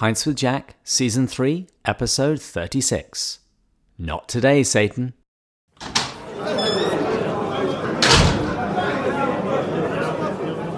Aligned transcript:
Pints 0.00 0.24
with 0.24 0.36
Jack, 0.36 0.76
Season 0.82 1.26
3, 1.26 1.66
Episode 1.84 2.40
36. 2.40 3.40
Not 3.98 4.30
today, 4.30 4.62
Satan. 4.62 5.12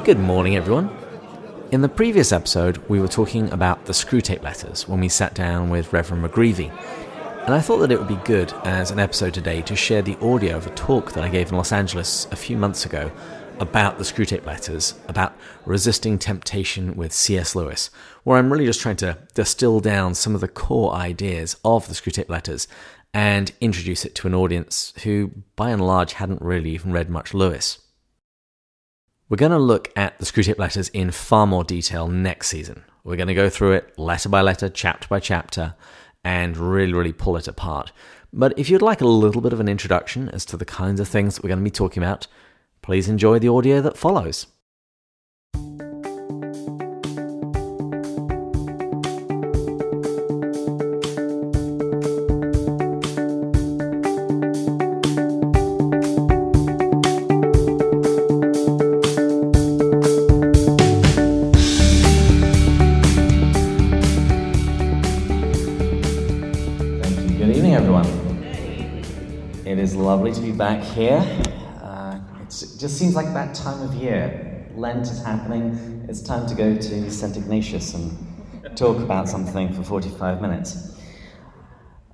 Good 0.03 0.19
morning, 0.19 0.57
everyone. 0.57 0.91
In 1.71 1.83
the 1.83 1.89
previous 1.89 2.33
episode, 2.33 2.79
we 2.89 3.01
were 3.01 3.07
talking 3.07 3.49
about 3.53 3.85
the 3.85 3.93
Screwtape 3.93 4.43
letters 4.43 4.89
when 4.89 4.99
we 4.99 5.09
sat 5.09 5.35
down 5.35 5.71
with 5.71 5.93
Reverend 5.93 6.25
McGreevy. 6.25 6.77
And 7.45 7.55
I 7.55 7.61
thought 7.61 7.79
that 7.79 7.93
it 7.93 8.01
would 8.01 8.09
be 8.09 8.19
good 8.25 8.53
as 8.65 8.91
an 8.91 8.99
episode 8.99 9.35
today 9.35 9.63
to 9.63 9.77
share 9.77 10.03
the 10.03 10.19
audio 10.19 10.57
of 10.57 10.67
a 10.67 10.71
talk 10.71 11.13
that 11.13 11.23
I 11.23 11.29
gave 11.29 11.51
in 11.51 11.57
Los 11.57 11.71
Angeles 11.71 12.27
a 12.33 12.37
few 12.37 12.57
months 12.57 12.87
ago 12.87 13.13
about 13.61 13.99
the 13.99 14.05
Screwtape 14.05 14.47
letters, 14.47 14.95
about 15.09 15.37
resisting 15.65 16.19
temptation 16.19 16.97
with 16.97 17.13
C.S. 17.13 17.55
Lewis, 17.55 17.91
where 18.25 18.39
I'm 18.39 18.53
really 18.53 18.67
just 18.67 18.81
trying 18.81 18.97
to 18.97 19.19
distill 19.35 19.81
down 19.81 20.15
some 20.15 20.35
of 20.35 20.41
the 20.41 20.49
core 20.49 20.93
ideas 20.93 21.57
of 21.65 21.89
the 21.89 21.95
Screwtape 21.95 22.29
letters 22.29 22.69
and 23.15 23.53
introduce 23.61 24.05
it 24.05 24.15
to 24.17 24.27
an 24.27 24.35
audience 24.35 24.93
who, 25.05 25.31
by 25.57 25.71
and 25.71 25.87
large, 25.87 26.15
hadn't 26.15 26.43
really 26.43 26.71
even 26.71 26.93
read 26.93 27.11
much 27.11 27.35
Lewis. 27.35 27.79
We're 29.29 29.37
going 29.37 29.53
to 29.53 29.59
look 29.59 29.93
at 29.97 30.19
the 30.19 30.25
Screwtape 30.25 30.59
letters 30.59 30.89
in 30.91 31.11
far 31.11 31.47
more 31.47 31.65
detail 31.65 32.09
next 32.09 32.49
season. 32.49 32.85
We're 33.05 33.17
going 33.17 33.29
to 33.29 33.35
go 33.35 33.51
through 33.51 33.73
it 33.73 33.99
letter 33.99 34.29
by 34.29 34.41
letter, 34.43 34.69
chapter 34.69 35.09
by 35.09 35.21
chapter, 35.21 35.75
and 36.25 36.57
really, 36.57 36.93
really 36.93 37.13
pull 37.13 37.37
it 37.37 37.49
apart. 37.49 37.93
But 38.33 38.59
if 38.59 38.71
you'd 38.71 38.83
like 38.83 39.01
a 39.01 39.07
little 39.07 39.43
bit 39.43 39.53
of 39.53 39.61
an 39.61 39.69
introduction 39.69 40.29
as 40.31 40.45
to 40.47 40.57
the 40.57 40.65
kinds 40.65 41.01
of 41.01 41.09
things 41.09 41.35
that 41.35 41.45
we're 41.45 41.49
going 41.49 41.59
to 41.59 41.65
be 41.65 41.71
talking 41.71 42.03
about, 42.03 42.27
please 42.83 43.09
enjoy 43.09 43.39
the 43.39 43.49
audio 43.49 43.81
that 43.81 43.97
follows. 43.97 44.49
Good 67.39 67.57
evening, 67.57 67.75
everyone. 67.75 68.07
It 69.65 69.79
is 69.79 69.95
lovely 69.95 70.33
to 70.33 70.41
be 70.41 70.51
back 70.51 70.83
here. 70.83 71.52
It 72.83 72.89
just 72.89 72.99
seems 72.99 73.15
like 73.15 73.33
that 73.33 73.55
time 73.55 73.81
of 73.81 73.95
year. 73.95 74.67
Lent 74.75 75.03
is 75.03 75.23
happening. 75.23 76.05
It's 76.09 76.21
time 76.21 76.49
to 76.49 76.55
go 76.57 76.75
to 76.75 77.11
St. 77.13 77.37
Ignatius 77.37 77.95
and 77.95 78.77
talk 78.77 78.97
about 78.97 79.29
something 79.29 79.73
for 79.73 79.85
45 79.85 80.43
minutes. 80.43 81.01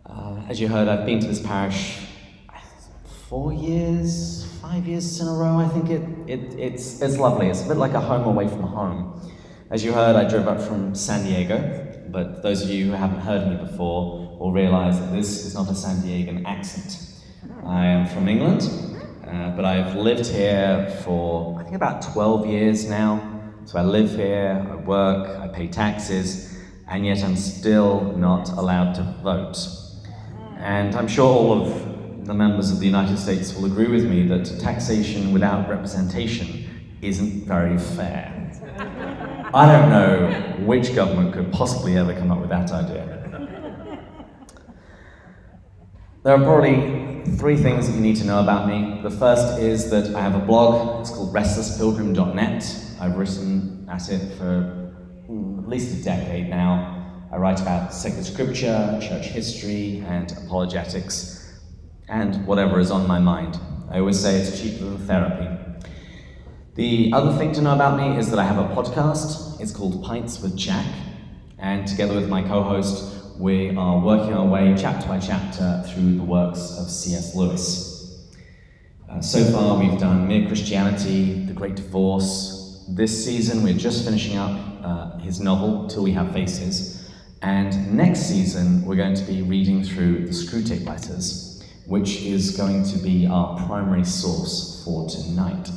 Uh, 0.04 0.42
as 0.46 0.60
you 0.60 0.68
heard, 0.68 0.86
I've 0.86 1.06
been 1.06 1.20
to 1.20 1.26
this 1.26 1.40
parish 1.40 2.06
four 3.30 3.54
years, 3.54 4.46
five 4.60 4.86
years 4.86 5.18
in 5.18 5.28
a 5.28 5.32
row. 5.32 5.56
I 5.56 5.68
think 5.68 5.88
it, 5.88 6.02
it, 6.26 6.58
it's, 6.58 7.00
it's 7.00 7.16
lovely. 7.16 7.46
It's 7.46 7.64
a 7.64 7.68
bit 7.68 7.78
like 7.78 7.94
a 7.94 8.00
home 8.00 8.26
away 8.26 8.46
from 8.46 8.64
home. 8.64 9.22
As 9.70 9.82
you 9.82 9.94
heard, 9.94 10.16
I 10.16 10.28
drove 10.28 10.48
up 10.48 10.60
from 10.60 10.94
San 10.94 11.24
Diego, 11.24 12.10
but 12.10 12.42
those 12.42 12.60
of 12.60 12.68
you 12.68 12.88
who 12.88 12.92
haven't 12.92 13.20
heard 13.20 13.48
me 13.48 13.56
before 13.56 14.36
will 14.38 14.52
realize 14.52 15.00
that 15.00 15.12
this 15.12 15.46
is 15.46 15.54
not 15.54 15.70
a 15.70 15.74
San 15.74 16.02
Diegan 16.02 16.44
accent. 16.44 16.98
I 17.64 17.86
am 17.86 18.06
from 18.06 18.28
England, 18.28 18.97
uh, 19.28 19.50
but 19.50 19.64
I've 19.64 19.94
lived 19.94 20.26
here 20.26 20.88
for 21.04 21.58
I 21.60 21.62
think 21.62 21.76
about 21.76 22.00
12 22.12 22.46
years 22.46 22.88
now. 22.88 23.20
So 23.66 23.78
I 23.78 23.82
live 23.82 24.10
here, 24.12 24.66
I 24.70 24.74
work, 24.76 25.28
I 25.38 25.48
pay 25.48 25.68
taxes, 25.68 26.58
and 26.88 27.04
yet 27.04 27.22
I'm 27.22 27.36
still 27.36 28.12
not 28.16 28.48
allowed 28.50 28.94
to 28.94 29.02
vote. 29.22 29.58
And 30.58 30.94
I'm 30.94 31.06
sure 31.06 31.26
all 31.26 31.60
of 31.60 32.24
the 32.26 32.32
members 32.32 32.70
of 32.70 32.80
the 32.80 32.86
United 32.86 33.18
States 33.18 33.54
will 33.54 33.66
agree 33.66 33.88
with 33.88 34.04
me 34.04 34.26
that 34.28 34.58
taxation 34.60 35.32
without 35.32 35.68
representation 35.68 36.96
isn't 37.02 37.44
very 37.44 37.78
fair. 37.78 38.34
I 39.52 39.66
don't 39.70 39.90
know 39.90 40.64
which 40.64 40.94
government 40.94 41.34
could 41.34 41.52
possibly 41.52 41.96
ever 41.96 42.14
come 42.14 42.30
up 42.30 42.40
with 42.40 42.50
that 42.50 42.70
idea. 42.70 43.18
There 46.22 46.34
are 46.34 46.42
probably 46.44 47.17
three 47.36 47.56
things 47.56 47.88
that 47.88 47.94
you 47.94 48.00
need 48.00 48.16
to 48.16 48.24
know 48.24 48.40
about 48.40 48.68
me. 48.68 49.00
The 49.02 49.10
first 49.10 49.58
is 49.58 49.90
that 49.90 50.14
I 50.14 50.20
have 50.20 50.34
a 50.34 50.44
blog, 50.44 51.00
it's 51.00 51.10
called 51.10 51.34
restlesspilgrim.net. 51.34 52.84
I've 53.00 53.16
written 53.16 53.86
at 53.90 54.08
it 54.08 54.36
for 54.38 54.94
hmm, 55.26 55.58
at 55.60 55.68
least 55.68 56.00
a 56.00 56.04
decade 56.04 56.48
now. 56.48 57.28
I 57.30 57.36
write 57.36 57.60
about 57.60 57.92
sacred 57.92 58.24
scripture, 58.24 58.98
church 59.02 59.26
history, 59.26 60.02
and 60.06 60.32
apologetics, 60.32 61.58
and 62.08 62.46
whatever 62.46 62.80
is 62.80 62.90
on 62.90 63.06
my 63.06 63.18
mind. 63.18 63.58
I 63.90 63.98
always 63.98 64.18
say 64.18 64.36
it's 64.36 64.60
cheaper 64.60 64.84
than 64.84 64.98
therapy. 64.98 65.48
The 66.74 67.10
other 67.12 67.36
thing 67.36 67.52
to 67.52 67.60
know 67.60 67.74
about 67.74 67.98
me 67.98 68.16
is 68.16 68.30
that 68.30 68.38
I 68.38 68.44
have 68.44 68.58
a 68.58 68.74
podcast. 68.74 69.60
It's 69.60 69.72
called 69.72 70.02
Pints 70.04 70.40
with 70.40 70.56
Jack, 70.56 70.86
and 71.58 71.86
together 71.86 72.14
with 72.14 72.28
my 72.28 72.42
co 72.42 72.62
host, 72.62 73.17
we 73.38 73.70
are 73.76 74.00
working 74.00 74.34
our 74.34 74.46
way 74.46 74.74
chapter 74.76 75.06
by 75.06 75.20
chapter 75.20 75.84
through 75.86 76.16
the 76.16 76.22
works 76.24 76.76
of 76.76 76.90
C.S. 76.90 77.36
Lewis. 77.36 78.28
Uh, 79.08 79.20
so 79.20 79.44
far, 79.52 79.78
we've 79.78 79.98
done 80.00 80.26
Mere 80.26 80.48
Christianity, 80.48 81.44
The 81.44 81.52
Great 81.52 81.76
Divorce. 81.76 82.84
This 82.88 83.24
season, 83.24 83.62
we're 83.62 83.78
just 83.78 84.04
finishing 84.04 84.36
up 84.36 84.58
uh, 84.82 85.18
his 85.18 85.38
novel, 85.38 85.86
Till 85.86 86.02
We 86.02 86.10
Have 86.12 86.32
Faces. 86.32 87.08
And 87.40 87.96
next 87.96 88.22
season, 88.22 88.84
we're 88.84 88.96
going 88.96 89.14
to 89.14 89.24
be 89.24 89.42
reading 89.42 89.84
through 89.84 90.26
the 90.26 90.32
Screwtape 90.32 90.84
Letters, 90.84 91.62
which 91.86 92.22
is 92.22 92.56
going 92.56 92.82
to 92.86 92.98
be 92.98 93.28
our 93.28 93.56
primary 93.68 94.04
source 94.04 94.82
for 94.84 95.08
tonight. 95.08 95.70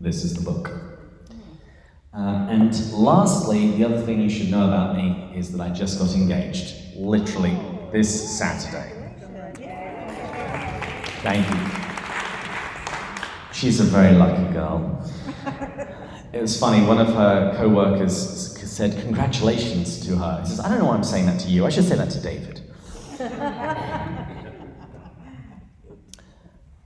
This 0.00 0.24
is 0.24 0.32
the 0.32 0.40
book. 0.40 0.93
Uh, 2.16 2.46
and 2.48 2.92
lastly, 2.92 3.72
the 3.72 3.84
other 3.84 4.00
thing 4.00 4.20
you 4.20 4.30
should 4.30 4.48
know 4.48 4.68
about 4.68 4.96
me 4.96 5.32
is 5.34 5.50
that 5.50 5.60
I 5.60 5.70
just 5.70 5.98
got 5.98 6.14
engaged, 6.14 6.96
literally 6.96 7.58
this 7.90 8.38
Saturday. 8.38 8.92
Thank 11.22 11.48
you. 11.50 11.56
She's 13.52 13.80
a 13.80 13.84
very 13.84 14.14
lucky 14.14 14.52
girl. 14.52 15.04
It 16.32 16.40
was 16.40 16.58
funny, 16.58 16.86
one 16.86 16.98
of 16.98 17.08
her 17.08 17.54
co 17.56 17.68
workers 17.68 18.54
said, 18.74 19.00
Congratulations 19.02 20.04
to 20.06 20.16
her. 20.16 20.40
He 20.42 20.48
says, 20.48 20.60
I 20.60 20.68
don't 20.68 20.78
know 20.78 20.86
why 20.86 20.96
I'm 20.96 21.04
saying 21.04 21.26
that 21.26 21.40
to 21.40 21.48
you, 21.48 21.64
I 21.64 21.68
should 21.68 21.84
say 21.84 21.96
that 21.96 22.10
to 22.10 22.20
David. 22.20 22.60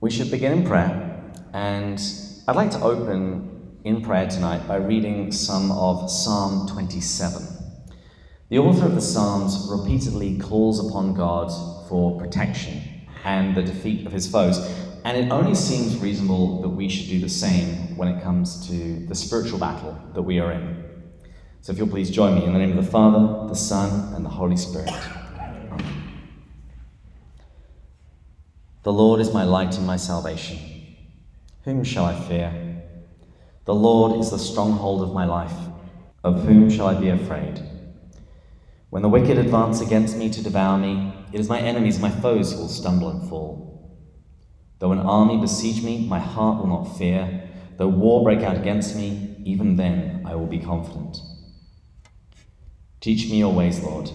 we 0.01 0.11
should 0.11 0.31
begin 0.31 0.53
in 0.53 0.65
prayer, 0.67 1.23
and 1.55 2.01
I'd 2.47 2.57
like 2.57 2.71
to 2.73 2.81
open 2.83 3.58
in 3.85 4.03
prayer 4.03 4.29
tonight 4.29 4.67
by 4.67 4.77
reading 4.77 5.31
some 5.31 5.71
of 5.71 6.11
Psalm 6.11 6.67
27. 6.69 7.43
The 8.49 8.59
author 8.59 8.87
of 8.87 8.95
the 8.95 9.01
Psalms 9.01 9.69
repeatedly 9.71 10.39
calls 10.39 10.87
upon 10.89 11.15
God 11.15 11.49
for 11.89 12.19
protection 12.19 12.83
and 13.25 13.55
the 13.55 13.63
defeat 13.63 14.07
of 14.07 14.13
his 14.13 14.27
foes, 14.27 14.59
and 15.05 15.17
it 15.17 15.31
only 15.31 15.55
seems 15.55 15.97
reasonable 15.99 16.61
that 16.63 16.69
we 16.69 16.89
should 16.89 17.09
do 17.09 17.21
the 17.21 17.29
same 17.29 17.97
when 17.97 18.09
it 18.09 18.23
comes 18.23 18.67
to 18.69 19.07
the 19.07 19.15
spiritual 19.15 19.59
battle 19.59 19.97
that 20.15 20.23
we 20.23 20.41
are 20.41 20.53
in. 20.53 20.85
So 21.61 21.73
if 21.73 21.79
you'll 21.79 21.89
please 21.89 22.11
join 22.11 22.35
me 22.35 22.45
in 22.45 22.53
the 22.53 22.59
name 22.59 22.77
of 22.77 22.85
the 22.85 22.91
Father, 22.91 23.49
the 23.49 23.55
Son, 23.55 24.15
and 24.15 24.25
the 24.25 24.31
Holy 24.31 24.57
Spirit. 24.57 24.91
The 28.83 28.93
Lord 28.93 29.21
is 29.21 29.33
my 29.35 29.45
light 29.45 29.77
and 29.77 29.87
my 29.87 29.97
salvation. 29.97 30.59
Whom 31.65 31.85
shall 31.85 32.07
I 32.07 32.19
fear? 32.19 32.68
The 33.69 33.75
Lord 33.75 34.19
is 34.19 34.31
the 34.31 34.39
stronghold 34.39 35.03
of 35.03 35.13
my 35.13 35.27
life. 35.27 35.53
Of 36.25 36.43
whom 36.45 36.71
shall 36.71 36.87
I 36.87 36.95
be 36.95 37.11
afraid? 37.11 37.63
When 38.89 39.03
the 39.03 39.11
wicked 39.11 39.37
advance 39.37 39.83
against 39.83 40.17
me 40.17 40.31
to 40.31 40.43
devour 40.43 40.79
me, 40.79 41.13
it 41.35 41.39
is 41.39 41.51
my 41.51 41.61
enemies, 41.61 41.99
my 41.99 42.09
foes, 42.09 42.51
who 42.51 42.61
will 42.61 42.69
stumble 42.69 43.11
and 43.11 43.29
fall. 43.29 43.95
Though 44.79 44.93
an 44.93 45.01
army 45.01 45.37
besiege 45.37 45.83
me, 45.83 46.07
my 46.07 46.19
heart 46.19 46.61
will 46.61 46.69
not 46.69 46.97
fear. 46.97 47.47
Though 47.77 47.89
war 47.89 48.25
break 48.25 48.41
out 48.41 48.57
against 48.57 48.97
me, 48.97 49.37
even 49.45 49.77
then 49.77 50.23
I 50.25 50.35
will 50.35 50.47
be 50.47 50.61
confident. 50.61 51.19
Teach 53.03 53.31
me 53.31 53.41
your 53.41 53.53
ways, 53.53 53.81
Lord. 53.81 54.11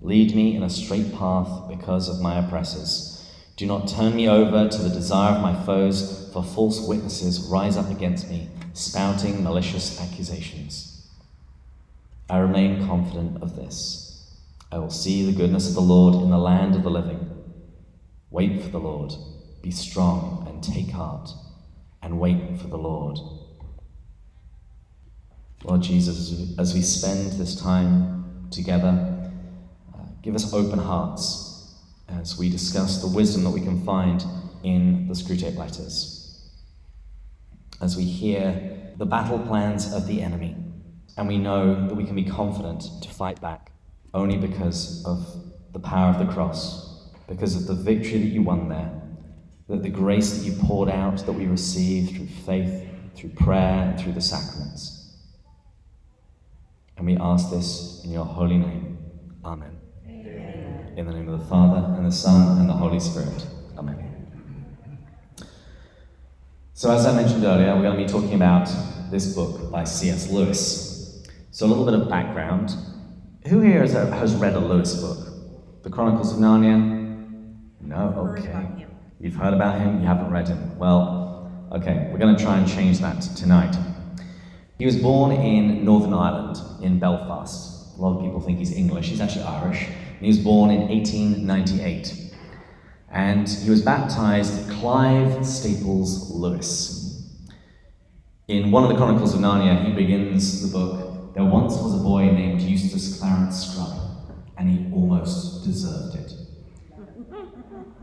Lead 0.00 0.36
me 0.36 0.54
in 0.54 0.62
a 0.62 0.70
straight 0.70 1.12
path 1.12 1.68
because 1.68 2.08
of 2.08 2.20
my 2.20 2.38
oppressors. 2.38 3.28
Do 3.56 3.66
not 3.66 3.88
turn 3.88 4.14
me 4.14 4.28
over 4.28 4.68
to 4.68 4.78
the 4.80 4.94
desire 4.94 5.34
of 5.34 5.42
my 5.42 5.60
foes, 5.64 6.30
for 6.32 6.44
false 6.44 6.86
witnesses 6.86 7.48
rise 7.50 7.76
up 7.76 7.90
against 7.90 8.30
me 8.30 8.48
spouting 8.72 9.42
malicious 9.42 10.00
accusations. 10.00 11.08
I 12.28 12.38
remain 12.38 12.86
confident 12.86 13.42
of 13.42 13.56
this. 13.56 14.38
I 14.70 14.78
will 14.78 14.90
see 14.90 15.26
the 15.26 15.36
goodness 15.36 15.68
of 15.68 15.74
the 15.74 15.80
Lord 15.80 16.22
in 16.22 16.30
the 16.30 16.38
land 16.38 16.74
of 16.74 16.82
the 16.82 16.90
living. 16.90 17.28
Wait 18.30 18.62
for 18.62 18.68
the 18.68 18.80
Lord. 18.80 19.12
Be 19.62 19.70
strong 19.70 20.46
and 20.48 20.62
take 20.62 20.90
heart, 20.90 21.30
and 22.02 22.18
wait 22.18 22.58
for 22.58 22.68
the 22.68 22.78
Lord. 22.78 23.18
Lord 25.64 25.82
Jesus, 25.82 26.58
as 26.58 26.74
we 26.74 26.80
spend 26.80 27.32
this 27.32 27.60
time 27.60 28.22
together. 28.52 29.30
Uh, 29.94 29.98
give 30.22 30.34
us 30.34 30.52
open 30.52 30.78
hearts 30.78 31.74
as 32.08 32.38
we 32.38 32.48
discuss 32.48 33.00
the 33.00 33.08
wisdom 33.08 33.44
that 33.44 33.50
we 33.50 33.60
can 33.60 33.84
find 33.84 34.24
in 34.62 35.08
the 35.08 35.14
Screwtape 35.14 35.56
letters. 35.56 36.21
As 37.82 37.96
we 37.96 38.04
hear 38.04 38.94
the 38.96 39.04
battle 39.04 39.40
plans 39.40 39.92
of 39.92 40.06
the 40.06 40.22
enemy, 40.22 40.56
and 41.16 41.26
we 41.26 41.36
know 41.36 41.88
that 41.88 41.94
we 41.94 42.04
can 42.04 42.14
be 42.14 42.24
confident 42.24 42.84
to 43.02 43.08
fight 43.08 43.40
back 43.40 43.72
only 44.14 44.36
because 44.36 45.04
of 45.04 45.26
the 45.72 45.80
power 45.80 46.10
of 46.10 46.18
the 46.24 46.32
cross, 46.32 47.08
because 47.26 47.56
of 47.56 47.66
the 47.66 47.74
victory 47.74 48.18
that 48.20 48.28
you 48.28 48.42
won 48.42 48.68
there, 48.68 49.02
that 49.68 49.82
the 49.82 49.88
grace 49.88 50.38
that 50.38 50.44
you 50.44 50.52
poured 50.62 50.90
out, 50.90 51.26
that 51.26 51.32
we 51.32 51.46
received 51.46 52.16
through 52.16 52.28
faith, 52.46 52.88
through 53.16 53.30
prayer, 53.30 53.88
and 53.88 54.00
through 54.00 54.12
the 54.12 54.20
sacraments. 54.20 55.16
And 56.96 57.04
we 57.04 57.16
ask 57.16 57.50
this 57.50 58.00
in 58.04 58.12
your 58.12 58.24
holy 58.24 58.58
name. 58.58 58.98
Amen. 59.44 59.76
Amen. 60.06 60.94
In 60.96 61.06
the 61.06 61.12
name 61.12 61.28
of 61.28 61.40
the 61.40 61.46
Father, 61.46 61.96
and 61.96 62.06
the 62.06 62.12
Son, 62.12 62.60
and 62.60 62.68
the 62.68 62.74
Holy 62.74 63.00
Spirit. 63.00 63.44
Amen. 63.76 64.12
So, 66.74 66.90
as 66.90 67.04
I 67.04 67.14
mentioned 67.14 67.44
earlier, 67.44 67.76
we're 67.76 67.82
going 67.82 67.98
to 67.98 68.02
be 68.02 68.08
talking 68.08 68.32
about 68.32 68.66
this 69.10 69.34
book 69.34 69.70
by 69.70 69.84
C.S. 69.84 70.30
Lewis. 70.30 71.22
So, 71.50 71.66
a 71.66 71.68
little 71.68 71.84
bit 71.84 71.92
of 71.92 72.08
background. 72.08 72.74
Who 73.48 73.60
here 73.60 73.82
has, 73.82 73.92
has 73.92 74.34
read 74.36 74.54
a 74.54 74.58
Lewis 74.58 74.94
book? 74.98 75.82
The 75.82 75.90
Chronicles 75.90 76.32
of 76.32 76.38
Narnia? 76.38 76.78
No? 77.82 78.36
Okay. 78.38 78.86
You've 79.20 79.34
heard 79.34 79.52
about 79.52 79.80
him, 79.80 80.00
you 80.00 80.06
haven't 80.06 80.30
read 80.30 80.48
him. 80.48 80.78
Well, 80.78 81.52
okay, 81.72 82.08
we're 82.10 82.18
going 82.18 82.34
to 82.34 82.42
try 82.42 82.56
and 82.56 82.66
change 82.66 83.00
that 83.00 83.20
tonight. 83.20 83.76
He 84.78 84.86
was 84.86 84.96
born 84.96 85.30
in 85.32 85.84
Northern 85.84 86.14
Ireland, 86.14 86.56
in 86.82 86.98
Belfast. 86.98 87.98
A 87.98 88.00
lot 88.00 88.16
of 88.16 88.24
people 88.24 88.40
think 88.40 88.58
he's 88.58 88.72
English, 88.72 89.10
he's 89.10 89.20
actually 89.20 89.44
Irish. 89.44 89.88
He 90.20 90.26
was 90.26 90.38
born 90.38 90.70
in 90.70 90.88
1898. 90.88 92.21
And 93.12 93.48
he 93.48 93.70
was 93.70 93.82
baptized 93.82 94.70
Clive 94.70 95.46
Staples 95.46 96.30
Lewis. 96.30 97.30
In 98.48 98.70
one 98.70 98.82
of 98.82 98.88
the 98.88 98.96
Chronicles 98.96 99.34
of 99.34 99.40
Narnia, 99.40 99.84
he 99.84 99.92
begins 99.92 100.62
the 100.62 100.76
book 100.76 101.34
There 101.34 101.44
once 101.44 101.74
was 101.76 101.94
a 101.94 102.02
boy 102.02 102.24
named 102.24 102.60
Eustace 102.62 103.18
Clarence 103.18 103.68
Scrubb 103.68 104.02
and 104.56 104.70
he 104.70 104.92
almost 104.94 105.64
deserved 105.64 106.16
it. 106.16 106.32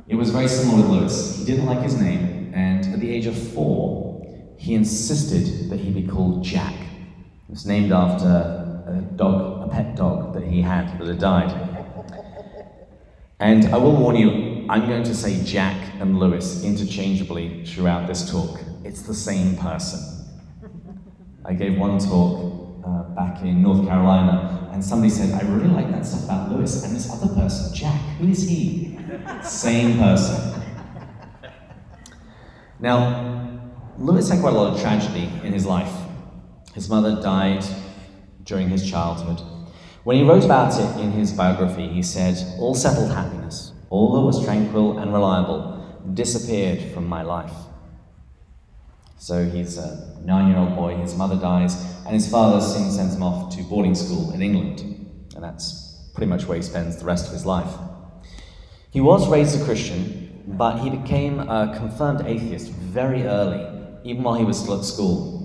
It 0.07 0.15
was 0.15 0.31
very 0.31 0.47
similar 0.47 0.81
with 0.81 0.91
Lewis. 0.91 1.37
He 1.37 1.45
didn't 1.45 1.67
like 1.67 1.81
his 1.81 1.99
name, 1.99 2.51
and 2.53 2.85
at 2.93 2.99
the 2.99 3.09
age 3.09 3.27
of 3.27 3.37
four, 3.53 4.25
he 4.57 4.73
insisted 4.73 5.69
that 5.69 5.79
he 5.79 5.91
be 5.91 6.07
called 6.07 6.43
Jack. 6.43 6.73
It 6.73 7.51
was 7.51 7.65
named 7.65 7.91
after 7.91 8.25
a 8.25 9.01
dog, 9.15 9.69
a 9.69 9.71
pet 9.71 9.95
dog 9.95 10.33
that 10.33 10.43
he 10.43 10.61
had 10.61 10.99
that 10.99 11.07
had 11.07 11.19
died. 11.19 11.68
And 13.41 13.73
I 13.73 13.77
will 13.77 13.95
warn 13.95 14.17
you, 14.17 14.65
I'm 14.69 14.85
going 14.87 15.03
to 15.03 15.15
say 15.15 15.41
Jack 15.45 15.93
and 16.01 16.19
Lewis 16.19 16.63
interchangeably 16.63 17.63
throughout 17.65 18.05
this 18.05 18.29
talk. 18.29 18.59
It's 18.83 19.03
the 19.03 19.13
same 19.13 19.55
person. 19.55 19.99
I 21.45 21.53
gave 21.53 21.77
one 21.77 21.99
talk 21.99 22.83
uh, 22.85 23.03
back 23.15 23.41
in 23.41 23.63
North 23.63 23.87
Carolina 23.87 24.69
and 24.73 24.83
somebody 24.83 25.09
said, 25.09 25.41
I 25.41 25.47
really 25.47 25.69
like 25.69 25.89
that 25.91 26.05
stuff 26.05 26.25
about 26.25 26.51
Lewis, 26.51 26.83
and 26.83 26.95
this 26.95 27.11
other 27.11 27.33
person, 27.33 27.73
Jack, 27.73 27.99
who 28.19 28.27
is 28.27 28.47
he? 28.47 28.99
Same 29.41 29.97
person. 29.97 30.61
Now, 32.79 33.59
Lewis 33.97 34.29
had 34.29 34.39
quite 34.39 34.53
a 34.53 34.57
lot 34.57 34.73
of 34.73 34.81
tragedy 34.81 35.29
in 35.43 35.53
his 35.53 35.65
life. 35.65 35.93
His 36.73 36.89
mother 36.89 37.21
died 37.21 37.65
during 38.43 38.69
his 38.69 38.89
childhood. 38.89 39.41
When 40.09 40.17
he 40.17 40.23
wrote 40.23 40.43
about 40.43 40.73
it 40.73 40.99
in 40.99 41.11
his 41.11 41.31
biography, 41.31 41.87
he 41.87 42.01
said, 42.01 42.35
All 42.57 42.73
settled 42.73 43.11
happiness, 43.11 43.73
all 43.91 44.11
that 44.13 44.21
was 44.21 44.43
tranquil 44.43 44.97
and 44.97 45.13
reliable, 45.13 46.01
disappeared 46.15 46.81
from 46.95 47.05
my 47.05 47.21
life. 47.21 47.53
So 49.19 49.45
he's 49.45 49.77
a 49.77 50.19
nine 50.25 50.47
year 50.47 50.57
old 50.57 50.75
boy, 50.75 50.95
his 50.95 51.15
mother 51.15 51.35
dies, 51.35 51.75
and 52.07 52.15
his 52.15 52.27
father 52.27 52.59
soon 52.59 52.89
sends 52.89 53.13
him 53.13 53.21
off 53.21 53.55
to 53.55 53.61
boarding 53.61 53.93
school 53.93 54.31
in 54.31 54.41
England. 54.41 54.79
And 55.35 55.43
that's 55.43 56.09
pretty 56.15 56.27
much 56.27 56.47
where 56.47 56.57
he 56.57 56.63
spends 56.63 56.97
the 56.97 57.05
rest 57.05 57.27
of 57.27 57.33
his 57.33 57.45
life. 57.45 57.71
He 58.89 59.01
was 59.01 59.29
raised 59.29 59.61
a 59.61 59.63
Christian, 59.63 60.43
but 60.57 60.79
he 60.79 60.89
became 60.89 61.39
a 61.39 61.75
confirmed 61.77 62.25
atheist 62.25 62.71
very 62.71 63.27
early, 63.27 63.63
even 64.03 64.23
while 64.23 64.39
he 64.39 64.43
was 64.43 64.57
still 64.57 64.79
at 64.79 64.85
school. 64.85 65.37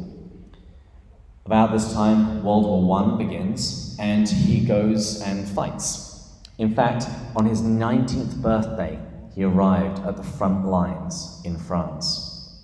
About 1.44 1.70
this 1.70 1.92
time, 1.92 2.42
World 2.42 2.64
War 2.64 3.02
I 3.02 3.18
begins, 3.18 3.83
and 3.98 4.28
he 4.28 4.64
goes 4.64 5.22
and 5.22 5.48
fights. 5.48 6.32
In 6.58 6.74
fact, 6.74 7.06
on 7.34 7.46
his 7.46 7.62
19th 7.62 8.40
birthday, 8.40 8.98
he 9.34 9.42
arrived 9.42 10.00
at 10.06 10.16
the 10.16 10.22
front 10.22 10.66
lines 10.66 11.40
in 11.44 11.58
France. 11.58 12.62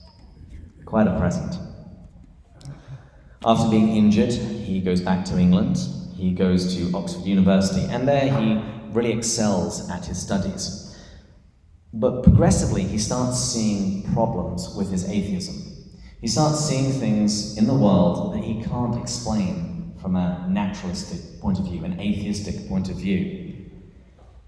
Quite 0.84 1.08
a 1.08 1.18
present. 1.18 1.56
After 3.44 3.68
being 3.70 3.96
injured, 3.96 4.32
he 4.32 4.80
goes 4.80 5.00
back 5.00 5.24
to 5.26 5.38
England. 5.38 5.78
He 6.14 6.32
goes 6.32 6.76
to 6.76 6.96
Oxford 6.96 7.24
University, 7.24 7.86
and 7.90 8.06
there 8.06 8.30
he 8.30 8.62
really 8.92 9.12
excels 9.12 9.88
at 9.90 10.04
his 10.04 10.20
studies. 10.20 10.86
But 11.92 12.22
progressively, 12.22 12.82
he 12.82 12.98
starts 12.98 13.38
seeing 13.38 14.02
problems 14.12 14.74
with 14.76 14.90
his 14.90 15.08
atheism. 15.08 15.56
He 16.20 16.28
starts 16.28 16.60
seeing 16.60 16.92
things 16.92 17.56
in 17.56 17.66
the 17.66 17.74
world 17.74 18.34
that 18.34 18.44
he 18.44 18.62
can't 18.62 19.00
explain 19.00 19.69
from 20.00 20.16
a 20.16 20.46
naturalistic 20.48 21.40
point 21.40 21.58
of 21.58 21.66
view, 21.66 21.84
an 21.84 22.00
atheistic 22.00 22.68
point 22.68 22.88
of 22.88 22.96
view. 22.96 23.70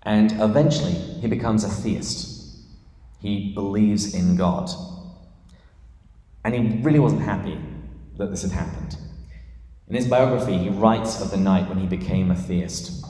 And 0.03 0.33
eventually, 0.41 0.93
he 0.93 1.29
becomes 1.29 1.65
a 1.65 1.69
theist. 1.69 2.59
He 3.21 3.53
believes 3.55 4.15
in 4.15 4.37
God. 4.37 4.71
And 6.45 6.55
he 6.55 6.83
really 6.83 6.99
wasn't 6.99 7.23
happy 7.23 7.59
that 8.19 8.31
this 8.31 8.43
had 8.43 8.51
happened. 8.53 8.97
In 9.89 9.95
his 9.95 10.09
biography, 10.09 10.59
he 10.59 10.71
writes 10.71 11.21
of 11.21 11.31
the 11.31 11.37
night 11.37 11.69
when 11.69 11.79
he 11.79 11.87
became 11.87 12.31
a 12.31 12.35
theist. 12.35 13.05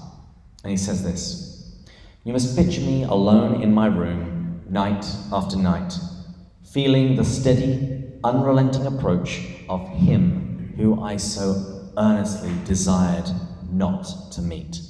And 0.64 0.70
he 0.70 0.76
says 0.76 1.02
this 1.02 1.82
You 2.24 2.32
must 2.32 2.56
picture 2.56 2.80
me 2.80 3.04
alone 3.04 3.62
in 3.62 3.72
my 3.72 3.86
room, 3.86 4.62
night 4.68 5.06
after 5.32 5.56
night, 5.56 5.94
feeling 6.62 7.16
the 7.16 7.24
steady, 7.24 8.04
unrelenting 8.24 8.86
approach 8.86 9.42
of 9.68 9.88
him 9.90 10.74
who 10.76 11.02
I 11.02 11.16
so 11.16 11.71
earnestly 11.96 12.52
desired 12.64 13.28
not 13.70 14.06
to 14.32 14.42
meet. 14.42 14.80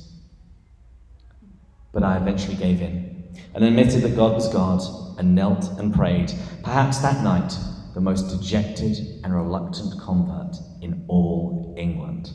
But 1.93 2.03
I 2.03 2.17
eventually 2.17 2.57
gave 2.57 2.81
in 2.81 3.25
and 3.55 3.65
admitted 3.65 4.03
that 4.03 4.17
God 4.17 4.33
was 4.35 4.53
God 4.53 4.83
and 5.19 5.35
knelt 5.35 5.79
and 5.79 5.95
prayed. 5.95 6.33
Perhaps 6.63 6.99
that 6.99 7.23
night, 7.23 7.57
the 7.95 8.01
most 8.01 8.29
dejected 8.29 8.97
and 9.23 9.35
reluctant 9.35 10.01
convert 10.01 10.57
in 10.81 11.05
all 11.09 11.75
England. 11.77 12.31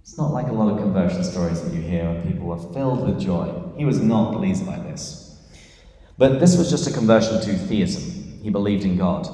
It's 0.00 0.16
not 0.16 0.32
like 0.32 0.48
a 0.48 0.52
lot 0.52 0.72
of 0.72 0.78
conversion 0.78 1.22
stories 1.22 1.62
that 1.62 1.74
you 1.74 1.82
hear 1.82 2.10
where 2.10 2.22
people 2.22 2.50
are 2.50 2.72
filled 2.72 3.06
with 3.06 3.20
joy. 3.20 3.62
He 3.76 3.84
was 3.84 4.00
not 4.00 4.34
pleased 4.34 4.64
by 4.64 4.78
this. 4.78 5.38
But 6.16 6.40
this 6.40 6.56
was 6.56 6.70
just 6.70 6.88
a 6.88 6.92
conversion 6.92 7.40
to 7.40 7.52
theism. 7.52 8.40
He 8.42 8.50
believed 8.50 8.84
in 8.84 8.96
God. 8.96 9.26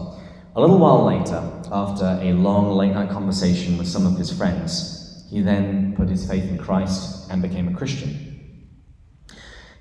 A 0.56 0.60
little 0.60 0.78
while 0.78 1.04
later, 1.04 1.40
after 1.70 2.18
a 2.22 2.32
long 2.32 2.72
late 2.72 2.92
night 2.92 3.10
conversation 3.10 3.78
with 3.78 3.88
some 3.88 4.06
of 4.06 4.18
his 4.18 4.32
friends, 4.32 5.24
he 5.30 5.40
then 5.40 5.94
put 5.96 6.08
his 6.08 6.28
faith 6.28 6.44
in 6.44 6.58
Christ 6.58 7.30
and 7.30 7.42
became 7.42 7.68
a 7.68 7.76
Christian. 7.76 8.68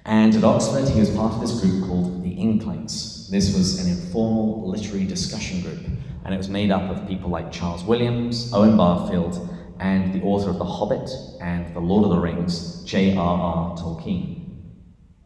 And 0.05 0.35
at 0.35 0.43
Oxford, 0.43 0.89
he 0.89 0.99
was 0.99 1.09
part 1.09 1.33
of 1.33 1.41
this 1.41 1.61
group 1.61 1.87
called 1.87 2.23
the 2.23 2.31
Inklings, 2.31 3.13
this 3.33 3.57
was 3.57 3.83
an 3.83 3.91
informal 3.91 4.69
literary 4.69 5.05
discussion 5.05 5.61
group, 5.61 5.83
and 6.23 6.35
it 6.35 6.37
was 6.37 6.49
made 6.49 6.69
up 6.69 6.83
of 6.91 7.07
people 7.07 7.31
like 7.31 7.51
Charles 7.51 7.83
Williams, 7.83 8.53
Owen 8.53 8.77
Barfield, 8.77 9.49
and 9.79 10.13
the 10.13 10.21
author 10.21 10.51
of 10.51 10.59
The 10.59 10.65
Hobbit 10.65 11.09
and 11.41 11.73
The 11.73 11.79
Lord 11.79 12.03
of 12.03 12.11
the 12.11 12.19
Rings, 12.19 12.83
J.R.R. 12.83 13.75
Tolkien. 13.75 14.39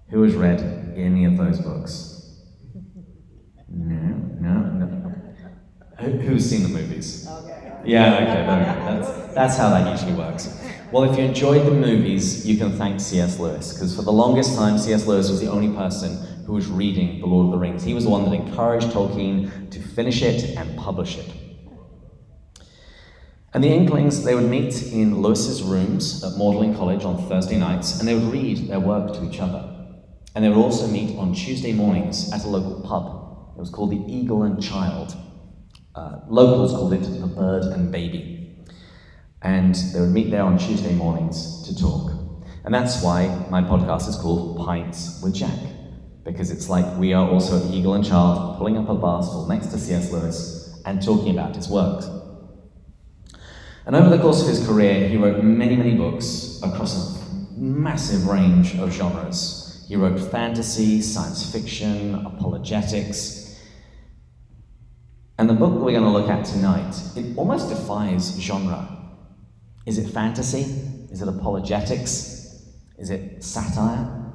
Who 0.10 0.24
has 0.24 0.36
read 0.36 0.62
any 0.96 1.26
of 1.26 1.36
those 1.36 1.60
books? 1.60 2.40
No, 3.68 4.16
no, 4.40 4.60
no. 4.62 4.97
Who, 6.00 6.12
who's 6.12 6.48
seen 6.48 6.64
the 6.64 6.70
movies? 6.70 7.28
Yeah, 7.84 8.16
okay, 8.16 8.26
there 8.26 8.60
we 8.60 8.66
go. 8.66 9.02
That's, 9.02 9.34
that's 9.34 9.58
how 9.58 9.70
that 9.70 9.90
usually 9.90 10.14
works. 10.14 10.64
Well, 10.92 11.04
if 11.04 11.18
you 11.18 11.26
enjoyed 11.26 11.66
the 11.66 11.72
movies, 11.72 12.46
you 12.46 12.58
can 12.58 12.72
thank 12.78 13.00
C.S. 13.00 13.40
Lewis, 13.40 13.74
because 13.74 13.96
for 13.96 14.04
the 14.04 14.12
longest 14.12 14.56
time, 14.56 14.78
C.S. 14.78 15.08
Lewis 15.08 15.30
was 15.30 15.40
the 15.40 15.50
only 15.50 15.76
person 15.76 16.16
who 16.46 16.54
was 16.54 16.68
reading 16.68 17.20
The 17.20 17.26
Lord 17.26 17.48
of 17.48 17.52
the 17.52 17.58
Rings. 17.58 17.84
He 17.84 17.94
was 17.94 18.04
the 18.04 18.10
one 18.10 18.26
that 18.26 18.34
encouraged 18.34 18.88
Tolkien 18.88 19.72
to 19.72 19.80
finish 19.80 20.22
it 20.22 20.56
and 20.56 20.78
publish 20.78 21.18
it. 21.18 21.34
And 23.54 23.64
the 23.64 23.70
Inklings, 23.70 24.24
they 24.24 24.36
would 24.36 24.50
meet 24.50 24.84
in 24.94 25.22
Lewis's 25.22 25.64
rooms 25.64 26.24
at 26.24 26.38
Magdalen 26.38 26.76
College 26.76 27.06
on 27.06 27.28
Thursday 27.28 27.58
nights, 27.58 28.00
and 28.00 28.08
they 28.08 28.14
would 28.14 28.32
read 28.32 28.68
their 28.68 28.80
work 28.80 29.14
to 29.16 29.28
each 29.28 29.40
other. 29.40 29.74
And 30.36 30.46
they 30.46 30.50
would 30.50 30.58
also 30.58 30.88
meet 30.88 31.18
on 31.18 31.34
Tuesday 31.34 31.74
mornings 31.74 32.32
at 32.32 32.44
a 32.44 32.48
local 32.48 32.82
pub. 32.82 33.56
It 33.58 33.60
was 33.60 33.72
called 33.72 33.92
the 33.92 34.14
Eagle 34.14 34.44
and 34.44 34.62
Child. 34.62 35.16
Uh, 35.98 36.20
locals 36.28 36.74
called 36.74 36.94
it 36.94 37.02
the 37.02 37.26
Bird 37.26 37.64
and 37.64 37.92
Baby. 37.92 38.56
And 39.42 39.74
they 39.74 40.00
would 40.00 40.12
meet 40.12 40.30
there 40.30 40.44
on 40.44 40.60
Tuesday 40.60 40.94
mornings 40.94 41.64
to 41.68 41.76
talk. 41.76 42.12
And 42.64 42.72
that's 42.72 43.02
why 43.02 43.48
my 43.50 43.64
podcast 43.64 44.08
is 44.08 44.16
called 44.16 44.58
Pints 44.58 45.20
with 45.24 45.34
Jack, 45.34 45.58
because 46.24 46.52
it's 46.52 46.70
like 46.70 46.86
we 47.00 47.14
are 47.14 47.28
also 47.28 47.58
at 47.58 47.74
Eagle 47.74 47.96
and 47.96 48.06
Child 48.06 48.60
pulling 48.60 48.78
up 48.78 48.90
a 48.90 48.94
bar 48.94 49.24
stool 49.24 49.48
next 49.48 49.68
to 49.68 49.80
C.S. 49.80 50.12
Lewis 50.12 50.80
and 50.86 51.04
talking 51.04 51.32
about 51.32 51.56
his 51.56 51.68
works. 51.68 52.08
And 53.88 53.96
over 53.96 54.16
the 54.16 54.22
course 54.22 54.44
of 54.44 54.50
his 54.50 54.68
career, 54.68 55.08
he 55.08 55.18
wrote 55.18 55.44
many, 55.44 55.76
many 55.76 55.96
books 55.96 56.60
across 56.62 56.94
a 56.96 57.60
massive 57.60 58.28
range 58.28 58.78
of 58.78 58.94
genres. 58.94 59.84
He 59.88 59.96
wrote 59.96 60.20
fantasy, 60.20 61.02
science 61.02 61.52
fiction, 61.52 62.14
apologetics. 62.24 63.47
And 65.38 65.48
the 65.48 65.54
book 65.54 65.74
that 65.74 65.80
we're 65.80 65.92
going 65.92 66.04
to 66.04 66.10
look 66.10 66.30
at 66.30 66.46
tonight, 66.46 66.96
it 67.16 67.38
almost 67.38 67.70
defies 67.70 68.40
genre. 68.40 68.88
Is 69.86 70.00
it 70.00 70.10
fantasy? 70.10 70.62
Is 71.12 71.22
it 71.22 71.28
apologetics? 71.28 72.66
Is 72.98 73.12
it 73.12 73.44
satire? 73.44 74.26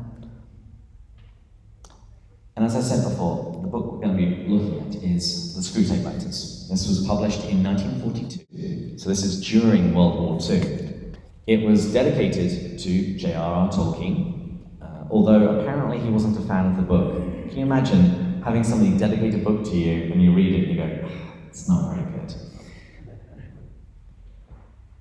And 2.54 2.64
as 2.64 2.76
I 2.76 2.80
said 2.80 3.02
before, 3.02 3.60
the 3.62 3.68
book 3.68 3.92
we're 3.92 4.00
going 4.00 4.16
to 4.16 4.26
be 4.26 4.48
looking 4.48 4.88
at 4.88 5.02
is 5.02 5.54
The 5.56 5.60
Screwtape 5.60 6.04
Letters. 6.04 6.68
This 6.70 6.86
was 6.86 7.04
published 7.06 7.44
in 7.46 7.64
1942, 7.64 8.98
so 8.98 9.08
this 9.08 9.24
is 9.24 9.46
during 9.46 9.94
World 9.94 10.20
War 10.20 10.38
II. 10.40 11.14
It 11.46 11.62
was 11.62 11.92
dedicated 11.92 12.78
to 12.78 13.18
J.R.R. 13.18 13.70
Tolkien, 13.70 14.60
uh, 14.80 15.04
although 15.10 15.58
apparently 15.58 15.98
he 15.98 16.08
wasn't 16.08 16.38
a 16.38 16.46
fan 16.46 16.66
of 16.66 16.76
the 16.76 16.82
book. 16.82 17.14
Can 17.48 17.58
you 17.58 17.64
imagine 17.64 18.21
having 18.44 18.64
somebody 18.64 18.96
dedicate 18.98 19.34
a 19.34 19.38
book 19.38 19.64
to 19.64 19.76
you 19.76 20.12
and 20.12 20.22
you 20.22 20.32
read 20.32 20.54
it 20.54 20.68
and 20.68 20.76
you 20.76 20.76
go, 20.76 21.08
ah, 21.08 21.32
it's 21.48 21.68
not 21.68 21.94
very 21.94 22.10
good? 22.10 22.34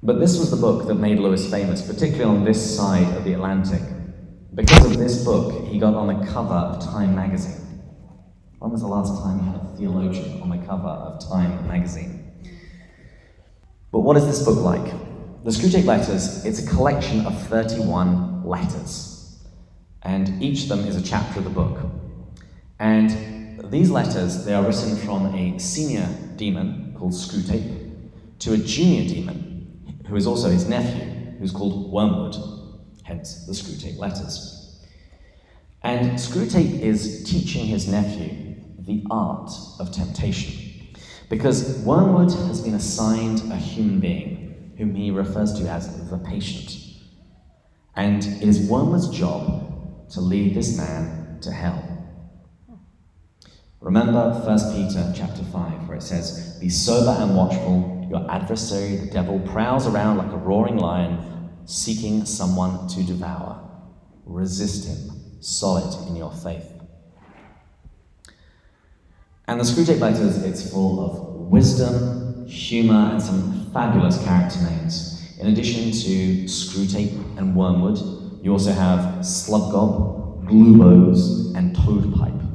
But 0.03 0.19
this 0.19 0.39
was 0.39 0.50
the 0.50 0.57
book 0.57 0.88
that 0.88 0.95
made 0.95 1.19
Lewis 1.19 1.50
famous, 1.50 1.81
particularly 1.86 2.24
on 2.24 2.43
this 2.43 2.75
side 2.75 3.15
of 3.15 3.24
the 3.24 3.33
Atlantic. 3.33 3.81
Because 4.53 4.86
of 4.86 4.98
this 4.98 5.24
book, 5.24 5.67
he 5.67 5.79
got 5.79 5.93
on 5.93 6.07
the 6.07 6.25
cover 6.27 6.53
of 6.53 6.83
Time 6.83 7.15
magazine. 7.15 7.62
When 8.60 8.71
was 8.71 8.81
the 8.81 8.88
last 8.88 9.24
time 9.24 9.39
you 9.39 9.45
had 9.45 9.55
a 9.55 9.77
theologian 9.77 10.41
on 10.41 10.50
the 10.50 10.57
cover 10.65 10.88
of 10.88 11.27
Time 11.29 11.67
magazine? 11.67 12.31
But 13.91 14.00
what 14.00 14.17
is 14.17 14.25
this 14.25 14.43
book 14.43 14.60
like? 14.60 14.91
The 15.43 15.51
Screwtape 15.51 15.86
Letters, 15.86 16.45
it's 16.45 16.65
a 16.65 16.67
collection 16.67 17.25
of 17.25 17.39
31 17.48 18.43
letters. 18.43 19.39
And 20.03 20.41
each 20.41 20.63
of 20.63 20.69
them 20.69 20.79
is 20.79 20.95
a 20.95 21.01
chapter 21.01 21.39
of 21.39 21.45
the 21.45 21.51
book. 21.51 21.79
And 22.82 23.72
these 23.72 23.92
letters, 23.92 24.44
they 24.44 24.56
are 24.56 24.64
written 24.66 24.96
from 24.96 25.28
a 25.36 25.60
senior 25.60 26.10
demon 26.36 26.96
called 26.98 27.12
Screwtape 27.14 28.10
to 28.40 28.54
a 28.54 28.58
junior 28.58 29.08
demon 29.08 30.00
who 30.08 30.16
is 30.16 30.26
also 30.26 30.50
his 30.50 30.68
nephew, 30.68 31.06
who's 31.38 31.52
called 31.52 31.92
Wormwood, 31.92 32.36
hence 33.04 33.46
the 33.46 33.54
Screwtape 33.54 34.00
Letters. 34.00 34.84
And 35.84 36.14
Screwtape 36.14 36.80
is 36.80 37.24
teaching 37.24 37.68
his 37.68 37.88
nephew 37.88 38.56
the 38.80 39.06
art 39.12 39.52
of 39.80 39.92
temptation. 39.92 40.96
Because 41.30 41.84
Wormwood 41.86 42.32
has 42.48 42.62
been 42.62 42.74
assigned 42.74 43.52
a 43.52 43.58
human 43.58 44.00
being 44.00 44.74
whom 44.80 44.96
he 44.96 45.12
refers 45.12 45.54
to 45.54 45.70
as 45.70 46.10
the 46.10 46.18
patient. 46.18 46.80
And 47.96 48.24
it 48.24 48.48
is 48.48 48.68
Wormwood's 48.68 49.10
job 49.10 50.10
to 50.14 50.20
lead 50.20 50.56
this 50.56 50.76
man 50.76 51.38
to 51.42 51.52
hell. 51.52 51.90
Remember 53.82 54.30
1 54.46 54.76
Peter 54.76 55.12
chapter 55.16 55.44
5, 55.44 55.88
where 55.88 55.98
it 55.98 56.04
says, 56.04 56.56
Be 56.62 56.70
sober 56.70 57.20
and 57.20 57.36
watchful. 57.36 58.08
Your 58.12 58.30
adversary, 58.30 58.98
the 58.98 59.08
devil, 59.08 59.40
prowls 59.40 59.88
around 59.88 60.18
like 60.18 60.32
a 60.32 60.38
roaring 60.38 60.78
lion, 60.78 61.50
seeking 61.66 62.26
someone 62.26 62.88
to 62.90 63.04
devour. 63.04 63.60
Resist 64.26 64.88
him, 64.88 65.42
solid 65.42 66.08
in 66.08 66.16
your 66.16 66.32
faith. 66.32 66.72
And 69.48 69.60
the 69.60 69.64
Screwtape 69.64 70.00
Letters, 70.00 70.44
it's 70.44 70.72
full 70.72 71.04
of 71.04 71.50
wisdom, 71.50 72.46
humour, 72.48 73.14
and 73.14 73.22
some 73.22 73.72
fabulous 73.74 74.24
character 74.24 74.62
names. 74.62 75.36
In 75.40 75.48
addition 75.48 75.86
to 75.86 76.44
Screwtape 76.44 77.40
and 77.40 77.56
Wormwood, 77.56 78.44
you 78.44 78.52
also 78.52 78.74
have 78.74 79.22
Slubgob, 79.22 80.46
Glubose, 80.46 81.56
and 81.56 81.76
Toadpipe. 81.76 82.50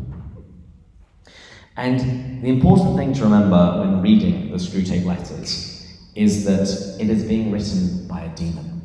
And 1.77 2.43
the 2.43 2.49
important 2.49 2.97
thing 2.97 3.13
to 3.15 3.25
remember 3.25 3.81
when 3.81 4.01
reading 4.01 4.51
the 4.51 4.57
Screwtape 4.57 5.05
letters 5.05 5.87
is 6.15 6.45
that 6.47 6.99
it 6.99 7.11
is 7.11 7.25
being 7.25 7.53
written 7.53 8.09
by 8.09 8.23
a 8.23 8.35
demon. 8.35 8.83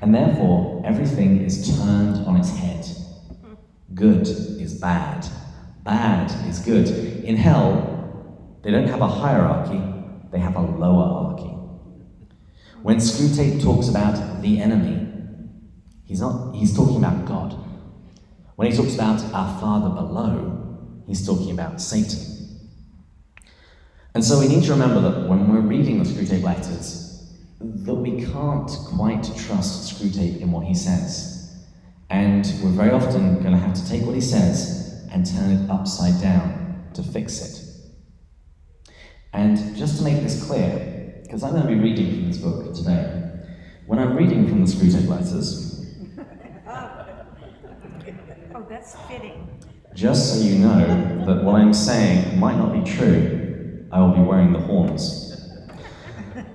And 0.00 0.12
therefore, 0.12 0.82
everything 0.84 1.44
is 1.44 1.78
turned 1.78 2.26
on 2.26 2.36
its 2.36 2.50
head. 2.50 2.84
Good 3.94 4.26
is 4.26 4.80
bad, 4.80 5.24
bad 5.84 6.32
is 6.48 6.58
good. 6.58 6.88
In 7.24 7.36
hell, 7.36 8.58
they 8.62 8.72
don't 8.72 8.88
have 8.88 9.00
a 9.00 9.06
hierarchy, 9.06 9.80
they 10.32 10.40
have 10.40 10.56
a 10.56 10.60
lowerarchy. 10.60 11.52
When 12.82 12.96
Screwtape 12.96 13.62
talks 13.62 13.88
about 13.88 14.42
the 14.42 14.60
enemy, 14.60 15.06
he's 16.04 16.20
not 16.20 16.56
he's 16.56 16.74
talking 16.74 16.96
about 16.96 17.24
God. 17.24 17.56
When 18.56 18.68
he 18.68 18.76
talks 18.76 18.94
about 18.94 19.22
our 19.32 19.60
Father 19.60 19.90
below, 19.90 20.61
he's 21.06 21.26
talking 21.26 21.50
about 21.50 21.80
Satan. 21.80 22.32
And 24.14 24.24
so 24.24 24.38
we 24.38 24.48
need 24.48 24.64
to 24.64 24.72
remember 24.72 25.00
that 25.00 25.28
when 25.28 25.48
we're 25.48 25.60
reading 25.60 26.02
the 26.02 26.08
Screwtape 26.08 26.42
letters, 26.42 27.32
that 27.60 27.94
we 27.94 28.24
can't 28.24 28.70
quite 28.94 29.24
trust 29.36 29.94
Screwtape 29.94 30.40
in 30.40 30.52
what 30.52 30.64
he 30.66 30.74
says. 30.74 31.56
And 32.10 32.44
we're 32.62 32.70
very 32.70 32.90
often 32.90 33.40
going 33.40 33.52
to 33.52 33.58
have 33.58 33.74
to 33.74 33.88
take 33.88 34.02
what 34.02 34.14
he 34.14 34.20
says 34.20 35.08
and 35.12 35.24
turn 35.24 35.50
it 35.50 35.70
upside 35.70 36.20
down 36.20 36.90
to 36.94 37.02
fix 37.02 37.40
it. 37.40 37.62
And 39.32 39.76
just 39.76 39.98
to 39.98 40.04
make 40.04 40.22
this 40.22 40.44
clear, 40.46 41.22
because 41.22 41.42
I'm 41.42 41.52
going 41.52 41.62
to 41.62 41.68
be 41.68 41.80
reading 41.80 42.12
from 42.12 42.26
this 42.28 42.36
book 42.36 42.74
today. 42.74 43.30
When 43.86 43.98
I'm 43.98 44.14
reading 44.14 44.46
from 44.46 44.64
the 44.64 44.70
Screwtape 44.70 45.08
Letters, 45.08 45.86
oh, 48.54 48.66
that's 48.68 48.94
fitting. 49.08 49.48
Just 49.94 50.32
so 50.32 50.40
you 50.40 50.58
know 50.58 51.24
that 51.26 51.44
what 51.44 51.56
I'm 51.56 51.74
saying 51.74 52.38
might 52.38 52.56
not 52.56 52.72
be 52.72 52.82
true, 52.90 53.86
I 53.92 54.00
will 54.00 54.14
be 54.14 54.22
wearing 54.22 54.52
the 54.52 54.58
horns. 54.58 55.36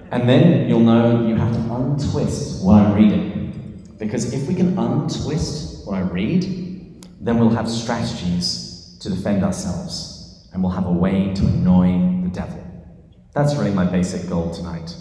And 0.10 0.28
then 0.28 0.68
you'll 0.68 0.80
know 0.80 1.28
you 1.28 1.36
have 1.36 1.54
to 1.54 1.60
untwist 1.74 2.66
what 2.66 2.76
I'm 2.76 2.94
reading. 2.94 3.84
Because 4.00 4.34
if 4.34 4.48
we 4.48 4.56
can 4.56 4.78
untwist 4.78 5.86
what 5.86 5.96
I 5.96 6.02
read, 6.02 7.06
then 7.20 7.40
we'll 7.40 7.50
have 7.50 7.70
strategies 7.70 8.98
to 9.02 9.10
defend 9.10 9.44
ourselves, 9.44 10.50
and 10.54 10.64
we'll 10.64 10.72
have 10.72 10.88
a 10.88 10.92
way 10.92 11.34
to 11.34 11.46
annoy 11.46 12.24
the 12.24 12.30
devil. 12.30 12.64
That's 13.34 13.56
really 13.56 13.72
my 13.72 13.86
basic 13.86 14.28
goal 14.30 14.52
tonight 14.52 14.96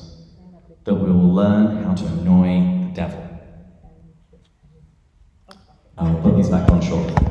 that 0.85 0.95
we 0.95 1.11
will 1.11 1.33
learn 1.33 1.85
how 1.85 1.95
to 1.95 2.07
annoy 2.07 2.89
the 2.89 2.95
devil. 2.95 3.23
I 5.97 6.11
will 6.11 6.21
put 6.21 6.37
these 6.37 6.51
back 6.51 6.71
on 6.71 6.83
shortly. 6.83 7.26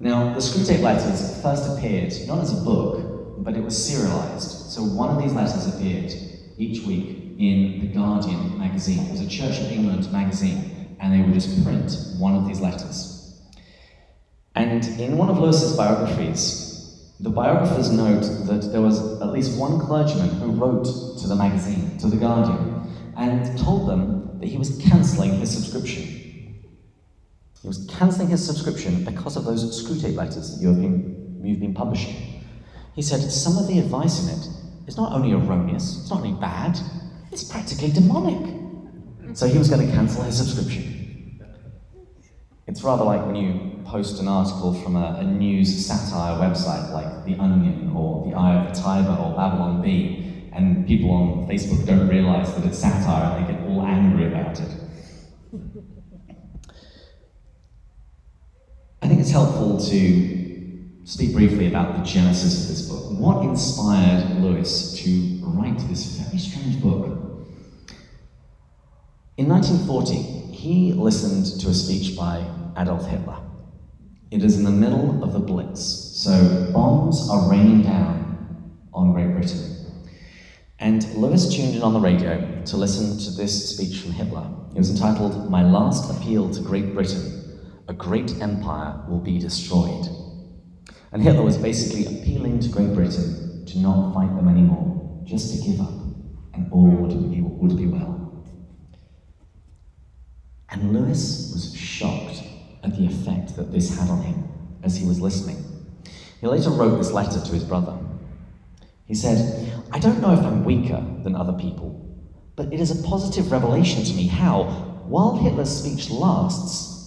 Now, 0.00 0.32
the 0.32 0.38
Screwtape 0.38 0.80
Letters 0.80 1.42
first 1.42 1.76
appeared 1.76 2.14
not 2.28 2.38
as 2.38 2.56
a 2.56 2.62
book, 2.62 3.42
but 3.42 3.56
it 3.56 3.64
was 3.64 3.76
serialized. 3.76 4.70
So 4.70 4.84
one 4.84 5.16
of 5.16 5.20
these 5.20 5.32
letters 5.32 5.66
appeared 5.74 6.12
each 6.56 6.86
week 6.86 7.34
in 7.36 7.80
The 7.80 7.88
Guardian 7.88 8.56
magazine. 8.56 9.06
It 9.06 9.10
was 9.10 9.20
a 9.22 9.28
Church 9.28 9.58
of 9.58 9.72
England 9.72 10.10
magazine, 10.12 10.96
and 11.00 11.12
they 11.12 11.20
would 11.24 11.34
just 11.34 11.64
print 11.64 11.96
one 12.16 12.36
of 12.36 12.46
these 12.46 12.60
letters. 12.60 13.40
And 14.54 14.84
in 15.00 15.16
one 15.16 15.30
of 15.30 15.38
Lewis's 15.38 15.76
biographies, 15.76 17.12
the 17.18 17.30
biographers 17.30 17.90
note 17.90 18.22
that 18.46 18.70
there 18.70 18.80
was 18.80 19.20
at 19.20 19.32
least 19.32 19.58
one 19.58 19.80
clergyman 19.80 20.28
who 20.40 20.52
wrote 20.52 20.84
to 21.18 21.26
the 21.26 21.34
magazine, 21.34 21.98
to 21.98 22.06
The 22.06 22.16
Guardian, 22.16 22.88
and 23.16 23.58
told 23.58 23.88
them 23.88 24.38
that 24.38 24.46
he 24.46 24.58
was 24.58 24.78
cancelling 24.78 25.40
his 25.40 25.52
subscription. 25.52 26.17
He 27.62 27.68
was 27.68 27.86
cancelling 27.86 28.28
his 28.28 28.44
subscription 28.44 29.04
because 29.04 29.36
of 29.36 29.44
those 29.44 29.62
Screwtape 29.82 30.14
letters 30.14 30.54
that 30.54 30.62
you 30.62 30.68
have 30.68 30.80
been, 30.80 31.40
you've 31.42 31.60
been 31.60 31.74
publishing. 31.74 32.44
He 32.94 33.02
said 33.02 33.20
some 33.30 33.56
of 33.56 33.66
the 33.66 33.78
advice 33.78 34.24
in 34.24 34.38
it 34.38 34.48
is 34.86 34.96
not 34.96 35.12
only 35.12 35.32
erroneous, 35.32 36.00
it's 36.00 36.10
not 36.10 36.20
only 36.20 36.40
bad, 36.40 36.78
it's 37.32 37.44
practically 37.44 37.90
demonic. 37.90 38.54
So 39.34 39.46
he 39.46 39.58
was 39.58 39.68
going 39.68 39.86
to 39.86 39.92
cancel 39.92 40.22
his 40.22 40.36
subscription. 40.38 41.40
It's 42.66 42.82
rather 42.82 43.04
like 43.04 43.24
when 43.24 43.34
you 43.34 43.82
post 43.86 44.20
an 44.20 44.28
article 44.28 44.74
from 44.82 44.96
a, 44.96 45.16
a, 45.20 45.24
news 45.24 45.86
satire 45.86 46.38
website 46.38 46.92
like 46.92 47.24
The 47.24 47.34
Onion 47.42 47.92
or 47.96 48.28
The 48.28 48.36
Eye 48.36 48.56
of 48.56 48.74
the 48.74 48.80
Tiger 48.80 49.10
or 49.10 49.34
Babylon 49.34 49.80
Bee, 49.80 50.50
and 50.52 50.86
people 50.86 51.10
on 51.10 51.48
Facebook 51.48 51.86
don't 51.86 52.08
realize 52.08 52.54
that 52.54 52.66
it's 52.66 52.78
satire 52.78 53.36
and 53.36 53.46
they 53.46 53.52
get 53.52 53.62
all 53.66 53.82
angry 53.86 54.26
about 54.26 54.60
it. 54.60 54.68
I 59.00 59.08
think 59.08 59.17
it's 59.28 59.34
helpful 59.34 59.76
to 59.76 60.88
speak 61.04 61.34
briefly 61.34 61.66
about 61.66 61.98
the 61.98 62.02
genesis 62.02 62.62
of 62.62 62.68
this 62.70 62.88
book. 62.88 63.12
What 63.20 63.44
inspired 63.44 64.40
Lewis 64.40 64.98
to 65.02 65.38
write 65.42 65.78
this 65.80 66.16
very 66.16 66.38
strange 66.38 66.80
book? 66.80 67.04
In 69.36 69.46
1940, 69.46 70.14
he 70.50 70.94
listened 70.94 71.60
to 71.60 71.68
a 71.68 71.74
speech 71.74 72.16
by 72.16 72.42
Adolf 72.78 73.06
Hitler. 73.06 73.36
It 74.30 74.42
is 74.42 74.56
in 74.56 74.64
the 74.64 74.70
middle 74.70 75.22
of 75.22 75.34
the 75.34 75.40
Blitz, 75.40 75.82
so 75.82 76.70
bombs 76.72 77.28
are 77.28 77.50
raining 77.50 77.82
down 77.82 78.78
on 78.94 79.12
Great 79.12 79.34
Britain. 79.34 79.92
And 80.78 81.04
Lewis 81.16 81.54
tuned 81.54 81.74
in 81.74 81.82
on 81.82 81.92
the 81.92 82.00
radio 82.00 82.62
to 82.64 82.76
listen 82.78 83.18
to 83.18 83.36
this 83.36 83.76
speech 83.76 84.00
from 84.00 84.12
Hitler. 84.12 84.48
It 84.70 84.78
was 84.78 84.90
entitled 84.90 85.50
My 85.50 85.62
Last 85.70 86.10
Appeal 86.16 86.50
to 86.54 86.62
Great 86.62 86.94
Britain 86.94 87.37
A 87.88 87.94
Great 87.94 88.38
Empire 88.42 89.02
Will 89.08 89.18
Be 89.18 89.38
Destroyed. 89.38 90.06
And 91.10 91.22
Hitler 91.22 91.42
was 91.42 91.56
basically 91.56 92.04
appealing 92.04 92.60
to 92.60 92.68
Great 92.68 92.92
Britain 92.92 93.64
to 93.64 93.78
not 93.78 94.12
fight 94.12 94.36
them 94.36 94.46
anymore, 94.46 95.22
just 95.24 95.54
to 95.54 95.66
give 95.66 95.80
up, 95.80 95.94
and 96.52 96.70
all 96.70 96.86
would 96.86 97.30
be, 97.30 97.40
would 97.40 97.78
be 97.78 97.86
well. 97.86 98.44
And 100.68 100.92
Lewis 100.92 101.50
was 101.54 101.74
shocked 101.74 102.42
at 102.84 102.94
the 102.94 103.06
effect 103.06 103.56
that 103.56 103.72
this 103.72 103.98
had 103.98 104.10
on 104.10 104.20
him 104.20 104.48
as 104.82 104.94
he 104.94 105.06
was 105.06 105.18
listening. 105.18 105.64
He 106.42 106.46
later 106.46 106.68
wrote 106.68 106.98
this 106.98 107.10
letter 107.10 107.40
to 107.40 107.52
his 107.52 107.64
brother. 107.64 107.98
He 109.06 109.14
said, 109.14 109.72
I 109.92 109.98
don't 109.98 110.20
know 110.20 110.34
if 110.34 110.40
I'm 110.40 110.62
weaker 110.62 111.02
than 111.22 111.34
other 111.34 111.54
people, 111.54 112.04
but 112.54 112.70
it 112.70 112.80
is 112.80 112.90
a 112.90 113.08
positive 113.08 113.50
revelation 113.50 114.04
to 114.04 114.12
me 114.12 114.26
how, 114.26 114.64
while 115.06 115.38
Hitler's 115.38 115.74
speech 115.74 116.10
lasts, 116.10 116.97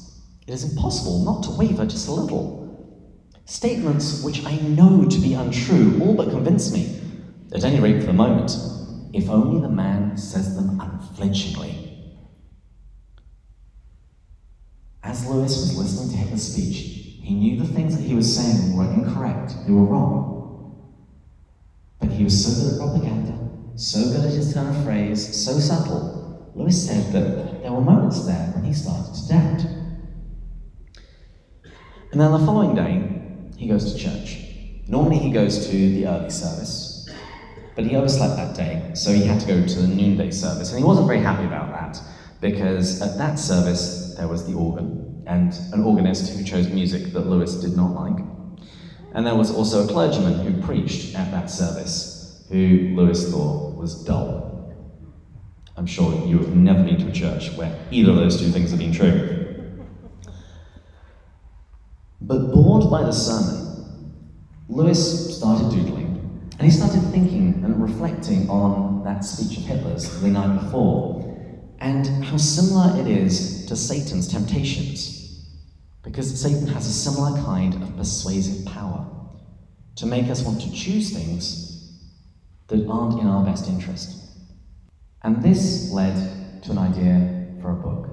it 0.48 0.54
is 0.54 0.64
impossible 0.64 1.24
not 1.24 1.44
to 1.44 1.52
waver 1.52 1.86
just 1.86 2.08
a 2.08 2.12
little. 2.12 2.62
Statements 3.46 4.24
which 4.24 4.46
I 4.46 4.56
know 4.56 5.06
to 5.06 5.20
be 5.20 5.34
untrue 5.34 6.00
all 6.02 6.16
but 6.16 6.30
convince 6.30 6.72
me, 6.72 7.02
at 7.54 7.64
any 7.64 7.80
rate 7.80 8.00
for 8.00 8.08
the 8.08 8.14
moment, 8.14 8.52
if 9.14 9.30
only 9.30 9.62
the 9.62 9.70
man 9.70 10.18
says 10.18 10.56
them 10.56 10.80
unflinchingly. 10.80 11.82
As 15.04 15.26
Lewis 15.26 15.58
was 15.58 15.78
listening 15.78 16.12
to 16.12 16.18
Hitler's 16.18 16.54
speech, 16.54 17.18
he 17.22 17.34
knew 17.34 17.58
the 17.58 17.68
things 17.68 17.98
that 17.98 18.04
he 18.04 18.16
was 18.16 18.36
saying 18.36 18.76
were 18.76 18.92
incorrect, 18.92 19.54
they 19.66 19.74
were 19.74 19.84
wrong. 19.84 20.96
But 22.00 22.10
he 22.10 22.24
was 22.24 22.46
so 22.46 22.62
good 22.62 22.74
at 22.74 22.80
propaganda, 22.80 23.50
so 23.76 24.00
good 24.12 24.26
at 24.26 24.34
his 24.34 24.54
turn 24.54 24.68
of 24.68 24.84
phrase, 24.84 25.44
so 25.44 25.60
subtle, 25.60 26.52
Lewis 26.56 26.88
said 26.88 27.12
that 27.14 27.62
there 27.62 27.72
were 27.72 27.82
moments 27.82 28.26
there 28.26 28.52
when 28.54 28.64
he 28.64 28.74
started 28.74 29.14
to 29.14 29.28
doubt. 29.28 29.81
And 32.12 32.20
then 32.20 32.32
the 32.32 32.40
following 32.40 32.76
day, 32.76 33.58
he 33.58 33.68
goes 33.68 33.94
to 33.94 33.98
church. 33.98 34.38
Normally 34.88 35.18
he 35.18 35.32
goes 35.32 35.68
to 35.68 35.72
the 35.72 36.08
early 36.08 36.30
service, 36.30 37.10
but 37.76 37.86
he 37.86 37.96
overslept 37.96 38.36
that 38.36 38.54
day, 38.54 38.92
so 38.94 39.14
he 39.14 39.24
had 39.24 39.40
to 39.40 39.48
go 39.48 39.66
to 39.66 39.80
the 39.82 39.88
noonday 39.88 40.32
service, 40.32 40.72
and 40.72 40.80
he 40.80 40.84
wasn't 40.84 41.08
very 41.08 41.22
happy 41.22 41.46
about 41.46 41.72
that 41.72 42.02
because 42.42 43.02
at 43.02 43.18
that 43.18 43.40
service 43.40 44.16
there 44.18 44.28
was 44.28 44.46
the 44.46 44.54
organ 44.54 45.24
and 45.28 45.54
an 45.72 45.84
organist 45.84 46.36
who 46.36 46.44
chose 46.44 46.68
music 46.68 47.14
that 47.14 47.28
Lewis 47.28 47.56
did 47.56 47.78
not 47.78 47.94
like. 47.94 48.26
And 49.14 49.26
there 49.26 49.36
was 49.36 49.52
also 49.52 49.86
a 49.86 49.88
clergyman 49.88 50.40
who 50.40 50.62
preached 50.62 51.16
at 51.16 51.32
that 51.32 51.50
service 51.50 52.46
who 52.50 52.94
Lewis 52.96 53.32
thought 53.32 53.78
was 53.78 54.04
dull. 54.04 54.76
I'm 55.78 55.86
sure 55.86 56.28
you 56.28 56.40
have 56.40 56.56
never 56.56 56.84
been 56.84 56.98
to 56.98 57.08
a 57.08 57.12
church 57.12 57.56
where 57.56 57.74
either 57.92 58.12
of 58.12 58.18
those 58.18 58.40
two 58.40 58.50
things 58.50 58.72
have 58.72 58.80
been 58.80 58.92
true. 58.92 59.41
But 62.32 62.54
bored 62.54 62.90
by 62.90 63.04
the 63.04 63.12
sermon, 63.12 64.08
Lewis 64.70 65.38
started 65.38 65.70
doodling 65.70 66.50
and 66.58 66.62
he 66.62 66.70
started 66.70 67.02
thinking 67.12 67.62
and 67.66 67.84
reflecting 67.84 68.50
on 68.50 69.04
that 69.04 69.26
speech 69.26 69.58
of 69.58 69.66
Hitler's 69.66 70.22
the 70.22 70.30
night 70.30 70.62
before 70.62 71.38
and 71.82 72.08
how 72.24 72.38
similar 72.38 72.98
it 73.02 73.08
is 73.08 73.66
to 73.66 73.76
Satan's 73.76 74.30
temptations. 74.30 75.46
Because 76.04 76.42
Satan 76.42 76.68
has 76.68 76.88
a 76.88 76.94
similar 76.94 77.38
kind 77.44 77.74
of 77.74 77.98
persuasive 77.98 78.66
power 78.66 79.06
to 79.98 80.06
make 80.06 80.30
us 80.30 80.42
want 80.42 80.62
to 80.62 80.72
choose 80.72 81.12
things 81.12 82.00
that 82.68 82.88
aren't 82.88 83.20
in 83.20 83.28
our 83.28 83.44
best 83.44 83.68
interest. 83.68 84.24
And 85.24 85.44
this 85.44 85.92
led 85.92 86.64
to 86.64 86.72
an 86.72 86.78
idea 86.78 87.60
for 87.62 87.72
a 87.72 87.76
book. 87.76 88.08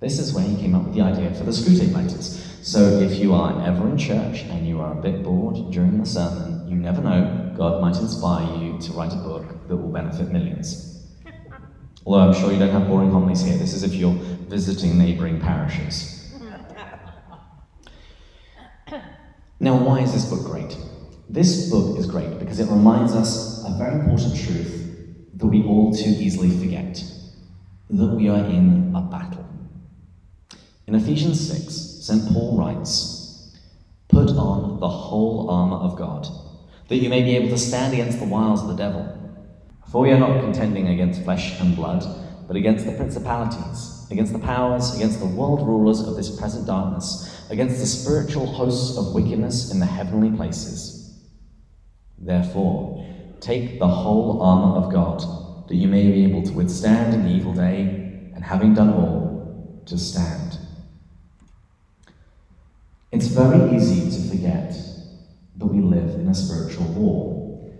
This 0.00 0.18
is 0.18 0.32
where 0.32 0.44
he 0.44 0.56
came 0.56 0.74
up 0.74 0.84
with 0.84 0.94
the 0.94 1.02
idea 1.02 1.34
for 1.34 1.44
the 1.44 1.50
Screwtape 1.50 1.94
Letters. 1.94 2.53
So 2.64 2.80
if 2.80 3.18
you 3.18 3.34
are 3.34 3.62
ever 3.62 3.90
in 3.90 3.98
church 3.98 4.40
and 4.44 4.66
you 4.66 4.80
are 4.80 4.92
a 4.92 5.02
bit 5.02 5.22
bored 5.22 5.70
during 5.70 6.00
the 6.00 6.06
sermon, 6.06 6.66
you 6.66 6.76
never 6.76 7.02
know, 7.02 7.52
God 7.54 7.82
might 7.82 7.98
inspire 7.98 8.56
you 8.56 8.78
to 8.78 8.92
write 8.94 9.12
a 9.12 9.16
book 9.16 9.68
that 9.68 9.76
will 9.76 9.92
benefit 9.92 10.30
millions. 10.30 11.06
Although 12.06 12.20
I'm 12.20 12.32
sure 12.32 12.50
you 12.50 12.58
don't 12.58 12.70
have 12.70 12.88
boring 12.88 13.10
homilies 13.10 13.42
here. 13.42 13.58
This 13.58 13.74
is 13.74 13.82
if 13.82 13.92
you're 13.92 14.14
visiting 14.48 14.96
neighbouring 14.96 15.42
parishes. 15.42 16.32
Now, 19.60 19.76
why 19.76 20.00
is 20.00 20.14
this 20.14 20.24
book 20.24 20.46
great? 20.46 20.74
This 21.28 21.68
book 21.68 21.98
is 21.98 22.06
great 22.06 22.38
because 22.38 22.60
it 22.60 22.70
reminds 22.70 23.12
us 23.12 23.62
a 23.66 23.76
very 23.76 24.00
important 24.00 24.36
truth 24.40 24.96
that 25.34 25.46
we 25.46 25.62
all 25.64 25.94
too 25.94 26.08
easily 26.08 26.48
forget 26.48 27.04
that 27.90 28.14
we 28.14 28.30
are 28.30 28.42
in 28.46 28.90
a 28.96 29.02
battle. 29.02 29.46
In 30.86 30.94
Ephesians 30.94 31.46
6, 31.46 31.93
St. 32.04 32.30
Paul 32.34 32.58
writes, 32.58 33.50
Put 34.08 34.28
on 34.28 34.78
the 34.78 34.90
whole 34.90 35.48
armour 35.48 35.78
of 35.78 35.96
God, 35.96 36.28
that 36.88 36.96
you 36.96 37.08
may 37.08 37.22
be 37.22 37.34
able 37.34 37.48
to 37.48 37.56
stand 37.56 37.94
against 37.94 38.18
the 38.18 38.26
wiles 38.26 38.60
of 38.60 38.68
the 38.68 38.76
devil. 38.76 39.06
For 39.90 40.02
we 40.02 40.10
are 40.10 40.18
not 40.18 40.42
contending 40.42 40.88
against 40.88 41.24
flesh 41.24 41.58
and 41.62 41.74
blood, 41.74 42.04
but 42.46 42.56
against 42.56 42.84
the 42.84 42.92
principalities, 42.92 44.06
against 44.10 44.34
the 44.34 44.38
powers, 44.38 44.94
against 44.94 45.18
the 45.18 45.24
world 45.24 45.66
rulers 45.66 46.02
of 46.02 46.14
this 46.14 46.38
present 46.38 46.66
darkness, 46.66 47.42
against 47.48 47.78
the 47.78 47.86
spiritual 47.86 48.52
hosts 48.52 48.98
of 48.98 49.14
wickedness 49.14 49.72
in 49.72 49.80
the 49.80 49.86
heavenly 49.86 50.36
places. 50.36 51.24
Therefore, 52.18 53.02
take 53.40 53.78
the 53.78 53.88
whole 53.88 54.42
armour 54.42 54.76
of 54.76 54.92
God, 54.92 55.68
that 55.70 55.76
you 55.76 55.88
may 55.88 56.06
be 56.06 56.24
able 56.24 56.42
to 56.42 56.52
withstand 56.52 57.14
in 57.14 57.24
the 57.24 57.30
evil 57.30 57.54
day, 57.54 58.28
and 58.34 58.44
having 58.44 58.74
done 58.74 58.92
all, 58.92 59.82
to 59.86 59.96
stand. 59.96 60.53
It's 63.14 63.28
very 63.28 63.76
easy 63.76 64.10
to 64.10 64.28
forget 64.28 64.72
that 65.56 65.66
we 65.66 65.80
live 65.80 66.18
in 66.18 66.26
a 66.26 66.34
spiritual 66.34 66.86
war. 66.94 67.70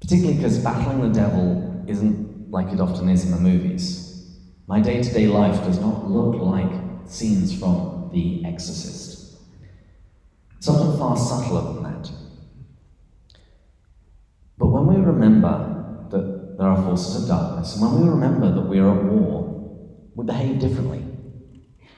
Particularly 0.00 0.36
because 0.36 0.58
battling 0.58 1.00
the 1.00 1.12
devil 1.12 1.84
isn't 1.88 2.48
like 2.48 2.72
it 2.72 2.80
often 2.80 3.08
is 3.08 3.24
in 3.24 3.32
the 3.32 3.40
movies. 3.40 4.30
My 4.68 4.80
day 4.80 5.02
to 5.02 5.12
day 5.12 5.26
life 5.26 5.64
does 5.64 5.80
not 5.80 6.08
look 6.08 6.40
like 6.40 6.70
scenes 7.04 7.58
from 7.58 8.10
The 8.12 8.44
Exorcist. 8.44 9.38
It's 10.58 10.68
often 10.68 10.96
far 10.96 11.16
subtler 11.16 11.72
than 11.72 11.82
that. 11.82 12.08
But 14.56 14.68
when 14.68 14.86
we 14.86 15.04
remember 15.04 16.06
that 16.10 16.58
there 16.58 16.68
are 16.68 16.84
forces 16.84 17.22
of 17.22 17.28
darkness, 17.28 17.74
and 17.74 17.82
when 17.82 18.02
we 18.02 18.08
remember 18.08 18.52
that 18.52 18.68
we 18.68 18.78
are 18.78 18.96
at 18.96 19.04
war, 19.04 20.12
we 20.14 20.24
behave 20.24 20.60
differently. 20.60 21.04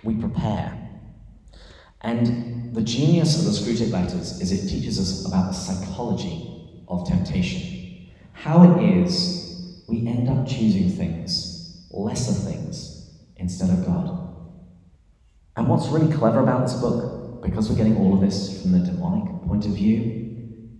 We 0.02 0.14
prepare. 0.14 0.79
And 2.02 2.74
the 2.74 2.82
genius 2.82 3.38
of 3.38 3.44
the 3.44 3.50
Screwtape 3.50 3.92
Letters 3.92 4.40
is 4.40 4.52
it 4.52 4.68
teaches 4.68 4.98
us 4.98 5.26
about 5.26 5.48
the 5.48 5.52
psychology 5.52 6.82
of 6.88 7.06
temptation 7.06 7.80
how 8.40 8.62
it 8.62 8.96
is 8.96 9.84
we 9.86 10.06
end 10.06 10.28
up 10.28 10.46
choosing 10.46 10.88
things, 10.88 11.86
lesser 11.90 12.32
things, 12.32 13.18
instead 13.36 13.68
of 13.68 13.84
God. 13.84 14.34
And 15.56 15.68
what's 15.68 15.88
really 15.88 16.10
clever 16.10 16.40
about 16.40 16.66
this 16.66 16.74
book, 16.74 17.42
because 17.42 17.68
we're 17.68 17.76
getting 17.76 17.98
all 17.98 18.14
of 18.14 18.20
this 18.22 18.62
from 18.62 18.72
the 18.72 18.78
demonic 18.78 19.42
point 19.46 19.66
of 19.66 19.72
view, 19.72 20.70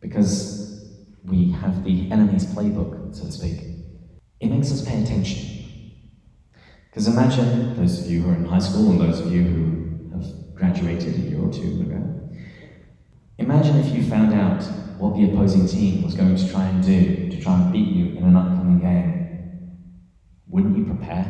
because 0.00 0.88
we 1.24 1.50
have 1.52 1.84
the 1.84 2.10
enemy's 2.10 2.46
playbook, 2.46 3.14
so 3.14 3.26
to 3.26 3.32
speak, 3.32 3.60
it 4.40 4.48
makes 4.48 4.72
us 4.72 4.82
pay 4.82 5.02
attention. 5.02 5.66
Because 6.88 7.06
imagine 7.06 7.76
those 7.76 8.00
of 8.00 8.10
you 8.10 8.22
who 8.22 8.30
are 8.30 8.34
in 8.34 8.46
high 8.46 8.58
school 8.60 8.92
and 8.92 9.00
those 9.00 9.20
of 9.20 9.30
you 9.30 9.42
who 9.42 9.79
graduated 10.60 11.14
a 11.14 11.18
year 11.18 11.40
or 11.40 11.50
two 11.50 11.80
ago. 11.80 12.30
Imagine 13.38 13.78
if 13.78 13.94
you 13.94 14.02
found 14.04 14.34
out 14.34 14.62
what 14.98 15.16
the 15.16 15.24
opposing 15.24 15.66
team 15.66 16.02
was 16.02 16.14
going 16.14 16.36
to 16.36 16.50
try 16.50 16.66
and 16.66 16.84
do 16.84 17.30
to 17.30 17.40
try 17.40 17.58
and 17.58 17.72
beat 17.72 17.88
you 17.88 18.18
in 18.18 18.24
an 18.24 18.36
upcoming 18.36 18.78
game, 18.78 19.78
wouldn't 20.46 20.76
you 20.76 20.84
prepare? 20.84 21.24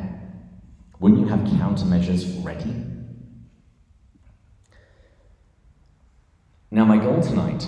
Wouldn't 0.98 1.20
you 1.20 1.28
have 1.28 1.40
countermeasures 1.40 2.44
ready? 2.44 2.74
Now, 6.72 6.84
my 6.84 6.98
goal 6.98 7.22
tonight 7.22 7.66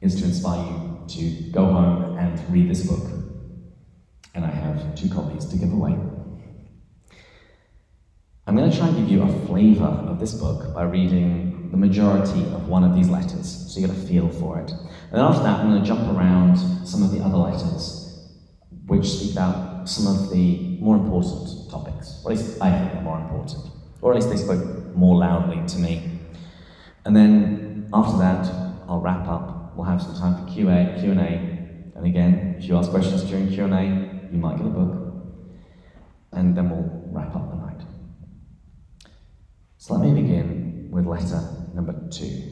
is 0.00 0.16
to 0.16 0.24
inspire 0.24 0.66
you 0.66 1.04
to 1.08 1.50
go 1.52 1.66
home 1.66 2.18
and 2.18 2.52
read 2.52 2.68
this 2.68 2.86
book. 2.86 3.10
And 4.34 4.44
I 4.44 4.50
have 4.50 4.96
two 4.96 5.08
copies 5.08 5.46
to 5.46 5.56
give 5.56 5.72
away. 5.72 5.96
I'm 8.46 8.54
going 8.56 8.70
to 8.70 8.76
try 8.76 8.88
and 8.88 8.96
give 8.98 9.08
you 9.08 9.22
a 9.22 9.46
flavour 9.46 9.86
of 9.86 10.20
this 10.20 10.34
book 10.34 10.74
by 10.74 10.82
reading 10.82 11.70
the 11.70 11.78
majority 11.78 12.42
of 12.52 12.68
one 12.68 12.84
of 12.84 12.94
these 12.94 13.08
letters, 13.08 13.72
so 13.72 13.80
you 13.80 13.86
get 13.86 13.96
a 13.96 13.98
feel 14.00 14.28
for 14.28 14.60
it. 14.60 14.70
And 14.70 15.12
then 15.12 15.20
after 15.20 15.42
that, 15.44 15.60
I'm 15.60 15.70
going 15.70 15.82
to 15.82 15.88
jump 15.88 16.14
around 16.14 16.58
some 16.86 17.02
of 17.02 17.10
the 17.10 17.20
other 17.20 17.38
letters, 17.38 18.28
which 18.84 19.06
speak 19.06 19.32
about 19.32 19.88
some 19.88 20.06
of 20.06 20.30
the 20.30 20.76
more 20.78 20.94
important 20.94 21.70
topics, 21.70 22.20
or 22.22 22.32
at 22.32 22.36
least 22.36 22.60
I 22.60 22.70
think 22.70 22.92
they're 22.92 23.00
more 23.00 23.18
important, 23.18 23.64
or 24.02 24.12
at 24.12 24.16
least 24.16 24.28
they 24.28 24.36
spoke 24.36 24.94
more 24.94 25.16
loudly 25.16 25.66
to 25.66 25.78
me. 25.78 26.20
And 27.06 27.16
then 27.16 27.88
after 27.94 28.18
that, 28.18 28.44
I'll 28.86 29.00
wrap 29.00 29.26
up. 29.26 29.74
We'll 29.74 29.86
have 29.86 30.02
some 30.02 30.16
time 30.16 30.34
for 30.36 30.52
QA, 30.52 31.00
Q&A, 31.00 31.96
and 31.96 32.04
again, 32.04 32.56
if 32.58 32.64
you 32.64 32.76
ask 32.76 32.90
questions 32.90 33.24
during 33.24 33.48
Q&A, 33.48 33.84
you 34.30 34.38
might 34.38 34.58
get 34.58 34.66
a 34.66 34.68
book, 34.68 35.14
and 36.32 36.54
then 36.54 36.68
we'll 36.68 37.04
wrap 37.10 37.34
up. 37.34 37.63
So 39.84 39.92
let 39.92 40.02
me 40.10 40.22
begin 40.22 40.88
with 40.90 41.04
letter 41.04 41.42
number 41.74 41.94
two. 42.10 42.42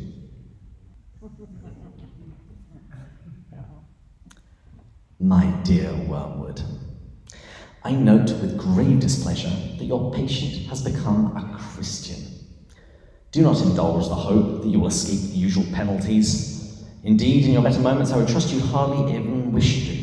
My 5.19 5.47
dear 5.65 5.95
Wormwood, 5.95 6.61
I 7.85 7.93
note 7.93 8.33
with 8.33 8.59
grave 8.59 9.01
displeasure 9.01 9.49
that 9.49 9.85
your 9.87 10.13
patient 10.13 10.69
has 10.69 10.85
become 10.85 11.35
a 11.35 11.59
Christian. 11.59 12.19
Do 13.31 13.41
not 13.41 13.63
indulge 13.63 14.09
the 14.09 14.15
hope 14.15 14.61
that 14.61 14.69
you 14.69 14.81
will 14.81 14.89
escape 14.89 15.31
the 15.31 15.39
usual 15.39 15.65
penalties. 15.73 16.85
Indeed, 17.03 17.47
in 17.47 17.53
your 17.53 17.63
better 17.63 17.81
moments, 17.81 18.13
I 18.13 18.19
would 18.19 18.29
trust 18.29 18.53
you 18.53 18.61
hardly 18.61 19.11
even 19.11 19.53
wish 19.53 19.87
to. 19.87 19.97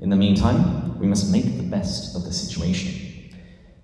In 0.00 0.10
the 0.10 0.16
meantime, 0.16 0.98
we 0.98 1.06
must 1.06 1.32
make 1.32 1.56
the 1.56 1.62
best 1.62 2.14
of 2.14 2.24
the 2.24 2.34
situation. 2.34 3.32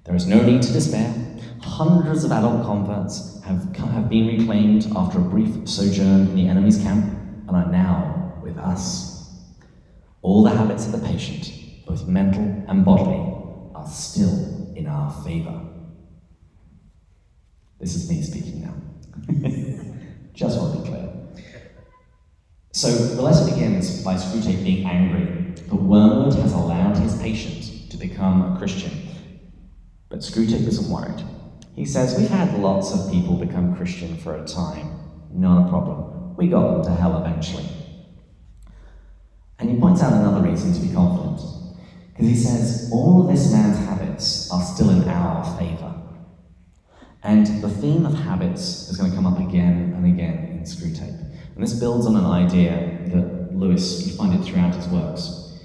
There 0.05 0.15
is 0.15 0.27
no 0.27 0.43
need 0.43 0.61
to 0.61 0.73
despair. 0.75 1.24
Hundreds 1.65 2.25
of 2.25 2.31
adult 2.31 2.65
converts 2.65 3.43
have, 3.43 3.75
have 3.77 4.09
been 4.09 4.27
reclaimed 4.27 4.87
after 4.95 5.19
a 5.19 5.23
brief 5.23 5.69
sojourn 5.69 6.29
in 6.29 6.37
the 6.37 6.47
enemy's 6.47 6.77
camp 6.77 7.05
and 7.49 7.57
are 7.57 7.71
now 7.71 8.39
with 8.43 8.57
us. 8.59 9.43
All 10.23 10.45
the 10.45 10.51
habits 10.51 10.87
of 10.87 10.93
the 10.93 11.07
patient, 11.07 11.51
both 11.87 12.07
mental 12.07 12.65
and 12.69 12.85
bodily, 12.85 13.17
are 13.75 13.89
still 13.89 14.73
in 14.77 14.87
our 14.87 15.11
favor. 15.25 15.61
This 17.81 17.97
is 17.97 18.09
me 18.09 18.23
speaking 18.23 18.61
now. 18.63 18.75
Just 20.35 20.61
want 20.61 20.75
to 20.75 20.83
be 20.83 20.89
clear. 20.89 21.13
So 22.73 22.91
the 22.91 23.23
letter 23.23 23.51
begins 23.51 24.05
by 24.05 24.15
Screwtape 24.15 24.63
being 24.63 24.87
angry, 24.87 25.55
but 25.69 25.83
Wormwood 25.83 26.35
has 26.35 26.53
allowed 26.53 26.99
his 26.99 27.21
patient 27.21 27.91
to 27.91 27.97
become 27.97 28.55
a 28.55 28.59
Christian. 28.59 28.93
But 30.09 30.21
Screwtape 30.21 30.67
isn't 30.67 30.91
worried. 30.91 31.25
He 31.75 31.85
says, 31.85 32.19
We've 32.19 32.31
had 32.31 32.59
lots 32.59 32.93
of 32.93 33.11
people 33.11 33.37
become 33.37 33.77
Christian 33.77 34.17
for 34.17 34.37
a 34.37 34.47
time. 34.47 35.01
Not 35.33 35.67
a 35.67 35.69
problem. 35.69 36.37
We 36.37 36.49
got 36.49 36.73
them 36.73 36.85
to 36.85 37.01
hell 37.01 37.21
eventually. 37.21 37.67
And 39.59 39.71
he 39.71 39.79
points 39.79 40.03
out 40.03 40.13
another 40.13 40.49
reason 40.49 40.73
to 40.73 40.81
be 40.81 40.93
confident. 40.93 41.41
Because 42.13 42.27
he 42.27 42.37
says, 42.37 42.91
All 42.93 43.23
of 43.23 43.29
this 43.29 43.53
man's 43.53 43.79
habits 43.79 44.51
are 44.53 44.63
still 44.63 44.91
in 44.91 45.09
our 45.09 45.59
favour. 45.59 45.93
And 47.23 47.47
the 47.63 47.71
theme 47.71 48.07
of 48.07 48.15
habits 48.15 48.89
is 48.91 48.97
going 48.97 49.11
to 49.11 49.17
come 49.17 49.27
up 49.27 49.41
again 49.41 49.95
and 49.97 50.07
again 50.07 50.51
in 50.53 50.63
Screwtape. 50.63 51.21
And 51.55 51.63
this 51.63 51.73
builds 51.75 52.07
on 52.07 52.17
an 52.17 52.27
idea 52.27 52.99
that 53.07 53.55
Lewis, 53.55 54.07
you 54.07 54.15
find 54.15 54.35
it 54.35 54.45
throughout 54.45 54.75
his 54.75 54.87
works. 54.89 55.59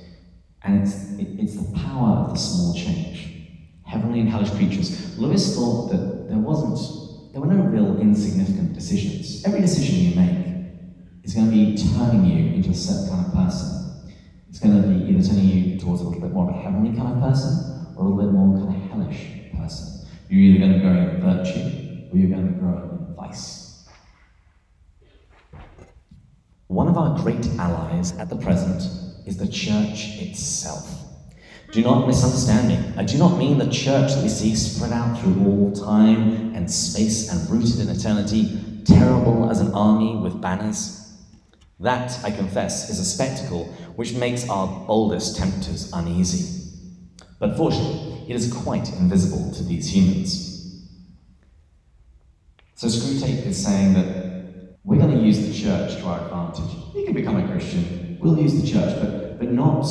And 0.63 0.81
it's, 0.81 1.11
it, 1.19 1.27
it's 1.39 1.55
the 1.55 1.77
power 1.79 2.17
of 2.17 2.33
the 2.33 2.39
small 2.39 2.73
change 2.73 3.38
heavenly 3.89 4.19
and 4.19 4.29
hellish 4.29 4.51
creatures, 4.51 5.17
Lewis 5.17 5.55
thought 5.55 5.89
that 5.91 6.29
there 6.29 6.37
wasn't, 6.37 7.33
there 7.33 7.41
were 7.41 7.47
no 7.47 7.63
real 7.63 7.99
insignificant 7.99 8.73
decisions. 8.73 9.43
Every 9.45 9.61
decision 9.61 9.95
you 9.95 10.15
make 10.15 10.47
is 11.23 11.33
going 11.33 11.49
to 11.49 11.51
be 11.51 11.75
turning 11.75 12.23
you 12.25 12.53
into 12.53 12.69
a 12.69 12.75
certain 12.75 13.09
kind 13.09 13.25
of 13.25 13.33
person. 13.33 14.13
It's 14.47 14.59
going 14.59 14.79
to 14.79 14.87
be 14.87 15.11
either 15.11 15.27
turning 15.27 15.45
you 15.45 15.79
towards 15.79 16.01
a 16.01 16.03
little 16.05 16.21
bit 16.21 16.31
more 16.31 16.47
of 16.47 16.55
a 16.55 16.59
heavenly 16.59 16.95
kind 16.95 17.13
of 17.13 17.19
person 17.19 17.95
or 17.97 18.05
a 18.05 18.09
little 18.09 18.31
bit 18.31 18.31
more 18.31 18.67
kind 18.67 18.83
of 18.83 18.91
hellish 18.91 19.25
person. 19.57 20.07
You're 20.29 20.41
either 20.41 20.59
going 20.59 20.73
to 20.73 20.79
grow 20.79 20.91
in 20.91 21.21
virtue 21.21 22.09
or 22.11 22.17
you're 22.17 22.29
going 22.29 22.53
to 22.53 22.59
grow 22.59 23.07
in 23.07 23.15
vice. 23.15 23.87
One 26.67 26.87
of 26.87 26.95
our 26.95 27.17
great 27.17 27.47
allies 27.57 28.15
at 28.17 28.29
the 28.29 28.35
present 28.35 28.83
is 29.27 29.37
the 29.37 29.47
church 29.47 30.19
itself. 30.19 31.08
Do 31.71 31.83
not 31.83 32.07
misunderstand 32.07 32.67
me. 32.67 32.93
I 32.97 33.03
do 33.03 33.19
not 33.19 33.37
mean 33.37 33.59
the 33.59 33.69
church 33.69 34.13
that 34.13 34.23
we 34.23 34.29
see 34.29 34.55
spread 34.55 34.91
out 34.91 35.19
through 35.19 35.45
all 35.45 35.71
time 35.71 36.55
and 36.55 36.69
space 36.69 37.31
and 37.31 37.47
rooted 37.47 37.79
in 37.79 37.89
eternity, 37.89 38.59
terrible 38.85 39.51
as 39.51 39.59
an 39.59 39.71
army 39.73 40.15
with 40.15 40.41
banners. 40.41 41.15
That, 41.79 42.19
I 42.23 42.31
confess, 42.31 42.89
is 42.89 42.99
a 42.99 43.05
spectacle 43.05 43.65
which 43.95 44.13
makes 44.13 44.49
our 44.49 44.67
boldest 44.87 45.37
tempters 45.37 45.91
uneasy. 45.93 46.71
But 47.37 47.55
fortunately, 47.55 48.25
it 48.27 48.35
is 48.35 48.51
quite 48.51 48.91
invisible 48.93 49.51
to 49.53 49.63
these 49.63 49.93
humans. 49.93 50.85
So 52.73 52.87
Screwtape 52.87 53.45
is 53.45 53.63
saying 53.63 53.93
that 53.93 54.77
we're 54.83 54.99
going 54.99 55.15
to 55.15 55.23
use 55.23 55.47
the 55.47 55.53
church 55.53 55.97
to 55.97 56.05
our 56.07 56.21
advantage. 56.21 56.75
You 56.95 57.05
can 57.05 57.13
become 57.13 57.37
a 57.37 57.47
Christian, 57.47 58.17
we'll 58.19 58.39
use 58.39 58.59
the 58.59 58.67
church, 58.67 58.99
but, 58.99 59.37
but 59.37 59.51
not 59.51 59.85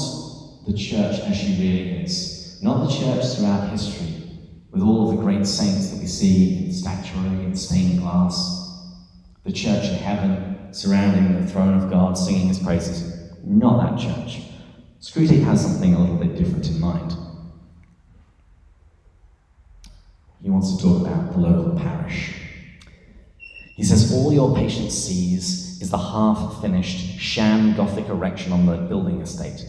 the 0.69 0.77
church 0.77 1.19
as 1.21 1.35
she 1.35 1.53
really 1.53 2.03
is. 2.03 2.59
Not 2.63 2.87
the 2.87 2.95
church 2.95 3.25
throughout 3.35 3.71
history, 3.71 4.23
with 4.71 4.83
all 4.83 5.11
of 5.11 5.17
the 5.17 5.23
great 5.23 5.47
saints 5.47 5.91
that 5.91 6.01
we 6.01 6.07
see 6.07 6.67
in 6.67 6.73
statuary 6.75 7.45
and 7.45 7.59
stained 7.59 8.01
glass. 8.01 8.77
The 9.45 9.53
church 9.53 9.87
in 9.87 9.95
heaven, 9.95 10.75
surrounding 10.75 11.41
the 11.41 11.51
throne 11.51 11.83
of 11.83 11.91
God, 11.91 12.19
singing 12.19 12.49
his 12.49 12.59
praises. 12.59 13.33
Not 13.43 13.81
that 13.83 13.99
church. 13.99 14.43
Screwtape 15.01 15.45
has 15.45 15.63
something 15.63 15.95
a 15.95 16.01
little 16.01 16.17
bit 16.17 16.37
different 16.37 16.69
in 16.69 16.79
mind. 16.79 17.17
He 20.43 20.51
wants 20.51 20.77
to 20.77 20.83
talk 20.83 21.01
about 21.01 21.33
the 21.33 21.39
local 21.39 21.79
parish. 21.79 22.35
He 23.75 23.85
says, 23.85 24.13
All 24.13 24.35
your 24.35 24.55
patient 24.55 24.93
sees 24.93 25.81
is 25.81 25.89
the 25.89 25.97
half 25.97 26.61
finished 26.61 27.19
sham 27.19 27.75
Gothic 27.75 28.09
erection 28.09 28.53
on 28.53 28.67
the 28.67 28.77
building 28.77 29.23
estate. 29.23 29.65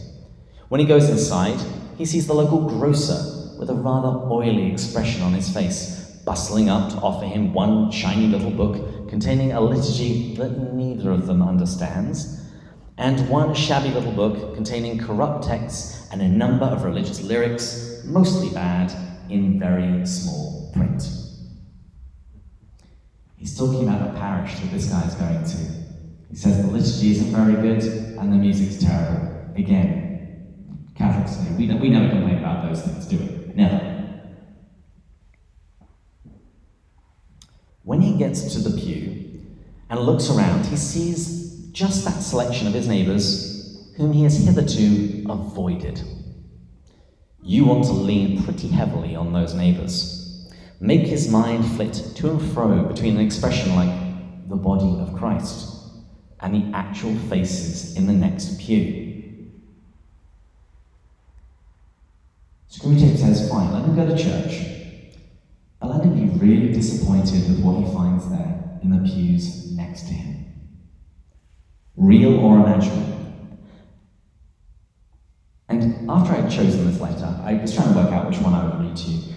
When 0.70 0.78
he 0.78 0.86
goes 0.86 1.10
inside, 1.10 1.60
he 1.98 2.06
sees 2.06 2.28
the 2.28 2.32
local 2.32 2.68
grocer 2.68 3.58
with 3.58 3.70
a 3.70 3.74
rather 3.74 4.06
oily 4.30 4.70
expression 4.70 5.20
on 5.20 5.32
his 5.32 5.52
face, 5.52 6.20
bustling 6.24 6.68
up 6.68 6.92
to 6.92 6.98
offer 6.98 7.26
him 7.26 7.52
one 7.52 7.90
shiny 7.90 8.28
little 8.28 8.52
book 8.52 9.08
containing 9.08 9.50
a 9.50 9.60
liturgy 9.60 10.36
that 10.36 10.72
neither 10.72 11.10
of 11.10 11.26
them 11.26 11.42
understands, 11.42 12.40
and 12.98 13.28
one 13.28 13.52
shabby 13.52 13.88
little 13.88 14.12
book 14.12 14.54
containing 14.54 14.96
corrupt 14.96 15.44
texts 15.44 16.08
and 16.12 16.22
a 16.22 16.28
number 16.28 16.66
of 16.66 16.84
religious 16.84 17.20
lyrics, 17.20 18.02
mostly 18.04 18.50
bad, 18.50 18.92
in 19.28 19.58
very 19.58 20.06
small 20.06 20.70
print. 20.72 21.02
He's 23.36 23.58
talking 23.58 23.88
about 23.88 24.14
the 24.14 24.20
parish 24.20 24.54
that 24.60 24.70
this 24.70 24.86
guy 24.86 25.02
is 25.02 25.14
going 25.16 25.42
to. 25.42 25.56
He 26.30 26.36
says 26.36 26.64
the 26.64 26.70
liturgy 26.70 27.10
isn't 27.10 27.34
very 27.34 27.54
good 27.54 27.82
and 28.20 28.32
the 28.32 28.36
music's 28.36 28.80
terrible. 28.80 29.50
Again, 29.56 30.09
Catholics 31.00 31.36
say. 31.36 31.50
We, 31.56 31.66
we 31.74 31.88
never 31.88 32.10
complain 32.10 32.36
about 32.36 32.68
those 32.68 32.82
things, 32.82 33.06
do 33.06 33.16
we? 33.16 33.54
Never. 33.54 33.96
When 37.84 38.02
he 38.02 38.18
gets 38.18 38.52
to 38.52 38.60
the 38.60 38.78
pew 38.78 39.40
and 39.88 39.98
looks 39.98 40.28
around, 40.28 40.66
he 40.66 40.76
sees 40.76 41.70
just 41.72 42.04
that 42.04 42.20
selection 42.20 42.66
of 42.66 42.74
his 42.74 42.86
neighbours 42.86 43.92
whom 43.96 44.12
he 44.12 44.24
has 44.24 44.44
hitherto 44.44 45.24
avoided. 45.30 46.02
You 47.42 47.64
want 47.64 47.84
to 47.84 47.92
lean 47.92 48.44
pretty 48.44 48.68
heavily 48.68 49.16
on 49.16 49.32
those 49.32 49.54
neighbours. 49.54 50.52
Make 50.80 51.06
his 51.06 51.30
mind 51.30 51.64
flit 51.76 51.94
to 52.16 52.30
and 52.30 52.52
fro 52.52 52.82
between 52.82 53.16
an 53.16 53.24
expression 53.24 53.74
like 53.74 54.48
the 54.50 54.56
body 54.56 55.00
of 55.00 55.16
Christ 55.16 55.78
and 56.40 56.54
the 56.54 56.76
actual 56.76 57.14
faces 57.30 57.96
in 57.96 58.06
the 58.06 58.12
next 58.12 58.60
pew. 58.60 59.09
Screwtape 62.70 63.16
says, 63.16 63.50
fine, 63.50 63.72
let 63.72 63.84
him 63.84 63.96
go 63.96 64.06
to 64.06 64.16
church, 64.16 64.64
but 65.80 65.90
let 65.90 66.04
him 66.04 66.14
be 66.14 66.38
really 66.38 66.72
disappointed 66.72 67.48
with 67.48 67.60
what 67.64 67.84
he 67.84 67.92
finds 67.92 68.28
there 68.30 68.78
in 68.82 68.90
the 68.90 69.08
pews 69.08 69.72
next 69.72 70.02
to 70.02 70.14
him. 70.14 70.46
Real 71.96 72.38
or 72.38 72.60
imaginary. 72.60 73.12
And 75.68 76.08
after 76.08 76.32
I'd 76.32 76.50
chosen 76.50 76.86
this 76.86 77.00
letter, 77.00 77.40
I 77.44 77.54
was 77.54 77.74
trying 77.74 77.92
to 77.92 77.98
work 77.98 78.12
out 78.12 78.28
which 78.28 78.38
one 78.38 78.54
I 78.54 78.64
would 78.64 78.86
read 78.86 78.96
to 78.96 79.10
you. 79.10 79.34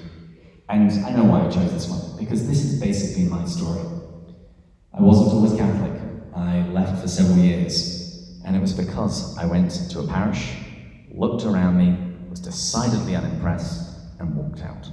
And 0.70 0.92
I 1.06 1.10
know 1.12 1.24
why 1.26 1.46
I 1.46 1.50
chose 1.50 1.72
this 1.72 1.90
one, 1.90 2.18
because 2.18 2.48
this 2.48 2.64
is 2.64 2.80
basically 2.80 3.26
my 3.26 3.46
story. 3.46 3.82
I 4.94 5.02
wasn't 5.02 5.34
always 5.34 5.54
Catholic. 5.54 6.00
I 6.36 6.68
left 6.70 7.02
for 7.02 7.08
several 7.08 7.38
years, 7.38 8.40
and 8.46 8.56
it 8.56 8.60
was 8.60 8.74
because 8.74 9.36
I 9.38 9.46
went 9.46 9.72
to 9.90 10.00
a 10.00 10.08
parish, 10.08 10.54
looked 11.12 11.46
around 11.46 11.78
me, 11.78 12.03
was 12.34 12.40
decidedly 12.40 13.16
unimpressed 13.16 13.96
and 14.18 14.36
walked 14.36 14.64
out. 14.64 14.90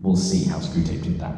We'll 0.00 0.16
see 0.16 0.42
how 0.42 0.58
Screwtape 0.58 1.04
did 1.04 1.20
that. 1.20 1.36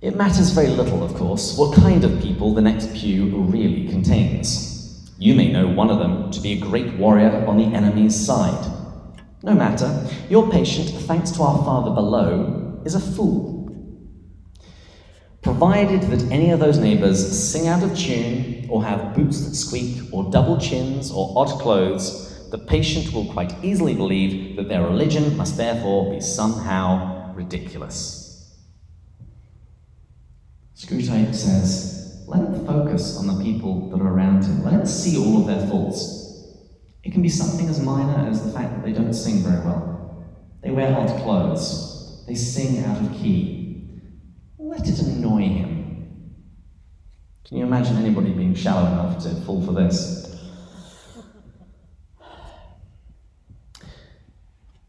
It 0.00 0.16
matters 0.16 0.48
very 0.48 0.68
little, 0.68 1.04
of 1.04 1.12
course, 1.16 1.58
what 1.58 1.76
kind 1.76 2.02
of 2.02 2.22
people 2.22 2.54
the 2.54 2.62
next 2.62 2.94
pew 2.94 3.42
really 3.42 3.88
contains. 3.88 5.12
You 5.18 5.34
may 5.34 5.52
know 5.52 5.68
one 5.68 5.90
of 5.90 5.98
them 5.98 6.30
to 6.30 6.40
be 6.40 6.54
a 6.54 6.60
great 6.60 6.94
warrior 6.94 7.44
on 7.46 7.58
the 7.58 7.76
enemy's 7.76 8.18
side. 8.18 8.72
No 9.42 9.52
matter, 9.52 10.08
your 10.30 10.50
patient, 10.50 10.88
thanks 11.02 11.30
to 11.32 11.42
our 11.42 11.62
Father 11.62 11.90
below, 11.90 12.80
is 12.86 12.94
a 12.94 13.00
fool. 13.00 13.51
Provided 15.42 16.02
that 16.02 16.22
any 16.30 16.50
of 16.50 16.60
those 16.60 16.78
neighbours 16.78 17.20
sing 17.36 17.66
out 17.66 17.82
of 17.82 17.96
tune, 17.98 18.66
or 18.70 18.84
have 18.84 19.14
boots 19.14 19.44
that 19.44 19.54
squeak, 19.54 20.02
or 20.12 20.30
double 20.30 20.58
chins, 20.58 21.10
or 21.10 21.32
odd 21.36 21.60
clothes, 21.60 22.48
the 22.50 22.58
patient 22.58 23.12
will 23.12 23.32
quite 23.32 23.52
easily 23.64 23.94
believe 23.94 24.56
that 24.56 24.68
their 24.68 24.82
religion 24.82 25.36
must 25.36 25.56
therefore 25.56 26.12
be 26.12 26.20
somehow 26.20 27.32
ridiculous. 27.34 28.56
Screwtape 30.76 31.34
says, 31.34 32.24
let 32.26 32.40
him 32.40 32.66
focus 32.66 33.18
on 33.18 33.26
the 33.26 33.42
people 33.42 33.90
that 33.90 34.00
are 34.00 34.08
around 34.08 34.44
him. 34.44 34.64
Let 34.64 34.74
him 34.74 34.86
see 34.86 35.18
all 35.18 35.40
of 35.40 35.46
their 35.46 35.66
faults. 35.68 36.46
It 37.04 37.12
can 37.12 37.20
be 37.20 37.28
something 37.28 37.68
as 37.68 37.80
minor 37.80 38.28
as 38.28 38.44
the 38.44 38.52
fact 38.52 38.74
that 38.74 38.84
they 38.84 38.92
don't 38.92 39.12
sing 39.12 39.42
very 39.42 39.64
well. 39.64 40.24
They 40.62 40.70
wear 40.70 40.96
odd 40.96 41.08
clothes. 41.22 42.24
They 42.26 42.34
sing 42.34 42.84
out 42.84 43.02
of 43.02 43.12
key. 43.12 43.61
Let 44.72 44.88
it 44.88 45.00
annoy 45.00 45.42
him. 45.42 46.44
Can 47.44 47.58
you 47.58 47.66
imagine 47.66 47.98
anybody 47.98 48.32
being 48.32 48.54
shallow 48.54 48.90
enough 48.90 49.22
to 49.22 49.28
fall 49.42 49.60
for 49.60 49.72
this? 49.72 50.34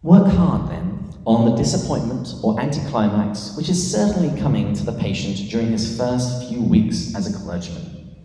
Work 0.02 0.32
hard 0.32 0.72
then 0.72 1.14
on 1.26 1.50
the 1.50 1.58
disappointment 1.58 2.30
or 2.44 2.58
anticlimax 2.62 3.58
which 3.58 3.68
is 3.68 3.92
certainly 3.92 4.40
coming 4.40 4.74
to 4.74 4.86
the 4.86 4.94
patient 4.94 5.50
during 5.50 5.74
his 5.74 5.98
first 5.98 6.48
few 6.48 6.64
weeks 6.64 7.14
as 7.14 7.28
a 7.30 7.38
clergyman. 7.38 8.16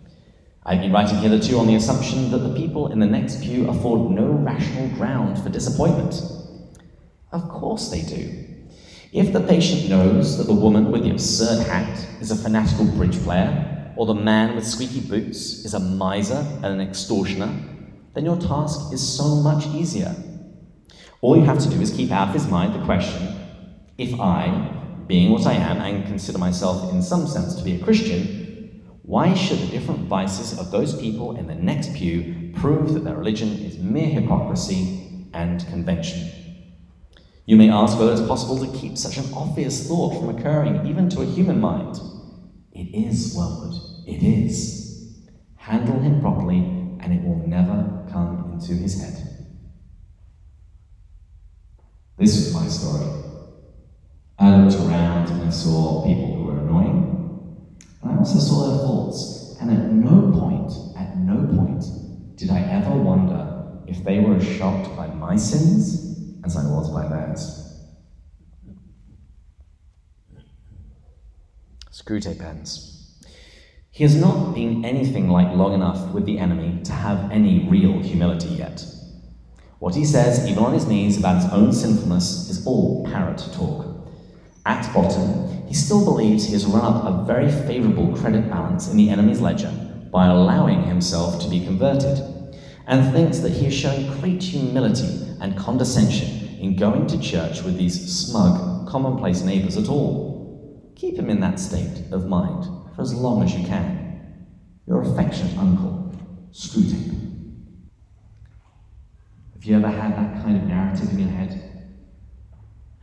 I've 0.65 0.79
been 0.79 0.93
writing 0.93 1.17
hitherto 1.17 1.57
on 1.57 1.67
the 1.67 1.75
assumption 1.75 2.31
that 2.31 2.37
the 2.37 2.55
people 2.55 2.89
in 2.89 2.99
the 2.99 3.05
next 3.05 3.41
pew 3.43 3.67
afford 3.69 4.11
no 4.11 4.27
rational 4.31 4.87
ground 4.95 5.37
for 5.43 5.49
disappointment. 5.49 6.21
Of 7.33 7.49
course 7.49 7.89
they 7.89 8.01
do. 8.01 8.48
If 9.11 9.33
the 9.33 9.39
patient 9.39 9.89
knows 9.89 10.37
that 10.37 10.45
the 10.45 10.53
woman 10.53 10.91
with 10.91 11.01
the 11.03 11.09
absurd 11.09 11.65
hat 11.65 12.07
is 12.21 12.29
a 12.29 12.35
fanatical 12.35 12.85
bridge 12.85 13.17
player, 13.23 13.91
or 13.95 14.05
the 14.05 14.13
man 14.13 14.55
with 14.55 14.67
squeaky 14.67 15.01
boots 15.01 15.65
is 15.65 15.73
a 15.73 15.79
miser 15.79 16.45
and 16.57 16.65
an 16.65 16.79
extortioner, 16.79 17.49
then 18.13 18.23
your 18.23 18.37
task 18.37 18.93
is 18.93 19.01
so 19.01 19.37
much 19.37 19.65
easier. 19.67 20.15
All 21.21 21.35
you 21.35 21.43
have 21.43 21.57
to 21.57 21.69
do 21.69 21.81
is 21.81 21.89
keep 21.89 22.11
out 22.11 22.27
of 22.27 22.35
his 22.35 22.47
mind 22.47 22.79
the 22.79 22.85
question 22.85 23.35
if 23.97 24.17
I, 24.19 24.71
being 25.07 25.31
what 25.31 25.47
I 25.47 25.53
am 25.53 25.81
and 25.81 26.05
consider 26.05 26.37
myself 26.37 26.93
in 26.93 27.01
some 27.01 27.25
sense 27.25 27.55
to 27.55 27.63
be 27.63 27.75
a 27.75 27.83
Christian, 27.83 28.83
why 29.01 29.33
should 29.33 29.59
the 29.59 29.71
different 29.71 30.01
vices 30.01 30.59
of 30.59 30.69
those 30.69 30.97
people 31.01 31.35
in 31.35 31.47
the 31.47 31.55
next 31.55 31.95
pew 31.95 32.53
prove 32.55 32.93
that 32.93 33.03
their 33.03 33.17
religion 33.17 33.49
is 33.53 33.79
mere 33.79 34.07
hypocrisy 34.07 35.27
and 35.33 35.65
convention? 35.65 36.38
You 37.49 37.55
may 37.55 37.71
ask 37.71 37.97
whether 37.97 38.11
it's 38.11 38.21
possible 38.21 38.59
to 38.59 38.77
keep 38.77 38.95
such 38.95 39.17
an 39.17 39.25
obvious 39.33 39.87
thought 39.87 40.19
from 40.19 40.37
occurring 40.37 40.85
even 40.85 41.09
to 41.09 41.23
a 41.23 41.25
human 41.25 41.59
mind. 41.59 41.99
It 42.71 42.93
is, 42.93 43.33
Wormwood, 43.35 43.73
it 44.05 44.21
is. 44.21 45.17
Handle 45.55 45.99
him 45.99 46.21
properly, 46.21 46.59
and 46.99 47.11
it 47.11 47.23
will 47.23 47.47
never 47.47 48.05
come 48.11 48.51
into 48.53 48.73
his 48.73 49.01
head. 49.01 49.15
This 52.19 52.35
was 52.35 52.53
my 52.53 52.67
story. 52.67 53.09
I 54.37 54.55
looked 54.55 54.79
around 54.85 55.29
and 55.29 55.47
I 55.47 55.49
saw 55.49 56.05
people 56.05 56.35
who 56.35 56.43
were 56.43 56.59
annoying. 56.59 57.79
And 58.03 58.11
I 58.11 58.17
also 58.17 58.37
saw 58.37 58.69
their 58.69 58.85
faults. 58.85 59.57
And 59.59 59.71
at 59.71 59.91
no 59.91 60.39
point, 60.39 60.71
at 60.95 61.17
no 61.17 61.47
point, 61.57 61.83
did 62.37 62.51
I 62.51 62.59
ever 62.59 62.91
wonder 62.91 63.81
if 63.87 64.03
they 64.03 64.19
were 64.19 64.39
shocked 64.39 64.95
by 64.95 65.07
my 65.07 65.35
sins 65.35 66.08
as 66.43 66.57
I 66.57 66.63
was 66.67 66.89
by 66.91 67.07
theirs. 67.07 67.65
Screwtape 71.91 72.41
ends. 72.41 72.95
He 73.91 74.03
has 74.03 74.15
not 74.15 74.55
been 74.55 74.85
anything 74.85 75.29
like 75.29 75.53
long 75.55 75.73
enough 75.73 76.13
with 76.13 76.25
the 76.25 76.39
enemy 76.39 76.81
to 76.85 76.93
have 76.93 77.31
any 77.31 77.67
real 77.67 77.99
humility 77.99 78.49
yet. 78.49 78.85
What 79.79 79.95
he 79.95 80.05
says, 80.05 80.47
even 80.47 80.63
on 80.63 80.73
his 80.73 80.87
knees, 80.87 81.17
about 81.17 81.41
his 81.41 81.51
own 81.51 81.73
sinfulness 81.73 82.49
is 82.49 82.65
all 82.65 83.05
parrot 83.05 83.39
talk. 83.53 83.85
At 84.65 84.93
bottom, 84.93 85.67
he 85.67 85.73
still 85.73 86.05
believes 86.05 86.45
he 86.45 86.53
has 86.53 86.65
run 86.65 86.85
up 86.85 87.03
a 87.05 87.25
very 87.25 87.51
favourable 87.51 88.15
credit 88.15 88.49
balance 88.49 88.89
in 88.89 88.97
the 88.97 89.09
enemy's 89.09 89.41
ledger 89.41 89.71
by 90.11 90.27
allowing 90.27 90.83
himself 90.83 91.41
to 91.41 91.49
be 91.49 91.65
converted, 91.65 92.38
and 92.89 93.13
thinks 93.13 93.37
that 93.39 93.51
he 93.51 93.67
is 93.67 93.73
showing 93.73 94.07
great 94.19 94.41
humility 94.41 95.37
and 95.41 95.55
condescension 95.55 96.57
in 96.59 96.75
going 96.75 97.05
to 97.05 97.19
church 97.19 97.61
with 97.61 97.77
these 97.77 97.95
smug, 98.11 98.89
commonplace 98.89 99.43
neighbours 99.43 99.77
at 99.77 99.87
all. 99.87 100.91
Keep 100.95 101.17
him 101.19 101.29
in 101.29 101.39
that 101.39 101.59
state 101.59 102.11
of 102.11 102.27
mind 102.27 102.65
for 102.95 103.03
as 103.03 103.13
long 103.13 103.43
as 103.43 103.53
you 103.53 103.63
can. 103.65 104.47
Your 104.87 105.03
affectionate 105.03 105.55
uncle, 105.59 106.11
Screwtape. 106.51 107.15
Have 109.53 109.63
you 109.63 109.75
ever 109.75 109.87
had 109.87 110.17
that 110.17 110.43
kind 110.43 110.57
of 110.57 110.63
narrative 110.63 111.11
in 111.11 111.19
your 111.19 111.29
head? 111.29 111.61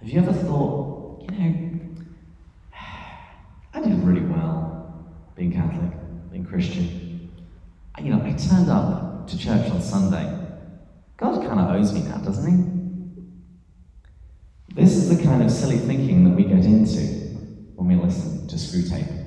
Have 0.00 0.08
you 0.08 0.18
ever 0.18 0.32
thought, 0.32 1.30
you 1.30 1.38
know, 1.38 1.80
I 3.72 3.80
did 3.80 4.02
really 4.02 4.26
well 4.26 5.14
being 5.36 5.52
Catholic, 5.52 5.92
being 6.32 6.44
Christian. 6.44 7.30
You 8.00 8.14
know, 8.14 8.22
I 8.24 8.32
turned 8.32 8.68
up 8.68 9.05
to 9.28 9.38
church 9.38 9.70
on 9.70 9.80
Sunday. 9.80 10.32
God 11.16 11.46
kind 11.46 11.60
of 11.60 11.74
owes 11.74 11.92
me 11.92 12.02
now, 12.02 12.18
doesn't 12.18 12.46
he? 12.46 12.76
This 14.74 14.92
is 14.96 15.16
the 15.16 15.22
kind 15.22 15.42
of 15.42 15.50
silly 15.50 15.78
thinking 15.78 16.24
that 16.24 16.36
we 16.36 16.44
get 16.44 16.64
into 16.64 17.00
when 17.76 17.88
we 17.88 17.94
listen 17.94 18.46
to 18.48 18.56
Screwtape. 18.56 19.24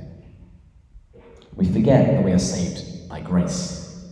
We 1.56 1.66
forget 1.66 2.08
that 2.08 2.24
we 2.24 2.32
are 2.32 2.40
saved 2.40 3.10
by 3.10 3.22
grace. 3.22 4.06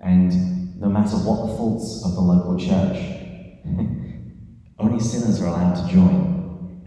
And 0.00 0.54
no 0.80 0.88
matter 0.88 1.16
what 1.16 1.46
the 1.46 1.56
faults 1.56 2.04
of 2.04 2.14
the 2.14 2.20
local 2.20 2.58
church. 2.58 2.98
Only 4.78 5.00
sinners 5.00 5.40
are 5.40 5.46
allowed 5.46 5.74
to 5.76 5.92
join. 5.92 6.84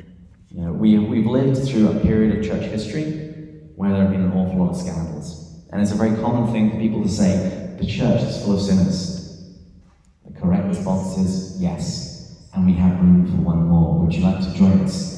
You 0.49 0.61
know, 0.61 0.71
we, 0.71 0.99
we've 0.99 1.25
lived 1.25 1.67
through 1.67 1.89
a 1.89 1.99
period 2.01 2.37
of 2.37 2.45
church 2.45 2.69
history 2.69 3.05
where 3.75 3.91
there 3.91 4.01
have 4.03 4.11
been 4.11 4.21
an 4.21 4.33
awful 4.33 4.59
lot 4.59 4.71
of 4.71 4.77
scandals. 4.77 5.65
And 5.71 5.81
it's 5.81 5.91
a 5.91 5.95
very 5.95 6.15
common 6.17 6.51
thing 6.51 6.71
for 6.71 6.77
people 6.77 7.01
to 7.01 7.09
say, 7.09 7.56
the 7.77 7.85
church 7.85 8.21
is 8.23 8.43
full 8.43 8.55
of 8.55 8.61
sinners. 8.61 9.53
The 10.25 10.39
correct 10.39 10.67
response 10.67 11.17
is 11.17 11.61
yes. 11.61 12.47
And 12.53 12.65
we 12.65 12.73
have 12.73 12.99
room 12.99 13.27
for 13.27 13.37
one 13.37 13.67
more. 13.67 13.99
Would 13.99 14.13
you 14.13 14.23
like 14.23 14.43
to 14.43 14.53
join 14.53 14.81
us? 14.81 15.17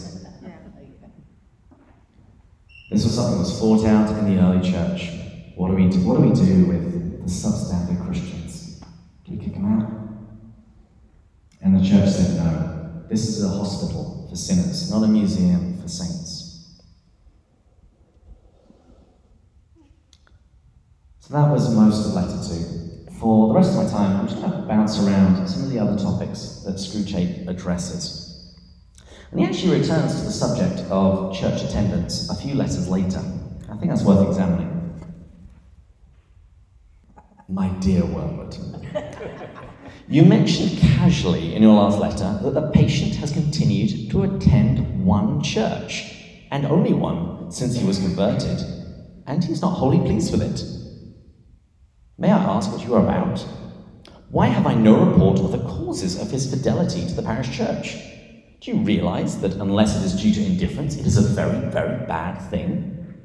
This 2.91 3.03
was 3.03 3.15
something 3.15 3.35
that 3.35 3.39
was 3.39 3.59
fought 3.59 3.85
out 3.85 4.09
in 4.17 4.35
the 4.35 4.41
early 4.41 4.67
church. 4.67 5.11
What 5.55 5.69
do 5.69 5.75
we 5.75 5.87
do, 5.87 5.99
what 5.99 6.17
do, 6.17 6.23
we 6.23 6.33
do 6.33 6.65
with 6.65 7.23
the 7.23 7.29
substandard 7.29 8.03
Christians? 8.05 8.81
Do 9.25 9.33
we 9.33 9.37
kick 9.37 9.53
them 9.53 9.65
out? 9.65 9.91
And 11.61 11.79
the 11.79 11.87
church 11.87 12.09
said, 12.09 12.37
no, 12.37 13.03
this 13.07 13.27
is 13.27 13.43
a 13.43 13.49
hospital 13.49 14.25
for 14.29 14.35
sinners, 14.35 14.89
not 14.89 15.03
a 15.03 15.07
museum 15.07 15.79
for 15.79 15.87
saints. 15.87 16.18
So 21.29 21.35
that 21.35 21.51
was 21.51 21.75
most 21.75 22.07
of 22.07 22.13
letter 22.13 22.41
two. 22.43 23.13
For 23.19 23.49
the 23.49 23.53
rest 23.53 23.77
of 23.77 23.83
my 23.83 23.87
time, 23.87 24.19
I'm 24.19 24.27
just 24.27 24.41
going 24.41 24.51
to 24.51 24.67
bounce 24.67 24.97
around 24.97 25.47
some 25.47 25.61
of 25.61 25.69
the 25.69 25.77
other 25.77 25.95
topics 25.95 26.63
that 26.65 26.77
Screwtape 26.77 27.47
addresses. 27.47 28.55
And 29.29 29.39
he 29.39 29.45
actually 29.45 29.79
returns 29.79 30.15
to 30.15 30.21
the 30.21 30.31
subject 30.31 30.89
of 30.89 31.35
church 31.37 31.61
attendance 31.61 32.31
a 32.31 32.35
few 32.35 32.55
letters 32.55 32.89
later. 32.89 33.19
I 33.69 33.75
think 33.75 33.91
that's 33.91 34.01
worth 34.01 34.27
examining. 34.27 34.75
My 37.47 37.69
dear 37.79 38.05
Wormwood, 38.05 38.57
you 40.07 40.25
mentioned 40.25 40.79
casually 40.79 41.53
in 41.53 41.61
your 41.61 41.75
last 41.75 41.99
letter 41.99 42.39
that 42.41 42.55
the 42.55 42.71
patient 42.71 43.13
has 43.17 43.31
continued 43.31 44.09
to 44.09 44.23
attend 44.23 45.05
one 45.05 45.43
church, 45.43 46.11
and 46.49 46.65
only 46.65 46.93
one 46.93 47.51
since 47.51 47.75
he 47.75 47.85
was 47.85 47.99
converted, 47.99 48.63
and 49.27 49.43
he's 49.43 49.61
not 49.61 49.75
wholly 49.75 49.99
pleased 49.99 50.31
with 50.31 50.41
it. 50.41 50.78
May 52.19 52.31
I 52.31 52.57
ask 52.57 52.69
what 52.69 52.83
you 52.83 52.95
are 52.95 53.03
about? 53.03 53.39
Why 54.29 54.47
have 54.47 54.67
I 54.67 54.73
no 54.73 55.05
report 55.05 55.39
of 55.39 55.53
the 55.53 55.59
causes 55.59 56.21
of 56.21 56.29
his 56.29 56.53
fidelity 56.53 57.07
to 57.07 57.13
the 57.13 57.23
parish 57.23 57.55
church? 57.55 57.95
Do 58.59 58.71
you 58.71 58.77
realize 58.83 59.39
that 59.39 59.53
unless 59.53 59.95
it 59.95 60.03
is 60.03 60.21
due 60.21 60.33
to 60.33 60.45
indifference, 60.45 60.97
it 60.97 61.05
is 61.05 61.15
a 61.15 61.21
very, 61.21 61.71
very 61.71 62.05
bad 62.07 62.37
thing? 62.49 63.15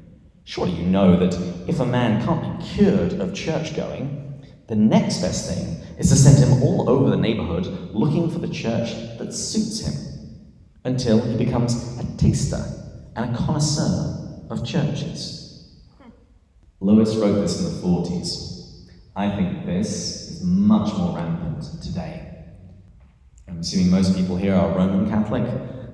Surely 0.45 0.71
you 0.71 0.85
know 0.85 1.17
that 1.17 1.33
if 1.67 1.81
a 1.81 1.85
man 1.85 2.25
can't 2.25 2.57
be 2.57 2.65
cured 2.65 3.19
of 3.19 3.35
church 3.35 3.75
going, 3.75 4.21
The 4.67 4.75
next 4.75 5.19
best 5.19 5.49
thing 5.49 5.77
is 5.99 6.09
to 6.09 6.15
send 6.15 6.37
him 6.39 6.63
all 6.63 6.89
over 6.89 7.09
the 7.09 7.17
neighborhood 7.17 7.65
looking 7.93 8.31
for 8.31 8.39
the 8.39 8.47
church 8.47 8.93
that 9.19 9.33
suits 9.33 9.85
him 9.85 9.93
until 10.85 11.19
he 11.19 11.37
becomes 11.37 11.99
a 11.99 12.17
taster 12.17 12.63
and 13.15 13.35
a 13.35 13.37
connoisseur 13.37 14.47
of 14.49 14.65
churches. 14.65 15.69
Lewis 16.79 17.15
wrote 17.15 17.41
this 17.41 17.59
in 17.59 17.65
the 17.65 17.87
40s. 17.87 18.54
I 19.17 19.33
think 19.33 19.65
this 19.65 20.29
is 20.29 20.43
much 20.43 20.93
more 20.97 21.15
rampant 21.15 21.63
today. 21.81 22.33
I'm 23.47 23.59
assuming 23.59 23.89
most 23.89 24.13
people 24.13 24.35
here 24.35 24.53
are 24.53 24.75
Roman 24.75 25.09
Catholic. 25.09 25.45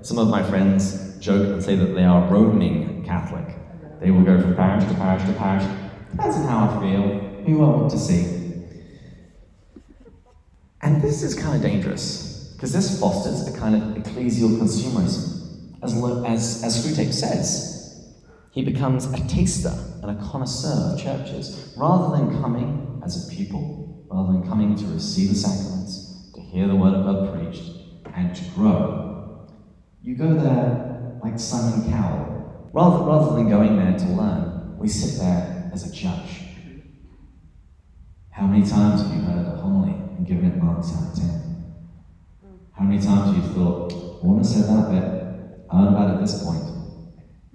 Some 0.01 0.17
of 0.17 0.27
my 0.29 0.41
friends 0.41 1.19
joke 1.19 1.53
and 1.53 1.63
say 1.63 1.75
that 1.75 1.93
they 1.93 2.03
are 2.03 2.27
roaming 2.33 3.03
Catholic. 3.05 3.45
They 3.99 4.09
will 4.09 4.23
go 4.23 4.41
from 4.41 4.55
parish 4.55 4.85
to 4.85 4.95
parish 4.95 5.23
to 5.25 5.33
parish. 5.33 5.63
Depends 6.09 6.37
on 6.37 6.47
how 6.47 6.67
I 6.67 6.81
feel, 6.81 7.19
who 7.45 7.63
I 7.63 7.67
want 7.67 7.91
to 7.91 7.99
see. 7.99 8.25
And 10.81 10.99
this 10.99 11.21
is 11.21 11.35
kind 11.35 11.55
of 11.55 11.61
dangerous, 11.61 12.53
because 12.55 12.73
this 12.73 12.99
fosters 12.99 13.47
a 13.53 13.59
kind 13.59 13.75
of 13.75 14.03
ecclesial 14.03 14.57
consumerism. 14.57 15.77
As, 15.83 15.93
as, 16.25 16.63
as 16.63 16.85
Screwtape 16.85 17.13
says, 17.13 18.17
he 18.49 18.63
becomes 18.63 19.05
a 19.13 19.27
taster 19.27 19.73
and 20.01 20.09
a 20.09 20.23
connoisseur 20.23 20.93
of 20.93 20.99
churches, 20.99 21.71
rather 21.77 22.17
than 22.17 22.41
coming 22.41 22.87
as 23.03 23.27
a 23.27 23.35
pupil, 23.35 24.05
rather 24.09 24.33
than 24.33 24.47
coming 24.47 24.75
to 24.75 24.85
receive 24.87 25.29
the 25.29 25.35
sacraments, 25.35 26.31
to 26.33 26.41
hear 26.41 26.67
the 26.67 26.75
word 26.75 26.93
of 26.93 27.05
God 27.05 27.33
preached, 27.33 27.63
and 28.15 28.35
to 28.35 28.43
grow. 28.51 29.47
You 30.01 30.15
go 30.15 30.33
there 30.33 31.19
like 31.23 31.39
Simon 31.39 31.89
Cowell. 31.91 32.69
Rather, 32.73 33.03
rather 33.05 33.35
than 33.35 33.49
going 33.49 33.77
there 33.77 33.97
to 33.97 34.05
learn, 34.05 34.77
we 34.77 34.87
sit 34.87 35.19
there 35.19 35.69
as 35.73 35.89
a 35.89 35.93
judge. 35.93 36.43
How 38.29 38.47
many 38.47 38.65
times 38.65 39.01
have 39.01 39.13
you 39.13 39.21
heard 39.21 39.45
a 39.45 39.57
homily 39.57 39.91
and 40.17 40.25
given 40.25 40.45
it 40.45 40.57
marks 40.57 40.93
out 40.93 41.11
of 41.11 41.15
10? 41.15 41.41
How 42.71 42.83
many 42.83 43.01
times 43.01 43.35
have 43.35 43.37
you 43.37 43.53
thought, 43.53 43.93
I 43.93 44.25
want 44.25 44.43
to 44.43 44.49
say 44.49 44.61
that 44.61 44.89
bit, 44.89 45.65
I 45.69 45.77
heard 45.77 45.89
about 45.89 46.09
it 46.09 46.13
at 46.15 46.21
this 46.21 46.43
point? 46.43 46.63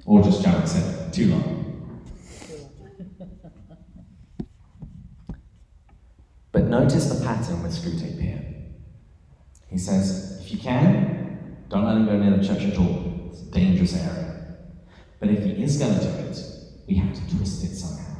Or 0.04 0.22
just 0.22 0.42
Jared 0.42 0.68
said, 0.68 1.12
too 1.12 1.26
long. 1.32 1.56
but 6.56 6.65
notice 6.80 7.06
the 7.06 7.24
pattern 7.24 7.62
with 7.62 7.72
Screwtape 7.72 8.20
here. 8.20 8.44
He 9.68 9.78
says, 9.78 10.40
if 10.40 10.52
you 10.52 10.58
can, 10.58 11.56
don't 11.68 11.84
let 11.84 11.96
him 11.96 12.06
go 12.06 12.18
near 12.18 12.36
the 12.36 12.46
church 12.46 12.64
at 12.64 12.78
all. 12.78 13.30
It's 13.30 13.42
a 13.42 13.50
dangerous 13.50 13.96
area. 13.96 14.56
But 15.18 15.30
if 15.30 15.42
he 15.42 15.62
is 15.62 15.78
going 15.78 15.98
to 15.98 16.00
do 16.00 16.08
it, 16.08 16.38
we 16.86 16.96
have 16.96 17.14
to 17.14 17.36
twist 17.36 17.64
it 17.64 17.74
somehow. 17.74 18.16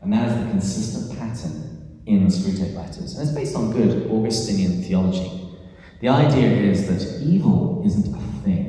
And 0.00 0.12
that 0.12 0.28
is 0.28 0.44
the 0.44 0.50
consistent 0.50 1.18
pattern 1.18 2.02
in 2.06 2.28
the 2.28 2.30
Screwtape 2.30 2.74
letters. 2.74 3.16
And 3.16 3.28
it's 3.28 3.36
based 3.36 3.56
on 3.56 3.72
good 3.72 4.10
Augustinian 4.10 4.82
theology. 4.82 5.56
The 6.00 6.08
idea 6.08 6.48
is 6.48 6.86
that 6.86 7.26
evil 7.26 7.82
isn't 7.84 8.14
a 8.14 8.42
thing. 8.44 8.66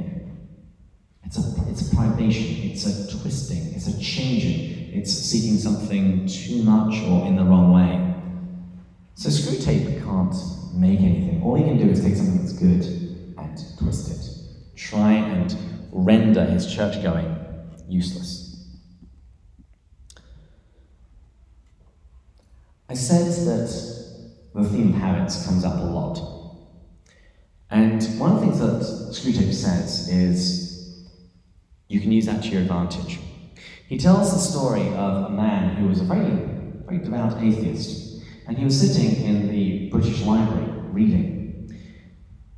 It's 1.23 1.37
a, 1.37 1.69
it's 1.69 1.91
a 1.91 1.95
privation, 1.95 2.71
it's 2.71 2.87
a 2.87 3.17
twisting, 3.19 3.75
it's 3.75 3.87
a 3.87 3.99
changing, 4.01 4.93
it's 4.93 5.13
seeking 5.13 5.57
something 5.57 6.25
too 6.25 6.63
much 6.63 7.03
or 7.03 7.27
in 7.27 7.35
the 7.35 7.43
wrong 7.43 7.71
way. 7.71 8.08
So 9.19 9.27
Screwtape 9.27 10.01
can't 10.01 10.33
make 10.73 11.01
anything. 11.01 11.43
All 11.43 11.55
he 11.55 11.65
can 11.65 11.77
do 11.77 11.89
is 11.89 12.01
take 12.01 12.15
something 12.15 12.37
that's 12.37 12.53
good 12.53 12.85
and 13.37 13.77
twist 13.77 14.09
it. 14.11 14.77
Try 14.77 15.11
and 15.11 15.53
render 15.91 16.45
his 16.45 16.73
church 16.73 17.03
going 17.03 17.35
useless. 17.89 18.65
I 22.87 22.93
said 22.93 23.25
that 23.45 23.67
the 24.55 24.63
theme 24.63 24.93
of 24.93 25.01
habits 25.01 25.45
comes 25.45 25.65
up 25.65 25.77
a 25.77 25.83
lot. 25.83 26.17
And 27.69 28.01
one 28.17 28.31
of 28.31 28.39
the 28.39 28.45
things 28.45 28.59
that 28.59 28.83
Screwtape 29.11 29.53
says 29.53 30.07
is 30.07 31.09
you 31.89 31.99
can 31.99 32.13
use 32.13 32.25
that 32.27 32.41
to 32.43 32.47
your 32.47 32.61
advantage. 32.61 33.19
He 33.89 33.97
tells 33.97 34.31
the 34.31 34.39
story 34.39 34.87
of 34.93 35.25
a 35.25 35.29
man 35.29 35.75
who 35.75 35.89
was 35.89 35.99
a 35.99 36.05
very, 36.05 36.31
very 36.85 36.99
devout 36.99 37.43
atheist, 37.43 38.08
and 38.49 38.57
he 38.57 38.65
was 38.65 38.81
sitting 38.81 39.23
in 39.25 39.47
the 39.47 39.89
British 39.91 40.21
Library 40.23 40.65
reading. 40.91 41.71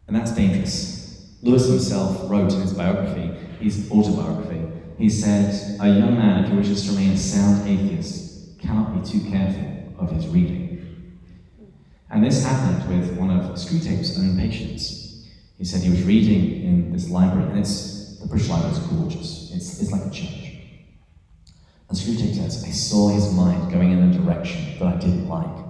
And 0.08 0.16
that's 0.16 0.32
dangerous. 0.32 1.36
Lewis 1.42 1.68
himself 1.68 2.30
wrote 2.32 2.54
in 2.54 2.62
his 2.62 2.72
biography, 2.72 3.28
his 3.60 3.92
autobiography, 3.92 4.62
he 4.98 5.10
said, 5.10 5.54
A 5.82 5.90
young 5.90 6.18
man 6.18 6.46
who 6.46 6.56
wishes 6.56 6.86
to 6.86 6.92
remain 6.94 7.12
a 7.12 7.18
sound 7.18 7.68
atheist 7.68 8.58
cannot 8.60 9.04
be 9.04 9.10
too 9.10 9.30
careful 9.30 9.94
of 10.00 10.12
his 10.12 10.28
reading. 10.28 11.18
And 12.10 12.24
this 12.24 12.46
happened 12.46 12.88
with 12.88 13.18
one 13.18 13.30
of 13.30 13.52
Screwtape's 13.58 14.18
own 14.18 14.38
patients. 14.38 15.28
He 15.58 15.66
said 15.66 15.82
he 15.82 15.90
was 15.90 16.04
reading 16.04 16.64
in 16.64 16.94
this 16.94 17.10
library, 17.10 17.50
and 17.50 17.60
it's 17.60 18.18
the 18.20 18.28
British 18.28 18.48
Library 18.48 18.78
is 18.78 18.80
gorgeous. 18.80 19.52
It's, 19.54 19.82
it's 19.82 19.92
like 19.92 20.06
a 20.06 20.10
church. 20.10 20.54
And 21.90 21.98
Screwtape 21.98 22.34
says, 22.34 22.64
I 22.64 22.70
saw 22.70 23.10
his 23.10 23.34
mind 23.34 23.70
going 23.70 23.92
in 23.92 24.04
a 24.04 24.18
direction 24.18 24.80
that 24.80 24.88
I 24.88 24.96
didn't 24.96 25.28
like. 25.28 25.61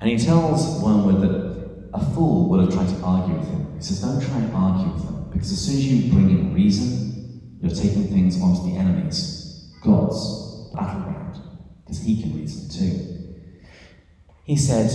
And 0.00 0.10
he 0.10 0.18
tells 0.18 0.82
Wormwood 0.82 1.22
that 1.22 1.90
a 1.94 2.14
fool 2.14 2.48
would 2.50 2.60
have 2.60 2.72
tried 2.72 2.88
to 2.88 3.02
argue 3.02 3.36
with 3.36 3.48
him. 3.48 3.74
He 3.76 3.82
says, 3.82 4.02
Don't 4.02 4.20
try 4.20 4.36
and 4.38 4.54
argue 4.54 4.92
with 4.92 5.04
them, 5.04 5.30
because 5.32 5.52
as 5.52 5.60
soon 5.60 5.76
as 5.76 5.86
you 5.86 6.12
bring 6.12 6.30
in 6.30 6.54
reason, 6.54 7.58
you're 7.62 7.74
taking 7.74 8.08
things 8.08 8.40
onto 8.40 8.70
the 8.70 8.76
enemy's, 8.76 9.72
God's 9.82 10.70
battleground 10.74 11.16
because 11.86 12.02
he 12.02 12.20
can 12.20 12.36
reason 12.36 12.68
too. 12.68 13.34
He 14.44 14.56
said, 14.56 14.90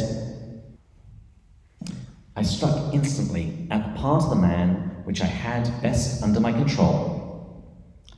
I 2.36 2.44
struck 2.44 2.94
instantly 2.94 3.68
at 3.72 3.84
the 3.86 4.00
part 4.00 4.24
of 4.24 4.30
the 4.30 4.36
man 4.36 5.02
which 5.06 5.22
I 5.22 5.26
had 5.26 5.64
best 5.82 6.22
under 6.22 6.40
my 6.40 6.52
control, 6.52 7.66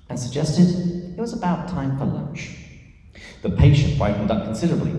and 0.10 0.20
suggested 0.20 1.16
it 1.18 1.22
was 1.22 1.34
about 1.34 1.68
time 1.68 1.98
for 1.98 2.06
lunch. 2.06 2.56
The 3.42 3.52
patient 3.52 3.98
brightened 3.98 4.32
up 4.32 4.46
considerably. 4.46 4.94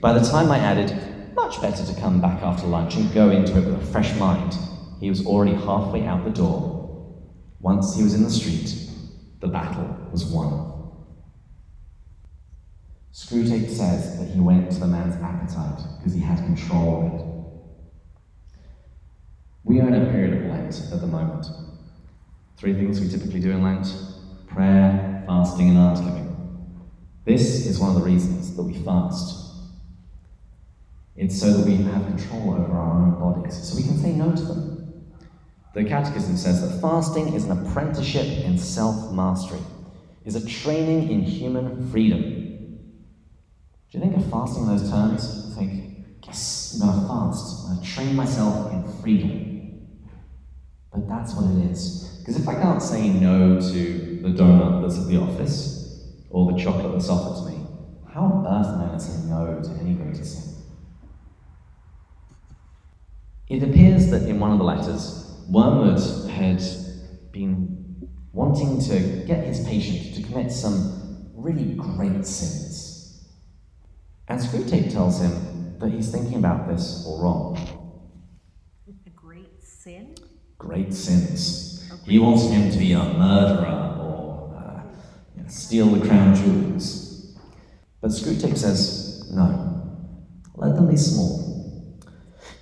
By 0.00 0.12
the 0.12 0.28
time 0.28 0.50
I 0.50 0.58
added, 0.58 0.90
much 1.34 1.60
better 1.60 1.84
to 1.84 2.00
come 2.00 2.20
back 2.20 2.42
after 2.42 2.66
lunch 2.66 2.96
and 2.96 3.12
go 3.12 3.30
into 3.30 3.58
it 3.58 3.64
with 3.64 3.82
a 3.82 3.86
fresh 3.86 4.14
mind, 4.18 4.56
he 5.00 5.08
was 5.08 5.26
already 5.26 5.54
halfway 5.54 6.04
out 6.04 6.24
the 6.24 6.30
door. 6.30 7.16
Once 7.60 7.94
he 7.96 8.02
was 8.02 8.14
in 8.14 8.22
the 8.22 8.30
street, 8.30 8.90
the 9.40 9.48
battle 9.48 9.96
was 10.10 10.24
won. 10.24 10.72
Screwtape 13.12 13.68
says 13.68 14.18
that 14.18 14.28
he 14.28 14.40
went 14.40 14.70
to 14.72 14.80
the 14.80 14.86
man's 14.86 15.16
appetite 15.22 15.84
because 15.98 16.14
he 16.14 16.20
had 16.20 16.38
control 16.38 17.06
of 17.06 17.20
it. 17.20 17.26
We 19.64 19.80
are 19.80 19.88
in 19.88 19.94
a 19.94 20.10
period 20.10 20.34
of 20.34 20.50
Lent 20.50 20.80
at 20.92 21.00
the 21.00 21.06
moment. 21.06 21.46
Three 22.56 22.74
things 22.74 23.00
we 23.00 23.08
typically 23.08 23.40
do 23.40 23.50
in 23.50 23.62
Lent 23.62 23.94
prayer, 24.48 25.24
fasting, 25.26 25.70
and 25.70 25.78
almsgiving. 25.78 26.36
This 27.24 27.66
is 27.66 27.78
one 27.78 27.90
of 27.90 27.96
the 27.96 28.02
reasons 28.02 28.54
that 28.54 28.62
we 28.62 28.74
fast. 28.74 29.41
It's 31.16 31.38
so 31.38 31.52
that 31.52 31.66
we 31.66 31.76
have 31.76 32.06
control 32.06 32.54
over 32.54 32.72
our 32.72 33.02
own 33.02 33.20
bodies, 33.20 33.56
so 33.56 33.76
we 33.76 33.82
can 33.82 33.98
say 33.98 34.12
no 34.12 34.34
to 34.34 34.42
them. 34.42 35.12
The 35.74 35.84
Catechism 35.84 36.36
says 36.36 36.60
that 36.62 36.80
fasting 36.80 37.34
is 37.34 37.44
an 37.44 37.66
apprenticeship 37.66 38.26
in 38.44 38.58
self 38.58 39.12
mastery, 39.12 39.60
is 40.24 40.36
a 40.36 40.46
training 40.46 41.10
in 41.10 41.22
human 41.22 41.90
freedom 41.90 42.42
do 43.92 43.98
you 43.98 44.04
think 44.04 44.16
of 44.16 44.30
fasting 44.30 44.62
in 44.62 44.68
those 44.70 44.90
terms? 44.90 45.54
Think, 45.54 46.06
yes, 46.24 46.80
I'm 46.80 46.88
going 46.88 47.02
to 47.02 47.08
fast. 47.08 47.66
I'm 47.66 47.74
going 47.74 47.86
to 47.86 47.94
train 47.94 48.16
myself 48.16 48.72
in 48.72 48.90
freedom. 49.02 49.86
But 50.90 51.06
that's 51.10 51.34
what 51.34 51.44
it 51.50 51.70
is. 51.70 52.16
Because 52.20 52.40
if 52.40 52.48
I 52.48 52.54
can't 52.54 52.82
say 52.82 53.10
no 53.10 53.60
to 53.60 54.20
the 54.22 54.28
donut 54.28 54.80
that's 54.80 54.98
at 54.98 55.08
the 55.08 55.18
office 55.18 56.08
or 56.30 56.50
the 56.50 56.58
chocolate 56.58 56.92
that's 56.92 57.10
offered 57.10 57.44
to 57.44 57.50
me, 57.54 57.66
how 58.10 58.22
on 58.22 58.46
earth 58.46 58.68
am 58.68 58.80
I 58.80 58.86
going 58.86 58.98
to 58.98 59.04
say 59.04 59.28
no 59.28 59.60
to 59.62 59.80
any 59.82 59.92
greater 59.92 60.24
sin? 60.24 60.54
It 63.52 63.62
appears 63.62 64.08
that 64.08 64.22
in 64.22 64.40
one 64.40 64.50
of 64.50 64.56
the 64.56 64.64
letters, 64.64 65.44
Wormwood 65.46 66.30
had 66.30 66.62
been 67.32 68.08
wanting 68.32 68.80
to 68.80 69.26
get 69.26 69.44
his 69.44 69.62
patient 69.66 70.14
to 70.14 70.22
commit 70.22 70.50
some 70.50 71.30
really 71.34 71.74
great 71.74 72.24
sins. 72.24 73.28
And 74.26 74.40
Screwtape 74.40 74.90
tells 74.90 75.20
him 75.20 75.76
that 75.80 75.92
he's 75.92 76.10
thinking 76.10 76.36
about 76.36 76.66
this 76.66 77.04
all 77.06 77.22
wrong. 77.22 77.58
A 78.88 79.10
great 79.10 79.62
sin? 79.62 80.14
Great 80.56 80.94
sins. 80.94 81.90
Okay. 81.92 82.12
He 82.12 82.18
wants 82.18 82.48
him 82.48 82.70
to 82.70 82.78
be 82.78 82.92
a 82.94 83.04
murderer 83.04 83.98
or 84.00 84.54
uh, 84.56 84.82
you 85.36 85.42
know, 85.42 85.48
steal 85.50 85.88
the 85.88 86.08
crown 86.08 86.34
jewels. 86.34 87.36
But 88.00 88.12
Screwtape 88.12 88.56
says, 88.56 89.30
no, 89.30 90.08
let 90.54 90.74
them 90.74 90.88
be 90.88 90.96
small. 90.96 91.41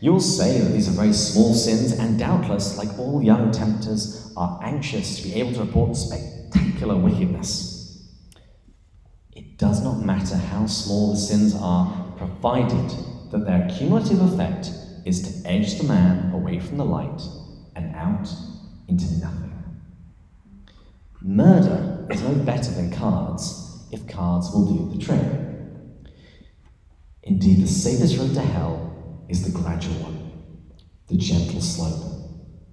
You'll 0.02 0.20
say 0.20 0.58
that 0.58 0.70
these 0.72 0.88
are 0.88 0.92
very 0.92 1.12
small 1.12 1.52
sins, 1.52 1.92
and 1.92 2.18
doubtless, 2.18 2.78
like 2.78 2.98
all 2.98 3.22
young 3.22 3.50
tempters, 3.50 4.32
are 4.34 4.58
anxious 4.62 5.16
to 5.16 5.22
be 5.22 5.34
able 5.34 5.52
to 5.52 5.60
report 5.60 5.94
spectacular 5.94 6.96
wickedness 6.96 8.08
It 9.32 9.58
does 9.58 9.84
not 9.84 10.04
matter 10.04 10.36
how 10.36 10.66
small 10.66 11.12
the 11.12 11.18
sins 11.18 11.54
are, 11.54 12.14
provided 12.16 12.90
that 13.30 13.44
their 13.44 13.68
cumulative 13.68 14.20
effect 14.22 14.70
is 15.04 15.20
to 15.22 15.48
edge 15.48 15.78
the 15.78 15.84
man 15.84 16.32
away 16.32 16.58
from 16.58 16.78
the 16.78 16.84
light 16.84 17.20
and 17.76 17.94
out 17.94 18.28
into 18.88 19.18
nothing. 19.18 19.52
Murder 21.20 22.06
is 22.10 22.22
no 22.22 22.34
better 22.34 22.70
than 22.70 22.90
cards 22.90 23.86
if 23.92 24.08
cards 24.08 24.50
will 24.52 24.72
do 24.72 24.96
the 24.96 25.04
trick. 25.04 25.26
Indeed, 27.22 27.62
the 27.62 27.68
safest 27.68 28.16
road 28.16 28.32
to 28.34 28.40
hell 28.40 28.89
is 29.30 29.44
the 29.44 29.58
gradual 29.58 29.94
one, 29.94 30.32
the 31.06 31.16
gentle 31.16 31.60
slope, 31.60 32.04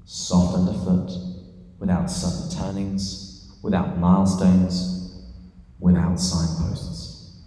soft 0.05 0.55
underfoot, 0.57 1.11
without 1.79 2.09
sudden 2.09 2.49
turnings, 2.57 3.51
without 3.61 3.99
milestones, 3.99 5.23
without 5.79 6.19
signposts. 6.19 7.43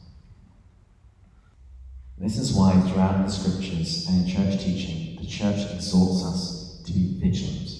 This 2.18 2.36
is 2.36 2.52
why, 2.52 2.78
throughout 2.82 3.26
the 3.26 3.32
scriptures 3.32 4.06
and 4.08 4.28
in 4.28 4.28
church 4.28 4.62
teaching, 4.62 5.18
the 5.18 5.26
church 5.26 5.68
exhorts 5.72 6.22
us 6.22 6.82
to 6.86 6.92
be 6.92 7.18
vigilant, 7.18 7.70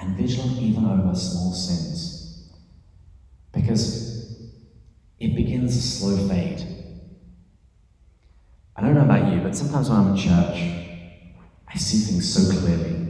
and 0.00 0.16
vigilant 0.16 0.58
even 0.58 0.86
over 0.86 1.14
small 1.14 1.52
sins. 1.52 2.48
Because 3.52 4.40
it 5.18 5.34
begins 5.34 5.76
a 5.76 5.82
slow 5.82 6.28
fade. 6.28 6.75
I 8.76 8.82
don't 8.82 8.94
know 8.94 9.04
about 9.04 9.32
you, 9.32 9.40
but 9.40 9.56
sometimes 9.56 9.88
when 9.88 9.98
I'm 9.98 10.08
in 10.08 10.16
church, 10.16 10.58
I 11.66 11.78
see 11.78 12.12
things 12.12 12.30
so 12.30 12.60
clearly 12.60 13.06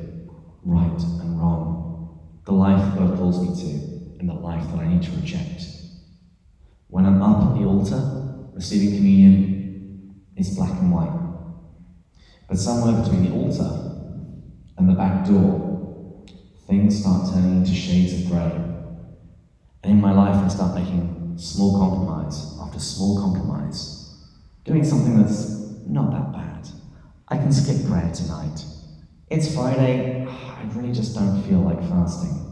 right 0.63 1.01
and 1.21 1.41
wrong, 1.41 2.21
the 2.45 2.53
life 2.53 2.97
God 2.97 3.17
calls 3.17 3.41
me 3.41 3.49
to, 3.49 4.21
and 4.21 4.29
the 4.29 4.35
life 4.35 4.65
that 4.71 4.79
I 4.79 4.87
need 4.87 5.03
to 5.03 5.11
reject. 5.11 5.65
When 6.87 7.05
I'm 7.05 7.21
up 7.21 7.49
at 7.49 7.59
the 7.59 7.65
altar, 7.65 8.01
receiving 8.55 8.97
communion, 8.97 10.23
it's 10.37 10.51
black 10.51 10.71
and 10.71 10.93
white. 10.93 11.11
But 12.49 12.59
somewhere 12.59 13.03
between 13.03 13.25
the 13.25 13.35
altar 13.35 14.23
and 14.79 14.89
the 14.89 14.95
back 14.95 15.27
door, 15.27 16.25
things 16.69 17.01
start 17.01 17.29
turning 17.33 17.57
into 17.59 17.75
shades 17.75 18.13
of 18.13 18.31
grey. 18.31 18.53
And 19.83 19.93
in 19.93 20.01
my 20.01 20.13
life, 20.13 20.37
I 20.37 20.47
start 20.47 20.77
making 20.77 21.35
small 21.39 21.77
compromise 21.77 22.57
after 22.61 22.79
small 22.79 23.21
compromise, 23.21 24.15
doing 24.65 24.85
something 24.85 25.21
that's 25.21 25.56
not 25.89 26.11
that 26.11 26.33
bad. 26.33 26.69
I 27.29 27.37
can 27.37 27.53
skip 27.53 27.89
prayer 27.89 28.13
tonight. 28.13 28.65
It's 29.29 29.55
Friday, 29.55 30.27
I 30.27 30.63
really 30.75 30.93
just 30.93 31.15
don't 31.15 31.43
feel 31.43 31.61
like 31.61 31.81
fasting. 31.81 32.43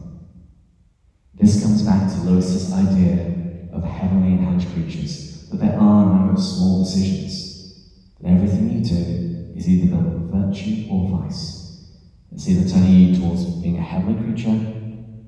This 1.35 1.63
comes 1.63 1.83
back 1.83 2.11
to 2.11 2.21
Lewis's 2.23 2.73
idea 2.73 3.69
of 3.73 3.83
heavenly 3.85 4.33
and 4.35 4.41
hellish 4.45 4.73
creatures, 4.73 5.49
that 5.51 5.59
there 5.61 5.79
are 5.79 6.27
no 6.27 6.37
small 6.37 6.85
decisions, 6.85 7.91
that 8.21 8.31
everything 8.31 8.71
you 8.71 8.85
do 8.85 9.53
is 9.57 9.69
either 9.69 9.97
building 9.97 10.31
virtue 10.31 10.87
or 10.91 11.21
vice. 11.21 11.91
It's 12.33 12.49
either 12.49 12.69
turning 12.69 12.93
you 12.93 13.17
towards 13.17 13.45
being 13.63 13.79
a 13.79 13.83
heavenly 13.83 14.23
creature 14.23 14.59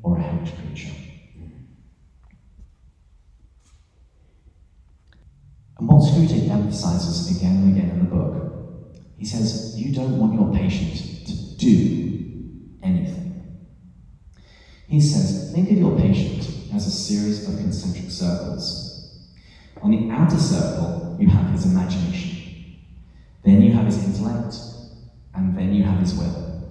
or 0.03 0.19
a 0.19 0.23
hellish 0.23 0.53
creature. 0.55 1.06
And 5.79 5.89
what 5.89 6.03
Screwtape 6.03 6.49
emphasizes 6.49 7.37
again 7.37 7.57
and 7.57 7.77
again 7.77 7.91
in 7.91 7.99
the 7.99 8.14
book, 8.14 8.97
he 9.18 9.24
says, 9.24 9.79
you 9.79 9.95
don't 9.95 10.18
want 10.18 10.35
your 10.35 10.53
patient 10.55 11.27
to 11.27 11.57
do 11.57 12.79
anything. 12.83 13.59
He 14.89 15.01
says, 15.01 15.53
think 15.53 15.70
of 15.70 15.79
your 15.79 15.99
patient 15.99 16.49
as 16.74 16.87
a 16.87 16.91
series 16.91 17.49
of 17.49 17.57
concentric 17.57 18.11
circles. 18.11 19.27
On 19.83 19.91
the 19.91 20.11
outer 20.11 20.39
circle, 20.39 21.16
you 21.20 21.29
have 21.29 21.51
his 21.51 21.66
imagination. 21.66 22.77
Then 23.45 23.62
you 23.62 23.72
have 23.72 23.87
his 23.87 24.03
intellect, 24.03 24.57
and 25.35 25.57
then 25.57 25.74
you 25.74 25.85
have 25.85 26.01
his 26.01 26.14
will. 26.14 26.62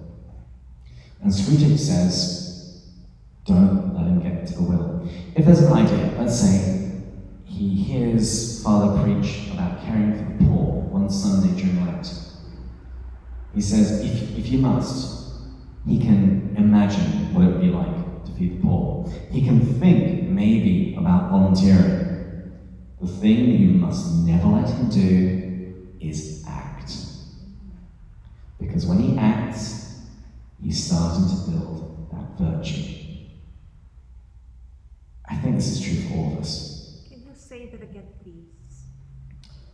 And 1.22 1.32
Screwtape 1.32 1.78
says, 1.78 2.82
don't 3.44 3.94
let 3.94 4.06
him 4.06 4.20
get 4.20 4.46
to 4.48 4.54
the 4.54 4.62
will. 4.62 5.08
If 5.34 5.44
there's 5.44 5.60
an 5.60 5.72
idea, 5.72 6.14
let's 6.18 6.38
say 6.38 6.75
he 7.56 7.70
hears 7.70 8.62
Father 8.62 9.02
preach 9.02 9.50
about 9.50 9.80
caring 9.82 10.12
for 10.12 10.44
the 10.44 10.44
poor 10.44 10.82
one 10.90 11.08
Sunday 11.08 11.58
during 11.58 11.86
Lent. 11.86 12.06
He 13.54 13.62
says, 13.62 14.04
if, 14.04 14.38
if 14.38 14.48
you 14.52 14.58
must, 14.58 15.32
he 15.86 15.98
can 15.98 16.54
imagine 16.58 17.32
what 17.32 17.44
it 17.44 17.46
would 17.46 17.60
be 17.62 17.70
like 17.70 18.26
to 18.26 18.32
feed 18.32 18.58
the 18.58 18.62
poor. 18.62 19.10
He 19.30 19.42
can 19.42 19.60
think 19.80 20.28
maybe 20.28 20.96
about 20.98 21.30
volunteering. 21.30 22.52
The 23.00 23.08
thing 23.08 23.50
you 23.52 23.68
must 23.68 24.26
never 24.26 24.48
let 24.48 24.68
him 24.68 24.90
do 24.90 25.74
is 25.98 26.44
act. 26.46 26.92
Because 28.60 28.84
when 28.84 28.98
he 28.98 29.16
acts, 29.16 30.02
he's 30.60 30.84
starting 30.84 31.26
to 31.26 31.50
build 31.50 32.10
that 32.10 32.38
virtue. 32.38 32.92
I 35.26 35.36
think 35.36 35.56
this 35.56 35.68
is 35.68 35.80
true 35.80 36.08
for 36.08 36.14
all 36.18 36.32
of 36.34 36.40
us. 36.40 36.75
Say 37.48 37.66
that 37.66 37.80
again, 37.80 38.08
please? 38.24 38.88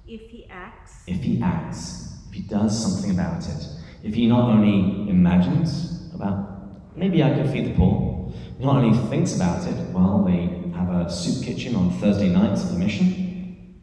If 0.07 0.29
he 0.29 0.47
acts, 0.51 1.05
If 1.07 1.23
he 1.23 1.41
acts, 1.41 2.19
if 2.29 2.35
he 2.35 2.43
does 2.43 2.79
something 2.79 3.13
about 3.13 3.49
it, 3.49 3.67
if 4.03 4.13
he 4.13 4.27
not 4.27 4.51
only 4.51 5.09
imagines 5.09 6.13
about 6.15 6.95
maybe 6.95 7.23
I 7.23 7.33
could 7.33 7.51
feed 7.51 7.73
the 7.73 7.75
poor, 7.75 8.31
not 8.61 8.77
only 8.77 8.99
thinks 9.09 9.35
about 9.37 9.67
it, 9.67 9.89
well, 9.89 10.23
they 10.23 10.71
have 10.77 10.91
a 10.91 11.11
soup 11.11 11.47
kitchen 11.47 11.75
on 11.75 11.93
Thursday 11.93 12.29
nights 12.29 12.63
at 12.63 12.73
the 12.73 12.79
mission. 12.79 13.81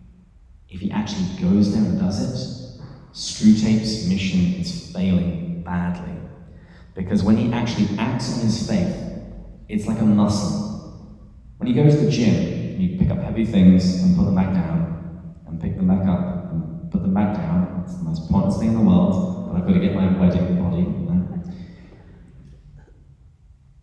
If 0.70 0.82
he 0.82 0.92
actually 0.92 1.42
goes 1.42 1.74
there 1.74 1.82
and 1.82 1.98
does 1.98 2.20
it, 2.22 2.82
Screwtape's 3.12 4.08
mission 4.08 4.54
is 4.62 4.92
failing 4.94 5.64
badly. 5.64 6.16
Because 6.94 7.24
when 7.24 7.38
he 7.38 7.52
actually 7.52 7.98
acts 7.98 8.38
on 8.38 8.42
his 8.42 8.68
faith, 8.70 8.96
it's 9.68 9.88
like 9.88 10.00
a 10.00 10.06
muscle. 10.06 11.18
When 11.58 11.68
you 11.68 11.74
go 11.74 11.90
to 11.90 11.96
the 11.96 12.12
gym, 12.12 12.59
you 12.80 12.98
pick 12.98 13.10
up 13.10 13.20
heavy 13.20 13.46
things 13.46 14.02
and 14.02 14.16
put 14.18 14.26
them 14.26 14.36
back 14.36 14.54
down, 14.54 15.36
and 15.48 15.60
pick 15.60 15.76
them 15.76 15.88
back 15.88 16.08
up 16.08 16.52
and 16.52 16.92
put 16.92 17.02
them 17.02 17.14
back 17.14 17.36
down. 17.36 17.84
It's 17.84 17.98
the 17.98 18.04
most 18.04 18.30
pointless 18.30 18.58
thing 18.58 18.70
in 18.70 18.76
the 18.76 18.82
world, 18.82 19.48
but 19.48 19.60
I've 19.60 19.68
got 19.68 19.74
to 19.74 19.80
get 19.80 19.96
my 19.96 20.08
wedding 20.18 20.62
body. 20.62 21.00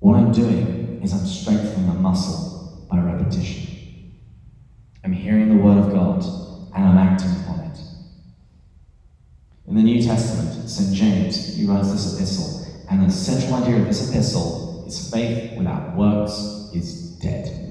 What 0.07 0.19
I'm 0.19 0.31
doing 0.31 1.03
is 1.03 1.13
I'm 1.13 1.27
strengthening 1.27 1.89
a 1.91 1.95
muscle 1.95 2.87
by 2.89 3.01
repetition. 3.01 4.15
I'm 5.03 5.13
hearing 5.13 5.49
the 5.49 5.61
word 5.61 5.79
of 5.79 5.91
God 5.91 6.23
and 6.77 6.85
I'm 6.85 6.97
acting 6.97 7.31
upon 7.43 7.61
it. 7.71 7.79
In 9.67 9.75
the 9.75 9.83
New 9.83 10.01
Testament, 10.01 10.71
St. 10.71 10.95
James, 10.95 11.57
he 11.57 11.67
writes 11.67 11.91
this 11.91 12.15
epistle, 12.15 12.85
and 12.89 13.05
the 13.05 13.11
central 13.11 13.55
idea 13.55 13.79
of 13.79 13.87
this 13.87 14.09
epistle 14.09 14.85
is 14.87 15.11
faith 15.11 15.59
without 15.59 15.97
works 15.97 16.71
is 16.73 17.19
dead. 17.19 17.66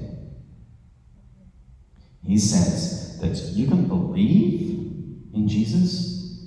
He 2.26 2.38
says 2.38 3.18
that 3.20 3.36
you 3.56 3.68
can 3.68 3.86
believe 3.86 4.70
in 5.32 5.48
Jesus, 5.48 6.44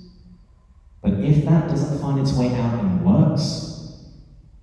but 1.00 1.14
if 1.14 1.44
that 1.46 1.68
doesn't 1.68 2.00
find 2.00 2.20
its 2.20 2.34
way 2.34 2.54
out 2.54 2.78
in 2.80 3.02
works, 3.02 3.96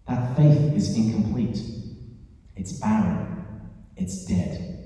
that 0.07 0.37
faith 0.37 0.73
is 0.75 0.95
incomplete. 0.95 1.59
It's 2.55 2.73
barren. 2.73 3.45
It's 3.95 4.25
dead. 4.25 4.77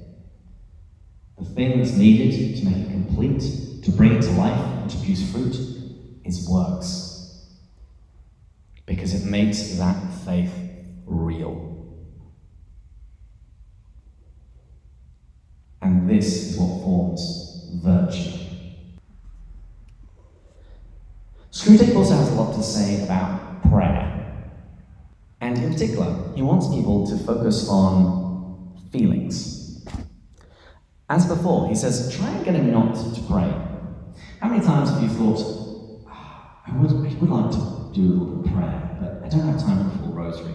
The 1.38 1.46
thing 1.46 1.78
that's 1.78 1.94
needed 1.94 2.58
to 2.58 2.66
make 2.66 2.88
it 2.88 2.92
complete, 2.92 3.84
to 3.84 3.92
bring 3.92 4.14
it 4.14 4.22
to 4.22 4.32
life, 4.32 4.60
and 4.82 4.90
to 4.90 4.98
produce 4.98 5.32
fruit, 5.32 5.56
is 6.24 6.48
works. 6.48 7.46
Because 8.86 9.14
it 9.14 9.28
makes 9.28 9.78
that 9.78 9.96
faith 10.26 10.54
real. 11.06 11.72
And 15.82 16.08
this 16.22 16.52
is 16.52 16.58
what 16.60 16.84
forms 16.84 17.66
virtue. 17.82 18.38
Screwtape 21.52 21.96
also 21.96 22.14
has 22.14 22.30
a 22.32 22.36
lot 22.36 22.54
to 22.56 22.62
say 22.62 23.04
about 23.04 23.64
prayer. 23.70 24.08
And 25.42 25.58
in 25.58 25.74
particular, 25.74 26.32
he 26.36 26.44
wants 26.44 26.68
people 26.68 27.08
to 27.08 27.18
focus 27.18 27.68
on 27.68 28.78
feelings. 28.92 29.84
As 31.10 31.26
before, 31.26 31.68
he 31.68 31.74
says, 31.76 32.16
try 32.16 32.30
and 32.30 32.46
get 32.46 32.54
him 32.54 32.72
not 32.72 32.94
to 33.16 33.22
pray. 33.24 33.52
How 34.40 34.50
many 34.50 34.64
times 34.64 34.92
have 34.92 35.02
you 35.02 35.10
thought, 35.10 35.42
"Ah, 36.08 36.62
I 36.68 36.78
would, 36.78 36.92
I 36.92 37.14
would 37.20 37.30
like 37.30 37.52
to 37.52 37.92
do 37.94 38.02
a 38.02 38.14
little 38.14 38.44
prayer, 38.44 38.98
but 39.02 39.26
I 39.26 39.28
don't 39.28 39.48
have 39.48 39.60
time 39.60 39.90
for 39.90 39.96
a 39.96 39.98
full 40.04 40.14
rosary. 40.14 40.54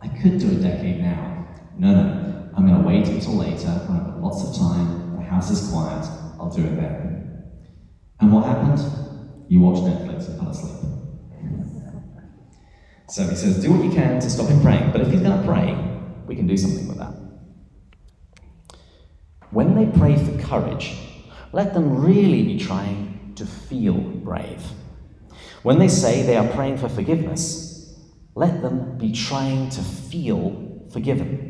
I 0.00 0.08
could 0.08 0.38
do 0.38 0.52
a 0.52 0.54
decade 0.54 1.00
now. 1.00 1.48
No, 1.76 1.92
no, 1.92 2.28
I'm 2.56 2.66
going 2.66 2.80
to 2.82 2.86
wait 2.88 3.06
until 3.06 3.34
later 3.34 3.68
when 3.86 4.00
I've 4.00 4.06
got 4.06 4.20
lots 4.20 4.42
of 4.42 4.56
time, 4.56 5.07
the 5.18 5.24
house 5.24 5.50
is 5.50 5.70
quiet, 5.70 6.06
I'll 6.38 6.50
do 6.50 6.62
it 6.64 6.76
then. 6.76 7.44
And 8.20 8.32
what 8.32 8.44
happened? 8.46 8.80
You 9.48 9.60
watched 9.60 9.82
Netflix 9.82 10.28
and 10.28 10.38
fell 10.38 10.50
asleep. 10.50 10.74
So 13.08 13.26
he 13.26 13.36
says, 13.36 13.62
do 13.62 13.72
what 13.72 13.84
you 13.84 13.90
can 13.90 14.20
to 14.20 14.28
stop 14.28 14.48
him 14.48 14.60
praying, 14.60 14.92
but 14.92 15.00
if 15.00 15.08
he's 15.08 15.22
going 15.22 15.40
to 15.40 15.46
pray, 15.46 15.74
we 16.26 16.36
can 16.36 16.46
do 16.46 16.56
something 16.56 16.86
with 16.88 16.98
that. 16.98 17.14
When 19.50 19.74
they 19.74 19.98
pray 19.98 20.16
for 20.16 20.38
courage, 20.42 20.94
let 21.52 21.72
them 21.72 22.04
really 22.04 22.42
be 22.42 22.58
trying 22.58 23.32
to 23.36 23.46
feel 23.46 23.94
brave. 23.94 24.62
When 25.62 25.78
they 25.78 25.88
say 25.88 26.22
they 26.22 26.36
are 26.36 26.46
praying 26.48 26.76
for 26.76 26.90
forgiveness, 26.90 27.98
let 28.34 28.60
them 28.60 28.98
be 28.98 29.12
trying 29.12 29.70
to 29.70 29.80
feel 29.80 30.86
forgiven. 30.92 31.47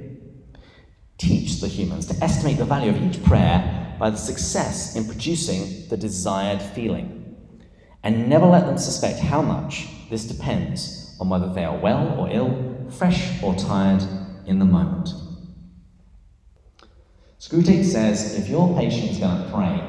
Teach 1.18 1.60
the 1.60 1.68
humans 1.68 2.06
to 2.06 2.24
estimate 2.24 2.58
the 2.58 2.64
value 2.64 2.90
of 2.90 3.02
each 3.02 3.22
prayer 3.24 3.96
by 3.98 4.10
the 4.10 4.16
success 4.16 4.96
in 4.96 5.04
producing 5.04 5.88
the 5.88 5.96
desired 5.96 6.62
feeling. 6.62 7.36
And 8.02 8.28
never 8.28 8.46
let 8.46 8.66
them 8.66 8.78
suspect 8.78 9.18
how 9.18 9.42
much 9.42 9.88
this 10.10 10.24
depends 10.24 11.16
on 11.20 11.28
whether 11.28 11.52
they 11.52 11.64
are 11.64 11.76
well 11.76 12.18
or 12.18 12.30
ill, 12.30 12.86
fresh 12.90 13.42
or 13.42 13.54
tired 13.56 14.02
in 14.46 14.58
the 14.58 14.64
moment. 14.64 15.08
Screwtape 17.40 17.84
says 17.84 18.38
if 18.38 18.48
your 18.48 18.76
patient 18.76 19.10
is 19.10 19.18
going 19.18 19.42
to 19.42 19.50
pray, 19.52 19.80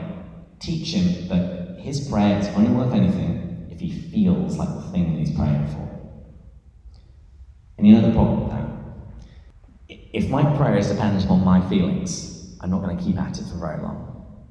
teach 0.59 0.93
him 0.93 1.27
that 1.30 1.80
his 1.80 2.07
prayer 2.09 2.39
is 2.39 2.47
only 2.49 2.71
worth 2.71 2.93
anything 2.93 3.67
if 3.71 3.80
he 3.80 3.91
feels 3.91 4.57
like 4.57 4.69
the 4.69 4.91
thing 4.91 5.13
that 5.13 5.19
he's 5.19 5.36
praying 5.36 5.67
for. 5.67 5.89
And 7.77 7.88
you 7.88 7.93
know 7.93 8.07
the 8.07 8.13
problem 8.13 8.43
with 8.43 8.51
that? 8.51 8.68
If 10.12 10.28
my 10.30 10.43
prayer 10.57 10.78
is 10.78 10.89
dependent 10.89 11.30
on 11.30 11.43
my 11.43 11.62
feelings, 11.70 12.57
I'm 12.62 12.72
not 12.72 12.82
going 12.82 12.97
to 12.97 13.03
keep 13.03 13.18
at 13.20 13.38
it 13.38 13.43
for 13.45 13.57
very 13.57 13.82
long. 13.82 14.47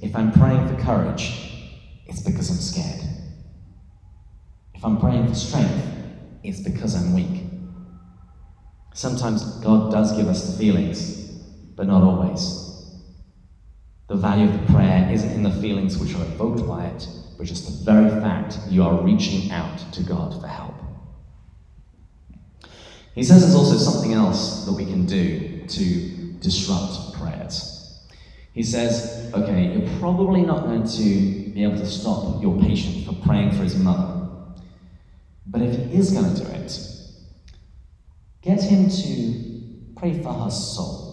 If 0.00 0.16
I'm 0.16 0.32
praying 0.32 0.68
for 0.68 0.82
courage, 0.82 1.52
it's 2.06 2.20
because 2.20 2.48
I'm 2.50 2.56
scared. 2.56 3.04
If 4.74 4.82
I'm 4.82 4.98
praying 4.98 5.28
for 5.28 5.34
strength, 5.34 5.86
it's 6.42 6.60
because 6.60 6.94
I'm 6.94 7.12
weak. 7.12 7.42
Sometimes 8.94 9.42
God 9.58 9.92
does 9.92 10.16
give 10.16 10.28
us 10.28 10.50
the 10.50 10.58
feelings, 10.58 11.28
but 11.76 11.86
not 11.86 12.02
always. 12.02 12.66
The 14.08 14.16
value 14.16 14.48
of 14.48 14.58
the 14.58 14.72
prayer 14.72 15.10
isn't 15.12 15.30
in 15.30 15.42
the 15.42 15.52
feelings 15.52 15.98
which 15.98 16.14
are 16.14 16.24
evoked 16.24 16.66
by 16.66 16.86
it, 16.86 17.06
but 17.36 17.46
just 17.46 17.66
the 17.66 17.84
very 17.84 18.08
fact 18.22 18.58
you 18.68 18.82
are 18.82 19.02
reaching 19.02 19.52
out 19.52 19.78
to 19.92 20.02
God 20.02 20.40
for 20.40 20.46
help. 20.46 20.79
He 23.14 23.24
says 23.24 23.42
there's 23.42 23.54
also 23.54 23.76
something 23.76 24.12
else 24.12 24.64
that 24.66 24.72
we 24.72 24.84
can 24.84 25.04
do 25.06 25.66
to 25.66 26.32
disrupt 26.40 27.14
prayers. 27.14 28.00
He 28.52 28.62
says, 28.62 29.30
okay, 29.34 29.72
you're 29.72 29.98
probably 29.98 30.42
not 30.42 30.64
going 30.64 30.86
to 30.86 31.50
be 31.50 31.62
able 31.62 31.78
to 31.78 31.86
stop 31.86 32.42
your 32.42 32.58
patient 32.60 33.04
from 33.04 33.20
praying 33.22 33.52
for 33.52 33.62
his 33.62 33.76
mother. 33.76 34.28
But 35.46 35.62
if 35.62 35.74
he 35.74 35.96
is 35.96 36.12
going 36.12 36.34
to 36.34 36.40
do 36.40 36.48
it, 36.50 36.78
get 38.42 38.62
him 38.62 38.88
to 38.88 39.94
pray 39.96 40.22
for 40.22 40.32
her 40.32 40.50
soul. 40.50 41.10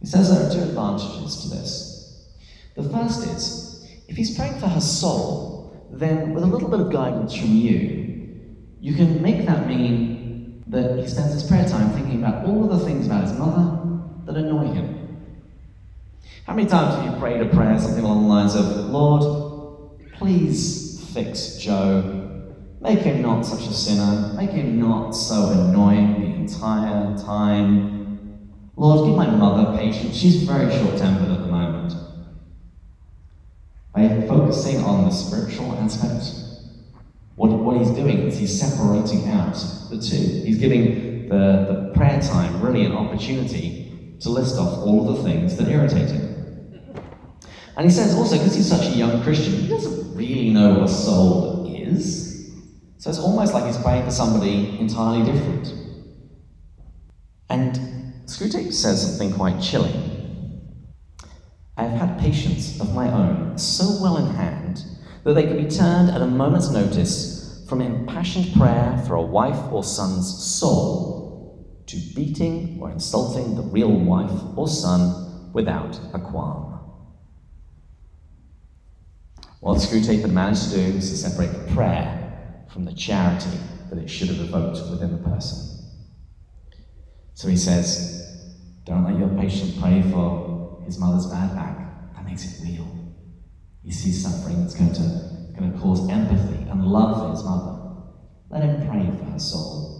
He 0.00 0.06
says 0.06 0.30
there 0.30 0.46
are 0.46 0.52
two 0.52 0.68
advantages 0.68 1.42
to 1.42 1.48
this. 1.48 2.28
The 2.76 2.82
first 2.84 3.26
is, 3.26 3.88
if 4.08 4.16
he's 4.16 4.36
praying 4.36 4.60
for 4.60 4.68
her 4.68 4.80
soul, 4.80 5.88
then 5.90 6.34
with 6.34 6.42
a 6.42 6.46
little 6.46 6.68
bit 6.68 6.80
of 6.80 6.92
guidance 6.92 7.34
from 7.34 7.56
you, 7.56 8.04
you 8.80 8.94
can 8.94 9.22
make 9.22 9.46
that 9.46 9.66
mean 9.66 10.13
that 10.74 10.98
he 10.98 11.08
spends 11.08 11.32
his 11.32 11.42
prayer 11.44 11.66
time 11.66 11.90
thinking 11.90 12.22
about 12.22 12.44
all 12.44 12.70
of 12.70 12.78
the 12.78 12.84
things 12.84 13.06
about 13.06 13.22
his 13.22 13.32
mother 13.38 14.00
that 14.26 14.36
annoy 14.36 14.72
him. 14.72 15.04
How 16.46 16.54
many 16.54 16.68
times 16.68 16.94
have 16.96 17.12
you 17.12 17.18
prayed 17.18 17.40
a 17.40 17.46
prayer, 17.46 17.78
something 17.78 18.04
along 18.04 18.22
the 18.22 18.28
lines 18.28 18.54
of, 18.54 18.66
Lord, 18.90 20.00
please 20.12 21.10
fix 21.14 21.56
Joe. 21.56 22.50
Make 22.80 22.98
him 22.98 23.22
not 23.22 23.46
such 23.46 23.66
a 23.66 23.72
sinner. 23.72 24.34
Make 24.34 24.50
him 24.50 24.78
not 24.78 25.12
so 25.12 25.50
annoying 25.52 26.20
the 26.20 26.26
entire 26.26 27.16
time. 27.16 28.50
Lord, 28.76 29.08
give 29.08 29.16
my 29.16 29.30
mother 29.30 29.78
patience. 29.78 30.16
She's 30.16 30.42
very 30.42 30.70
short 30.70 30.98
tempered 30.98 31.30
at 31.30 31.40
the 31.40 31.46
moment. 31.46 31.94
By 33.94 34.26
focusing 34.26 34.84
on 34.84 35.04
the 35.04 35.10
spiritual 35.10 35.72
aspect, 35.76 36.43
what, 37.36 37.50
what 37.50 37.76
he's 37.76 37.90
doing 37.90 38.18
is 38.20 38.38
he's 38.38 38.58
separating 38.58 39.28
out 39.30 39.54
the 39.90 39.98
two. 39.98 40.16
He's 40.16 40.58
giving 40.58 41.28
the, 41.28 41.90
the 41.90 41.92
prayer 41.94 42.20
time 42.20 42.60
really 42.62 42.84
an 42.84 42.92
opportunity 42.92 44.16
to 44.20 44.30
list 44.30 44.56
off 44.56 44.78
all 44.78 45.08
of 45.08 45.16
the 45.16 45.22
things 45.24 45.56
that 45.56 45.68
irritate 45.68 46.10
him. 46.10 46.30
And 47.76 47.84
he 47.84 47.90
says 47.90 48.14
also, 48.14 48.36
because 48.36 48.54
he's 48.54 48.68
such 48.68 48.86
a 48.86 48.96
young 48.96 49.22
Christian, 49.22 49.52
he 49.54 49.68
doesn't 49.68 50.16
really 50.16 50.50
know 50.50 50.74
what 50.74 50.84
a 50.84 50.88
soul 50.88 51.74
is. 51.76 52.52
So 52.98 53.10
it's 53.10 53.18
almost 53.18 53.52
like 53.52 53.66
he's 53.66 53.76
praying 53.78 54.04
for 54.04 54.12
somebody 54.12 54.78
entirely 54.78 55.24
different. 55.30 55.74
And 57.50 57.74
Screwtape 58.26 58.72
says 58.72 59.18
something 59.18 59.34
quite 59.34 59.60
chilling. 59.60 60.12
I 61.76 61.84
have 61.84 61.98
had 61.98 62.20
patients 62.20 62.80
of 62.80 62.94
my 62.94 63.10
own 63.10 63.58
so 63.58 64.00
well 64.00 64.18
in 64.18 64.34
hand 64.34 64.84
that 65.24 65.34
they 65.34 65.46
could 65.46 65.56
be 65.56 65.68
turned 65.68 66.10
at 66.10 66.20
a 66.20 66.26
moment's 66.26 66.70
notice 66.70 67.64
from 67.68 67.80
impassioned 67.80 68.54
prayer 68.54 69.02
for 69.06 69.14
a 69.14 69.22
wife 69.22 69.72
or 69.72 69.82
son's 69.82 70.44
soul 70.44 71.82
to 71.86 71.96
beating 72.14 72.78
or 72.80 72.90
insulting 72.90 73.56
the 73.56 73.62
real 73.62 73.90
wife 73.90 74.40
or 74.56 74.68
son 74.68 75.52
without 75.52 75.98
a 76.12 76.18
qualm. 76.18 76.72
What 79.60 79.78
Screwtape 79.78 80.20
had 80.20 80.32
managed 80.32 80.70
to 80.70 80.76
do 80.76 80.94
was 80.94 81.08
to 81.10 81.16
separate 81.16 81.52
the 81.52 81.74
prayer 81.74 82.66
from 82.70 82.84
the 82.84 82.92
charity 82.92 83.58
that 83.88 83.98
it 83.98 84.08
should 84.08 84.28
have 84.28 84.40
evoked 84.40 84.78
within 84.90 85.12
the 85.12 85.28
person. 85.30 85.86
So 87.32 87.48
he 87.48 87.56
says, 87.56 88.52
Don't 88.84 89.04
let 89.04 89.18
your 89.18 89.28
patient 89.40 89.80
pray 89.80 90.02
for 90.02 90.82
his 90.84 90.98
mother's 90.98 91.26
bad 91.26 91.54
back. 91.54 92.14
That 92.14 92.26
makes 92.26 92.44
it 92.44 92.62
real. 92.62 92.93
He 93.84 93.92
sees 93.92 94.22
suffering 94.22 94.62
that's 94.62 94.74
going 94.74 94.94
to, 94.94 95.02
going 95.58 95.72
to 95.72 95.78
cause 95.78 96.08
empathy 96.08 96.68
and 96.70 96.86
love 96.86 97.22
for 97.22 97.30
his 97.30 97.44
mother. 97.44 97.74
Let 98.48 98.62
him 98.62 98.88
pray 98.88 99.06
for 99.18 99.30
her 99.30 99.38
soul. 99.38 99.94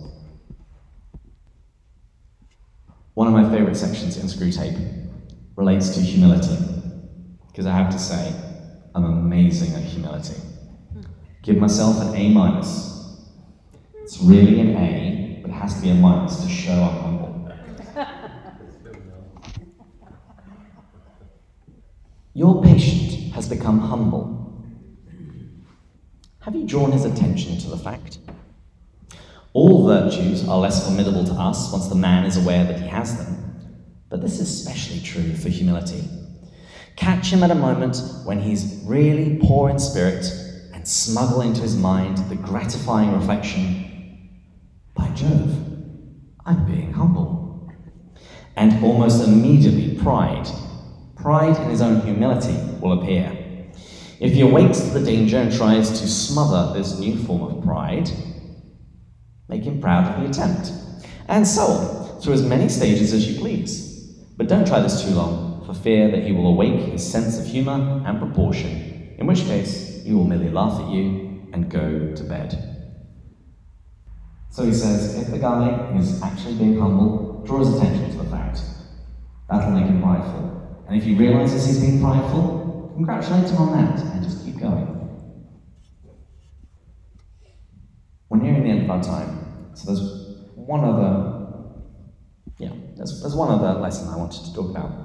One 3.13 3.27
of 3.29 3.35
my 3.35 3.49
favorite 3.55 3.77
sections 3.77 4.17
in 4.17 4.27
Screwtape 4.27 5.11
relates 5.57 5.91
to 5.91 6.01
humility, 6.01 6.57
because 7.49 7.67
I 7.67 7.77
have 7.77 7.93
to 7.93 7.99
say, 7.99 8.35
I'm 8.95 9.05
amazing 9.05 9.75
at 9.75 9.83
humility. 9.83 10.41
Give 11.43 11.59
myself 11.59 12.01
an 12.01 12.15
A 12.17 12.31
minus. 12.31 13.21
It's 14.03 14.19
really 14.21 14.61
an 14.61 14.77
A, 14.77 15.41
but 15.43 15.51
it 15.51 15.55
has 15.55 15.75
to 15.75 15.83
be 15.83 15.91
a 15.91 15.95
minus 15.95 16.43
to 16.43 16.49
show 16.49 16.73
I'm 16.73 17.03
humble. 17.03 17.53
Your 22.35 22.63
patient 22.63 23.14
has 23.35 23.49
become 23.49 23.81
humble. 23.81 24.41
Have 26.41 26.55
you 26.55 26.67
drawn 26.67 26.93
his 26.93 27.05
attention 27.05 27.59
to 27.59 27.69
the 27.69 27.77
fact? 27.77 28.19
All 29.53 29.87
virtues 29.87 30.47
are 30.49 30.59
less 30.59 30.87
formidable 30.87 31.25
to 31.25 31.33
us 31.33 31.73
once 31.73 31.89
the 31.89 31.97
man 31.97 32.27
is 32.27 32.37
aware 32.37 32.65
that 32.65 32.81
he 32.81 32.87
has 32.87 33.17
them, 33.17 33.81
but 34.09 34.21
this 34.21 34.39
is 34.39 34.49
especially 34.49 35.01
true 35.01 35.35
for 35.35 35.49
humility. 35.49 36.09
Catch 36.95 37.33
him 37.33 37.43
at 37.43 37.51
a 37.51 37.57
moment 37.57 37.97
when 38.25 38.41
he's 38.41 38.81
really 38.85 39.41
poor 39.43 39.69
in 39.69 39.81
spirit 39.81 40.25
and 40.73 40.87
smuggle 40.87 41.41
into 41.41 41.61
his 41.61 41.77
mind 41.77 42.19
the 42.29 42.37
gratifying 42.37 43.13
reflection 43.13 44.31
By 44.95 45.09
Jove, 45.09 45.57
I'm 46.47 46.65
being 46.67 46.93
humble. 46.93 47.69
And 48.55 48.85
almost 48.85 49.27
immediately, 49.27 50.01
pride 50.01 50.49
pride 51.25 51.57
in 51.57 51.71
his 51.71 51.81
own 51.81 52.03
humility 52.03 52.55
will 52.81 53.01
appear. 53.01 53.33
If 54.21 54.35
he 54.35 54.43
awakes 54.43 54.81
to 54.81 54.91
the 54.91 55.03
danger 55.03 55.39
and 55.39 55.51
tries 55.51 55.89
to 55.89 56.07
smother 56.07 56.75
this 56.75 56.99
new 56.99 57.17
form 57.17 57.41
of 57.41 57.65
pride, 57.65 58.11
make 59.49 59.65
him 59.65 59.81
proud 59.81 60.05
of 60.07 60.21
the 60.21 60.29
attempt. 60.29 60.71
And 61.29 61.49
so 61.49 61.63
on, 61.63 62.21
through 62.21 62.35
as 62.35 62.43
many 62.43 62.69
stages 62.69 63.15
as 63.15 63.27
you 63.27 63.41
please. 63.41 64.13
But 64.37 64.49
don't 64.49 64.67
try 64.67 64.81
this 64.81 65.03
too 65.03 65.15
long, 65.15 65.65
for 65.65 65.73
fear 65.73 66.11
that 66.11 66.25
he 66.25 66.33
will 66.33 66.49
awake 66.49 66.93
his 66.93 67.11
sense 67.11 67.39
of 67.39 67.47
humour 67.47 68.03
and 68.07 68.19
proportion, 68.19 69.17
in 69.17 69.27
which 69.27 69.45
case 69.45 70.03
he 70.05 70.13
will 70.13 70.25
merely 70.25 70.51
laugh 70.51 70.79
at 70.79 70.91
you 70.91 71.49
and 71.55 71.71
go 71.71 72.15
to 72.15 72.23
bed. 72.25 72.51
So 74.51 74.67
he 74.67 74.75
says, 74.75 75.19
if 75.23 75.31
the 75.31 75.39
guy 75.39 75.91
is 75.97 76.23
actually 76.23 76.57
being 76.57 76.79
humble, 76.79 77.43
draw 77.47 77.61
his 77.61 77.75
attention 77.75 78.11
to 78.11 78.19
the 78.19 78.31
fact. 78.31 78.61
That'll 79.49 79.71
make 79.71 79.87
him 79.87 80.03
prideful. 80.03 80.55
And 80.87 80.97
if 80.97 81.05
he 81.05 81.15
realizes 81.15 81.67
he's 81.67 81.81
being 81.81 82.01
prideful, 82.01 82.93
congratulate 82.95 83.51
him 83.51 83.57
on 83.57 83.73
that 83.73 84.01
and 84.01 84.23
just 84.23 84.45
keep 84.45 84.59
going. 84.59 84.91
We're 88.29 88.39
nearing 88.39 88.65
the 88.65 88.71
end 88.71 88.83
of 88.83 88.91
our 88.91 89.03
time, 89.03 89.71
so 89.75 89.93
there's 89.93 90.25
one 90.55 90.85
other, 90.85 91.73
yeah, 92.59 92.73
there's, 92.97 93.21
there's 93.21 93.35
one 93.35 93.51
other 93.51 93.79
lesson 93.81 94.09
I 94.09 94.17
wanted 94.17 94.45
to 94.45 94.55
talk 94.55 94.71
about. 94.71 95.05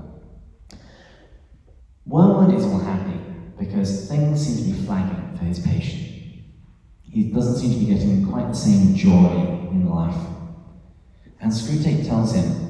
Wormwood 2.05 2.55
is 2.55 2.63
unhappy 2.65 3.19
because 3.59 4.09
things 4.09 4.45
seem 4.45 4.73
to 4.73 4.79
be 4.79 4.85
flagging 4.85 5.37
for 5.37 5.45
his 5.45 5.59
patient. 5.59 6.09
He 7.03 7.31
doesn't 7.31 7.57
seem 7.57 7.73
to 7.73 7.79
be 7.79 7.93
getting 7.93 8.25
quite 8.25 8.47
the 8.47 8.53
same 8.53 8.95
joy 8.95 9.69
in 9.71 9.89
life. 9.89 10.15
And 11.41 11.51
Screwtape 11.51 12.07
tells 12.07 12.33
him 12.33 12.68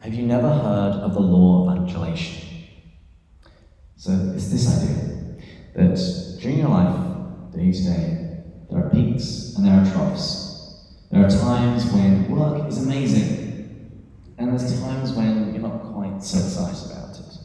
have 0.00 0.14
you 0.14 0.26
never 0.26 0.48
heard 0.48 0.92
of 1.02 1.14
the 1.14 1.20
law 1.20 1.62
of 1.62 1.78
undulation? 1.78 2.48
So 3.96 4.12
it's 4.34 4.48
this 4.48 4.66
idea 4.76 5.36
that 5.74 6.38
during 6.40 6.58
your 6.58 6.68
life, 6.68 7.52
day 7.52 7.72
to 7.72 7.82
day, 7.82 8.44
there 8.70 8.84
are 8.84 8.90
peaks 8.90 9.54
and 9.56 9.66
there 9.66 9.74
are 9.74 9.92
troughs. 9.92 10.46
There 11.10 11.24
are 11.24 11.30
times 11.30 11.86
when 11.92 12.30
work 12.30 12.68
is 12.68 12.84
amazing, 12.84 14.04
and 14.36 14.50
there's 14.50 14.80
times 14.80 15.12
when 15.12 15.52
you're 15.52 15.62
not 15.62 15.82
quite 15.92 16.22
so 16.22 16.38
excited 16.38 16.92
about 16.92 17.18
it. 17.18 17.38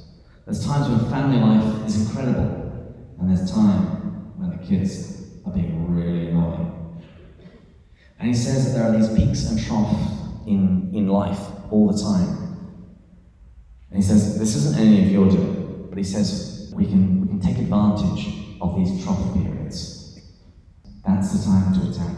There's 0.46 0.66
times 0.66 0.90
when 0.90 1.10
family 1.10 1.40
life 1.40 1.88
is 1.88 2.08
incredible, 2.08 3.16
and 3.20 3.30
there's 3.30 3.50
time 3.52 4.38
when 4.38 4.50
the 4.52 4.64
kids 4.64 5.24
are 5.46 5.54
being 5.54 5.96
really 5.96 6.30
annoying. 6.30 7.02
And 8.20 8.28
he 8.28 8.34
says 8.34 8.66
that 8.66 8.80
there 8.80 8.90
are 8.90 8.98
these 8.98 9.14
peaks 9.16 9.50
and 9.50 9.60
troughs 9.60 9.96
in, 10.46 10.92
in 10.94 11.08
life 11.08 11.40
all 11.72 11.92
the 11.92 12.02
time. 12.02 12.43
And 13.94 14.02
he 14.02 14.08
says, 14.10 14.40
this 14.40 14.56
isn't 14.56 14.76
any 14.76 15.04
of 15.04 15.12
your 15.12 15.30
doing, 15.30 15.86
but 15.88 16.00
he 16.00 16.04
says 16.04 16.74
we 16.76 16.86
can, 16.86 17.22
we 17.22 17.28
can 17.28 17.40
take 17.40 17.60
advantage 17.60 18.58
of 18.60 18.76
these 18.76 19.04
trough 19.04 19.34
periods. 19.36 20.20
That's 21.06 21.32
the 21.32 21.46
time 21.46 21.74
to 21.76 21.92
attack. 21.92 22.16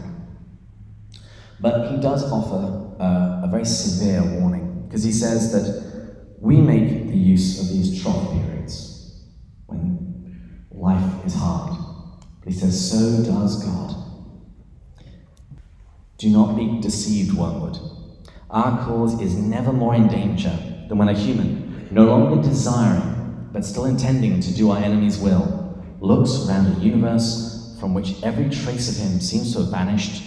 But 1.60 1.90
he 1.90 2.00
does 2.00 2.24
offer 2.32 2.96
uh, 2.98 3.42
a 3.44 3.48
very 3.50 3.66
severe 3.66 4.22
warning, 4.40 4.86
because 4.88 5.04
he 5.04 5.12
says 5.12 5.52
that 5.52 6.36
we 6.40 6.56
make 6.56 7.08
the 7.08 7.16
use 7.16 7.60
of 7.60 7.68
these 7.68 8.02
trough 8.02 8.32
periods 8.32 9.26
when 9.66 10.56
life 10.70 11.26
is 11.26 11.34
hard. 11.34 11.76
But 12.40 12.54
he 12.54 12.58
says, 12.58 12.90
so 12.90 13.22
does 13.22 13.62
God. 13.62 13.94
Do 16.16 16.30
not 16.30 16.56
be 16.56 16.80
deceived, 16.80 17.36
one 17.36 17.60
Wormwood. 17.60 17.78
Our 18.48 18.86
cause 18.86 19.20
is 19.20 19.34
never 19.34 19.72
more 19.72 19.94
in 19.94 20.08
danger 20.08 20.56
than 20.88 20.96
when 20.96 21.08
a 21.08 21.12
human, 21.12 21.65
no 21.90 22.04
longer 22.04 22.42
desiring, 22.42 23.48
but 23.52 23.64
still 23.64 23.84
intending 23.84 24.40
to 24.40 24.54
do 24.54 24.70
our 24.70 24.78
enemy's 24.78 25.18
will, 25.18 25.82
looks 26.00 26.46
around 26.46 26.66
a 26.66 26.80
universe 26.80 27.76
from 27.80 27.94
which 27.94 28.22
every 28.22 28.50
trace 28.50 28.88
of 28.90 28.96
him 28.96 29.20
seems 29.20 29.52
to 29.52 29.60
have 29.60 29.70
vanished 29.70 30.22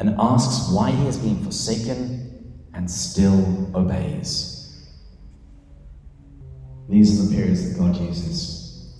and 0.00 0.14
asks 0.18 0.72
why 0.72 0.90
he 0.90 1.04
has 1.04 1.16
been 1.16 1.42
forsaken 1.42 2.64
and 2.74 2.90
still 2.90 3.70
obeys. 3.74 4.58
These 6.88 7.20
are 7.20 7.28
the 7.28 7.36
periods 7.36 7.68
that 7.68 7.78
God 7.78 7.96
uses. 7.96 8.94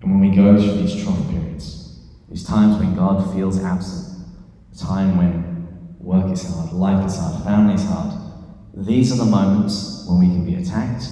And 0.00 0.10
when 0.10 0.30
we 0.30 0.34
go 0.34 0.56
through 0.56 0.82
these 0.82 1.02
trough 1.02 1.28
periods, 1.28 1.98
these 2.28 2.44
times 2.44 2.78
when 2.78 2.94
God 2.94 3.34
feels 3.34 3.62
absent, 3.62 4.24
the 4.72 4.78
time 4.78 5.18
when 5.18 5.96
work 5.98 6.30
is 6.32 6.48
hard, 6.48 6.72
life 6.72 7.04
is 7.06 7.18
hard, 7.18 7.44
family 7.44 7.74
is 7.74 7.84
hard, 7.84 8.14
these 8.74 9.12
are 9.12 9.16
the 9.16 9.24
moments 9.24 10.04
when 10.06 10.20
we 10.20 10.26
can 10.26 10.46
be 10.46 10.54
attacked, 10.54 11.08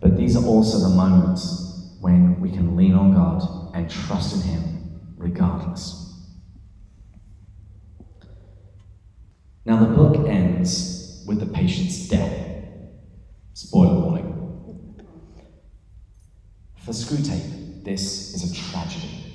but 0.00 0.16
these 0.16 0.36
are 0.36 0.44
also 0.44 0.78
the 0.78 0.94
moments 0.94 1.96
when 2.00 2.40
we 2.40 2.50
can 2.50 2.76
lean 2.76 2.94
on 2.94 3.12
God 3.12 3.74
and 3.74 3.90
trust 3.90 4.34
in 4.34 4.42
Him 4.42 5.14
regardless. 5.16 6.00
Now, 9.64 9.84
the 9.84 9.94
book 9.94 10.26
ends 10.26 11.22
with 11.26 11.38
the 11.38 11.46
patient's 11.46 12.08
death. 12.08 12.64
Spoiler 13.52 14.00
warning. 14.00 15.00
For 16.78 16.92
Screwtape, 16.92 17.84
this 17.84 18.34
is 18.34 18.50
a 18.50 18.54
tragedy. 18.54 19.34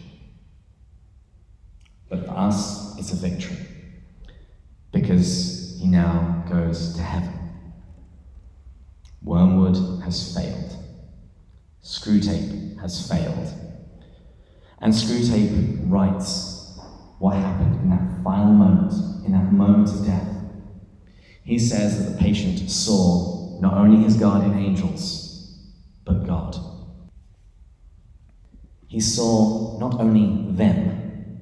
But 2.10 2.26
for 2.26 2.32
us, 2.32 2.98
it's 2.98 3.14
a 3.14 3.16
victory. 3.16 3.58
Because 4.92 5.78
he 5.80 5.88
now 5.88 6.44
goes 6.50 6.96
to 6.96 7.04
heaven. 7.04 7.35
Wormwood 9.26 10.04
has 10.04 10.36
failed. 10.36 10.78
Screwtape 11.84 12.80
has 12.80 13.08
failed. 13.10 13.54
And 14.80 14.94
Screwtape 14.94 15.90
writes 15.90 16.80
what 17.18 17.36
happened 17.36 17.76
in 17.82 17.90
that 17.90 18.24
final 18.24 18.54
moment, 18.54 18.94
in 19.26 19.32
that 19.32 19.52
moment 19.52 19.90
of 19.90 20.06
death. 20.06 20.28
He 21.44 21.58
says 21.58 21.98
that 21.98 22.12
the 22.12 22.18
patient 22.20 22.70
saw 22.70 23.60
not 23.60 23.74
only 23.74 24.04
his 24.04 24.16
guardian 24.16 24.58
angels, 24.58 25.58
but 26.06 26.26
God. 26.26 26.56
He 28.88 29.00
saw 29.00 29.80
not 29.80 30.00
only 30.00 30.54
them, 30.54 31.40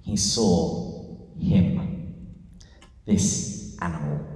he 0.00 0.16
saw 0.16 1.18
him. 1.38 2.14
This 3.04 3.76
animal, 3.80 4.35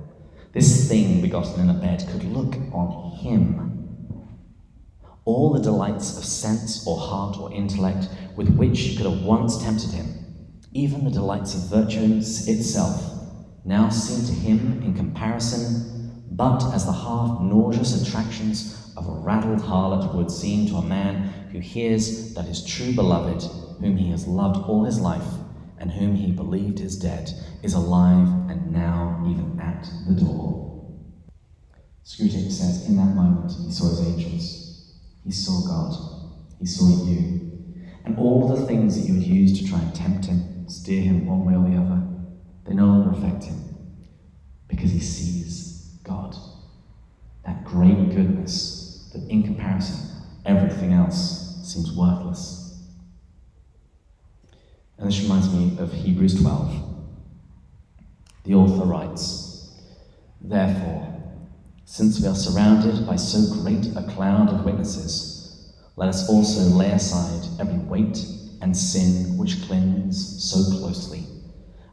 this 0.53 0.89
thing 0.89 1.21
begotten 1.21 1.61
in 1.61 1.71
a 1.71 1.75
bed, 1.75 2.07
could 2.11 2.25
look 2.25 2.57
on 2.73 3.17
him. 3.19 4.29
All 5.25 5.53
the 5.53 5.61
delights 5.61 6.19
of 6.19 6.25
sense 6.25 6.87
or 6.87 6.99
heart 6.99 7.39
or 7.39 7.53
intellect 7.53 8.09
with 8.37 8.57
which 8.57 8.77
she 8.77 8.97
could 8.97 9.07
have 9.07 9.23
once 9.23 9.63
tempted 9.63 9.91
him, 9.91 10.07
even 10.73 11.05
the 11.05 11.11
delights 11.11 11.55
of 11.55 11.71
virtue 11.71 12.17
itself, 12.17 13.03
now 13.65 13.89
seemed 13.89 14.27
to 14.27 14.33
him 14.33 14.83
in 14.83 14.95
comparison 14.95 15.91
but 16.41 16.73
as 16.73 16.87
the 16.87 16.93
half 16.93 17.41
nauseous 17.43 18.01
attractions 18.01 18.95
of 18.97 19.07
a 19.07 19.11
raddled 19.11 19.61
harlot 19.61 20.15
would 20.15 20.31
seem 20.31 20.67
to 20.69 20.77
a 20.77 20.83
man 20.83 21.17
who 21.53 21.59
hears 21.59 22.33
that 22.35 22.47
his 22.47 22.65
true 22.65 22.95
beloved, 22.95 23.43
whom 23.81 23.97
he 23.97 24.11
has 24.11 24.27
loved 24.27 24.57
all 24.69 24.85
his 24.85 25.01
life, 25.01 25.27
and 25.81 25.91
whom 25.91 26.15
he 26.15 26.31
believed 26.31 26.79
is 26.79 26.99
dead, 26.99 27.31
is 27.63 27.73
alive 27.73 28.29
and 28.51 28.71
now 28.71 29.25
even 29.27 29.59
at 29.59 29.89
the 30.07 30.15
door. 30.15 30.95
Screwtape 32.05 32.53
says, 32.53 32.89
in 32.89 32.97
that 32.97 33.15
moment 33.15 33.53
he 33.65 33.73
saw 33.73 33.89
his 33.89 34.01
angels, 34.01 34.95
he 35.25 35.33
saw 35.33 35.67
God, 35.67 35.95
he 36.59 36.67
saw 36.67 37.05
you, 37.07 37.51
and 38.05 38.19
all 38.19 38.49
the 38.49 38.67
things 38.67 39.01
that 39.01 39.07
you 39.09 39.15
would 39.15 39.27
use 39.27 39.59
to 39.59 39.67
try 39.67 39.81
and 39.81 39.95
tempt 39.95 40.27
him, 40.27 40.69
steer 40.69 41.03
him 41.03 41.27
one 41.27 41.45
way 41.45 41.55
or 41.55 41.69
the 41.69 41.77
other, 41.77 42.03
they 42.67 42.75
no 42.75 42.87
longer 42.87 43.11
affect 43.19 43.45
him 43.45 43.59
because 44.69 44.91
he 44.91 45.01
sees 45.01 45.99
God. 46.05 46.37
That 47.45 47.65
great 47.65 48.11
goodness 48.11 49.11
that 49.13 49.29
in 49.29 49.43
comparison, 49.43 49.97
everything 50.45 50.93
else 50.93 51.61
seems 51.65 51.93
worthless. 51.97 52.60
And 55.01 55.09
this 55.09 55.23
reminds 55.23 55.51
me 55.51 55.79
of 55.79 55.91
Hebrews 55.95 56.43
12. 56.43 56.85
The 58.45 58.55
author 58.55 58.85
writes, 58.85 59.73
Therefore, 60.43 61.11
since 61.87 62.21
we 62.21 62.29
are 62.29 62.35
surrounded 62.35 63.07
by 63.07 63.17
so 63.17 63.63
great 63.63 63.87
a 63.97 64.03
cloud 64.13 64.51
of 64.51 64.67
witnesses, 64.67 65.73
let 65.97 66.11
us 66.11 66.29
also 66.29 66.77
lay 66.77 66.91
aside 66.91 67.49
every 67.59 67.79
weight 67.79 68.23
and 68.61 68.77
sin 68.77 69.39
which 69.39 69.63
clings 69.63 70.45
so 70.45 70.79
closely, 70.79 71.25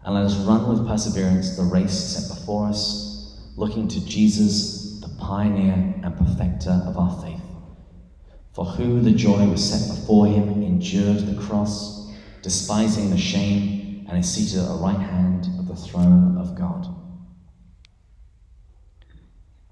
and 0.04 0.14
let 0.14 0.26
us 0.26 0.36
run 0.40 0.68
with 0.68 0.86
perseverance 0.86 1.56
the 1.56 1.64
race 1.64 1.94
set 1.94 2.38
before 2.38 2.68
us, 2.68 3.40
looking 3.56 3.88
to 3.88 4.06
Jesus, 4.06 5.00
the 5.00 5.10
pioneer 5.18 5.96
and 6.04 6.18
perfecter 6.18 6.84
of 6.86 6.98
our 6.98 7.22
faith. 7.22 7.42
For 8.54 8.66
who 8.66 9.00
the 9.00 9.12
joy 9.12 9.48
was 9.48 9.64
set 9.64 9.96
before 9.96 10.28
him 10.28 10.62
endured 10.62 11.26
the 11.26 11.42
cross, 11.42 11.97
despising 12.48 13.10
the 13.10 13.18
shame, 13.18 14.06
and 14.08 14.18
is 14.18 14.34
seated 14.34 14.60
at 14.60 14.70
the 14.70 14.76
right 14.76 14.98
hand 14.98 15.50
of 15.60 15.68
the 15.68 15.76
throne 15.76 16.38
of 16.38 16.56
God. 16.56 16.88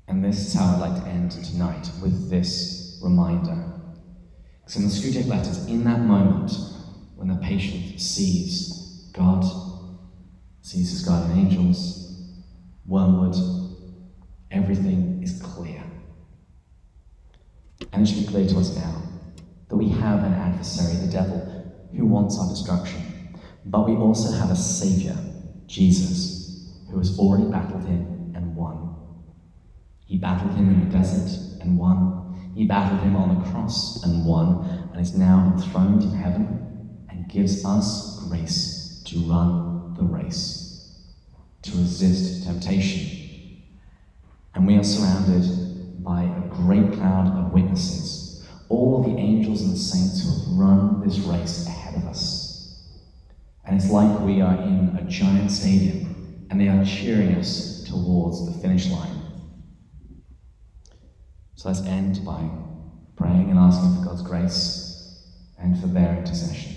And 0.09 0.21
this 0.21 0.45
is 0.45 0.53
how 0.53 0.73
I'd 0.73 0.81
like 0.81 1.01
to 1.01 1.09
end 1.09 1.31
tonight 1.31 1.89
with 2.03 2.29
this 2.29 2.99
reminder. 3.01 3.71
Because 4.59 4.75
in 4.75 4.83
the 4.83 4.89
Screwtape 4.89 5.27
letters, 5.27 5.65
in 5.67 5.85
that 5.85 6.01
moment 6.01 6.51
when 7.15 7.29
the 7.29 7.37
patient 7.37 8.01
sees 8.01 9.09
God, 9.13 9.45
sees 10.61 10.91
his 10.91 11.01
guardian 11.07 11.47
angels, 11.47 12.13
wormwood, 12.85 13.37
everything 14.51 15.23
is 15.23 15.41
clear. 15.41 15.81
And 17.93 18.03
it 18.03 18.05
should 18.05 18.25
be 18.25 18.33
clear 18.33 18.45
to 18.49 18.59
us 18.59 18.75
now 18.75 19.01
that 19.69 19.77
we 19.77 19.87
have 19.87 20.25
an 20.25 20.33
adversary, 20.33 20.97
the 20.97 21.09
devil, 21.09 21.54
who 21.95 22.05
wants 22.05 22.37
our 22.39 22.47
destruction. 22.49 23.01
But 23.65 23.87
we 23.87 23.95
also 23.95 24.31
have 24.37 24.51
a 24.51 24.55
Savior, 24.55 25.17
Jesus, 25.67 26.71
who 26.89 26.97
has 26.97 27.17
already 27.17 27.49
battled 27.49 27.83
him 27.85 28.33
and 28.35 28.55
won. 28.55 28.95
He 30.05 30.17
battled 30.17 30.53
him 30.53 30.69
in 30.69 30.87
the 30.87 30.97
desert 30.97 31.61
and 31.61 31.77
won. 31.79 32.53
He 32.55 32.65
battled 32.65 33.01
him 33.01 33.15
on 33.15 33.35
the 33.35 33.49
cross 33.49 34.03
and 34.03 34.25
won, 34.25 34.89
and 34.91 35.01
is 35.01 35.17
now 35.17 35.53
enthroned 35.55 36.03
in 36.03 36.11
heaven 36.11 37.05
and 37.09 37.27
gives 37.27 37.65
us 37.65 38.23
grace 38.27 39.01
to 39.05 39.19
run 39.19 39.93
the 39.97 40.03
race, 40.03 41.01
to 41.63 41.71
resist 41.71 42.45
temptation. 42.45 43.63
And 44.53 44.65
we 44.65 44.77
are 44.77 44.83
surrounded 44.83 46.03
by 46.03 46.23
a 46.23 46.47
great 46.49 46.93
cloud 46.93 47.27
of 47.27 47.51
witnesses, 47.51 48.24
all 48.69 49.03
the 49.03 49.17
angels 49.17 49.61
and 49.61 49.77
saints 49.77 50.23
who 50.23 50.31
have 50.31 50.57
run 50.57 51.01
this 51.05 51.19
race 51.19 51.65
ahead 51.67 51.95
of 51.95 52.07
us. 52.07 52.81
And 53.65 53.75
it's 53.75 53.89
like 53.89 54.19
we 54.21 54.41
are 54.41 54.55
in 54.55 54.97
a 54.99 55.03
giant 55.09 55.51
stadium 55.51 56.47
and 56.49 56.59
they 56.59 56.67
are 56.67 56.85
cheering 56.85 57.35
us 57.35 57.83
towards 57.83 58.45
the 58.45 58.61
finish 58.61 58.89
line. 58.89 59.21
So 61.55 61.69
let's 61.69 61.81
end 61.81 62.23
by 62.25 62.47
praying 63.15 63.49
and 63.49 63.57
asking 63.57 63.95
for 63.95 64.09
God's 64.09 64.21
grace 64.21 65.23
and 65.57 65.79
for 65.79 65.87
their 65.87 66.17
intercession. 66.17 66.73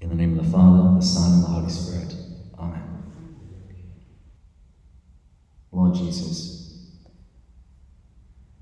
In 0.00 0.08
the 0.08 0.14
name 0.14 0.38
of 0.38 0.44
the 0.44 0.50
Father, 0.50 0.96
the 0.96 1.02
Son, 1.02 1.32
and 1.34 1.42
the 1.44 1.46
Holy 1.46 1.70
Spirit. 1.70 2.14
Amen. 2.58 3.04
Lord 5.70 5.94
Jesus, 5.94 6.88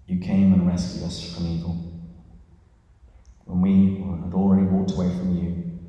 you 0.07 0.21
came 0.21 0.53
and 0.53 0.67
rescued 0.67 1.05
us 1.05 1.35
from 1.35 1.47
evil. 1.47 1.90
When 3.51 3.63
we 3.63 3.97
had 4.25 4.33
already 4.33 4.63
walked 4.63 4.93
away 4.93 5.09
from 5.09 5.37
you, 5.37 5.81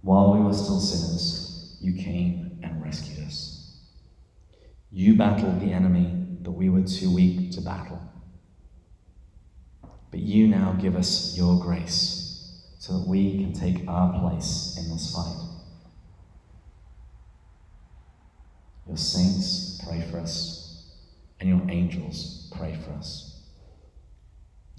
while 0.00 0.32
we 0.32 0.40
were 0.40 0.54
still 0.54 0.80
sinners, 0.80 1.76
you 1.78 2.02
came 2.02 2.58
and 2.62 2.82
rescued 2.82 3.26
us. 3.26 3.76
You 4.90 5.16
battled 5.16 5.60
the 5.60 5.70
enemy 5.70 6.38
that 6.40 6.50
we 6.50 6.70
were 6.70 6.82
too 6.82 7.14
weak 7.14 7.52
to 7.52 7.60
battle. 7.60 8.00
But 10.10 10.20
you 10.20 10.48
now 10.48 10.72
give 10.72 10.96
us 10.96 11.36
your 11.36 11.60
grace 11.60 12.62
so 12.78 12.98
that 12.98 13.06
we 13.06 13.44
can 13.44 13.52
take 13.52 13.86
our 13.86 14.18
place 14.18 14.76
in 14.78 14.90
this 14.90 15.14
fight. 15.14 15.46
Your 18.88 18.96
saints 18.96 19.78
pray 19.86 20.00
for 20.10 20.18
us, 20.18 20.94
and 21.38 21.50
your 21.50 21.70
angels 21.70 22.50
pray 22.56 22.74
for 22.74 22.92
us. 22.92 23.42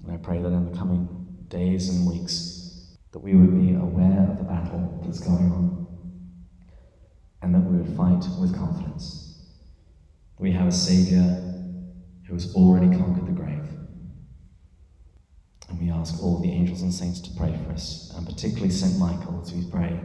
And 0.02 0.12
I 0.12 0.16
pray 0.16 0.42
that 0.42 0.48
in 0.48 0.70
the 0.70 0.76
coming 0.76 1.21
days 1.52 1.90
and 1.90 2.08
weeks, 2.08 2.96
that 3.12 3.18
we 3.18 3.34
would 3.34 3.60
be 3.60 3.74
aware 3.74 4.26
of 4.30 4.38
the 4.38 4.44
battle 4.44 5.00
that's 5.04 5.20
going 5.20 5.52
on, 5.52 5.86
and 7.42 7.54
that 7.54 7.60
we 7.60 7.76
would 7.76 7.94
fight 7.94 8.24
with 8.40 8.56
confidence. 8.56 9.38
We 10.38 10.50
have 10.52 10.66
a 10.66 10.72
Saviour 10.72 11.22
who 12.26 12.32
has 12.32 12.54
already 12.54 12.96
conquered 12.96 13.26
the 13.26 13.32
grave. 13.32 13.68
And 15.68 15.78
we 15.78 15.90
ask 15.90 16.22
all 16.22 16.40
the 16.40 16.50
angels 16.50 16.80
and 16.80 16.92
saints 16.92 17.20
to 17.20 17.36
pray 17.36 17.54
for 17.64 17.72
us, 17.72 18.10
and 18.16 18.26
particularly 18.26 18.70
St. 18.70 18.98
Michael 18.98 19.42
as 19.42 19.52
we 19.52 19.70
pray. 19.70 20.00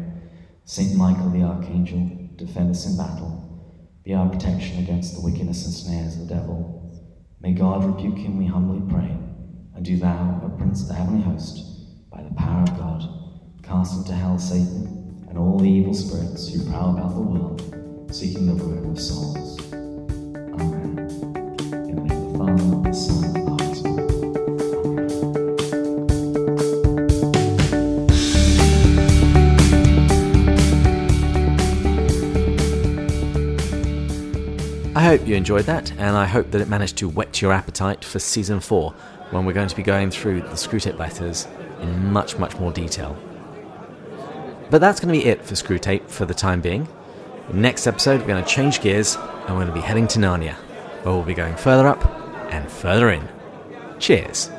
St. 0.65 0.95
Michael 0.95 1.29
the 1.29 1.43
Archangel, 1.43 2.11
defend 2.35 2.71
us 2.71 2.85
in 2.85 2.97
battle. 2.97 3.33
Be 4.03 4.13
our 4.13 4.29
protection 4.29 4.79
against 4.79 5.15
the 5.15 5.21
wickedness 5.21 5.65
and 5.65 5.73
snares 5.73 6.15
of 6.15 6.27
the 6.27 6.35
devil. 6.35 6.91
May 7.39 7.53
God 7.53 7.85
rebuke 7.85 8.17
him, 8.17 8.37
we 8.37 8.47
humbly 8.47 8.81
pray. 8.93 9.26
And 9.77 9.85
do 9.85 9.95
thou, 9.95 10.41
O 10.43 10.49
Prince 10.57 10.81
of 10.81 10.87
the 10.87 10.95
heavenly 10.95 11.21
host, 11.21 12.09
by 12.09 12.23
the 12.23 12.33
power 12.33 12.63
of 12.63 12.75
God, 12.79 13.07
cast 13.61 13.95
into 13.95 14.11
hell 14.11 14.39
Satan 14.39 15.23
and 15.29 15.37
all 15.37 15.59
the 15.59 15.69
evil 15.69 15.93
spirits 15.93 16.51
who 16.51 16.67
prowl 16.67 16.97
about 16.97 17.13
the 17.13 17.21
world, 17.21 17.61
seeking 18.11 18.47
the 18.47 18.55
ruin 18.55 18.89
of 18.89 18.99
souls. 18.99 19.59
Amen. 19.71 20.97
In 21.71 21.95
the 21.95 22.01
name 22.01 22.09
of 22.09 22.33
the 22.33 22.39
Father, 22.39 22.89
the 22.89 22.93
Son, 22.93 23.23
and 23.23 23.35
the 23.35 23.41
Holy 23.51 23.75
Spirit. 23.75 24.07
I 34.95 35.01
hope 35.01 35.27
you 35.27 35.35
enjoyed 35.35 35.65
that, 35.65 35.91
and 35.91 36.17
I 36.17 36.25
hope 36.25 36.49
that 36.49 36.61
it 36.61 36.67
managed 36.67 36.97
to 36.97 37.07
whet 37.07 37.43
your 37.43 37.53
appetite 37.53 38.03
for 38.03 38.17
season 38.17 38.59
four, 38.59 38.95
when 39.31 39.45
we're 39.45 39.53
going 39.53 39.67
to 39.67 39.75
be 39.75 39.83
going 39.83 40.11
through 40.11 40.41
the 40.41 40.49
Screwtape 40.49 40.97
letters 40.97 41.47
in 41.81 42.11
much, 42.11 42.37
much 42.37 42.57
more 42.57 42.71
detail. 42.71 43.17
But 44.69 44.81
that's 44.81 44.99
going 44.99 45.13
to 45.13 45.19
be 45.19 45.25
it 45.25 45.45
for 45.45 45.55
Screwtape 45.55 46.09
for 46.09 46.25
the 46.25 46.33
time 46.33 46.61
being. 46.61 46.87
Next 47.53 47.87
episode, 47.87 48.21
we're 48.21 48.27
going 48.27 48.43
to 48.43 48.49
change 48.49 48.81
gears 48.81 49.15
and 49.15 49.49
we're 49.55 49.65
going 49.65 49.67
to 49.67 49.73
be 49.73 49.81
heading 49.81 50.07
to 50.09 50.19
Narnia, 50.19 50.55
where 51.03 51.13
we'll 51.13 51.23
be 51.23 51.33
going 51.33 51.55
further 51.55 51.87
up 51.87 52.05
and 52.51 52.69
further 52.69 53.09
in. 53.09 53.27
Cheers. 53.99 54.49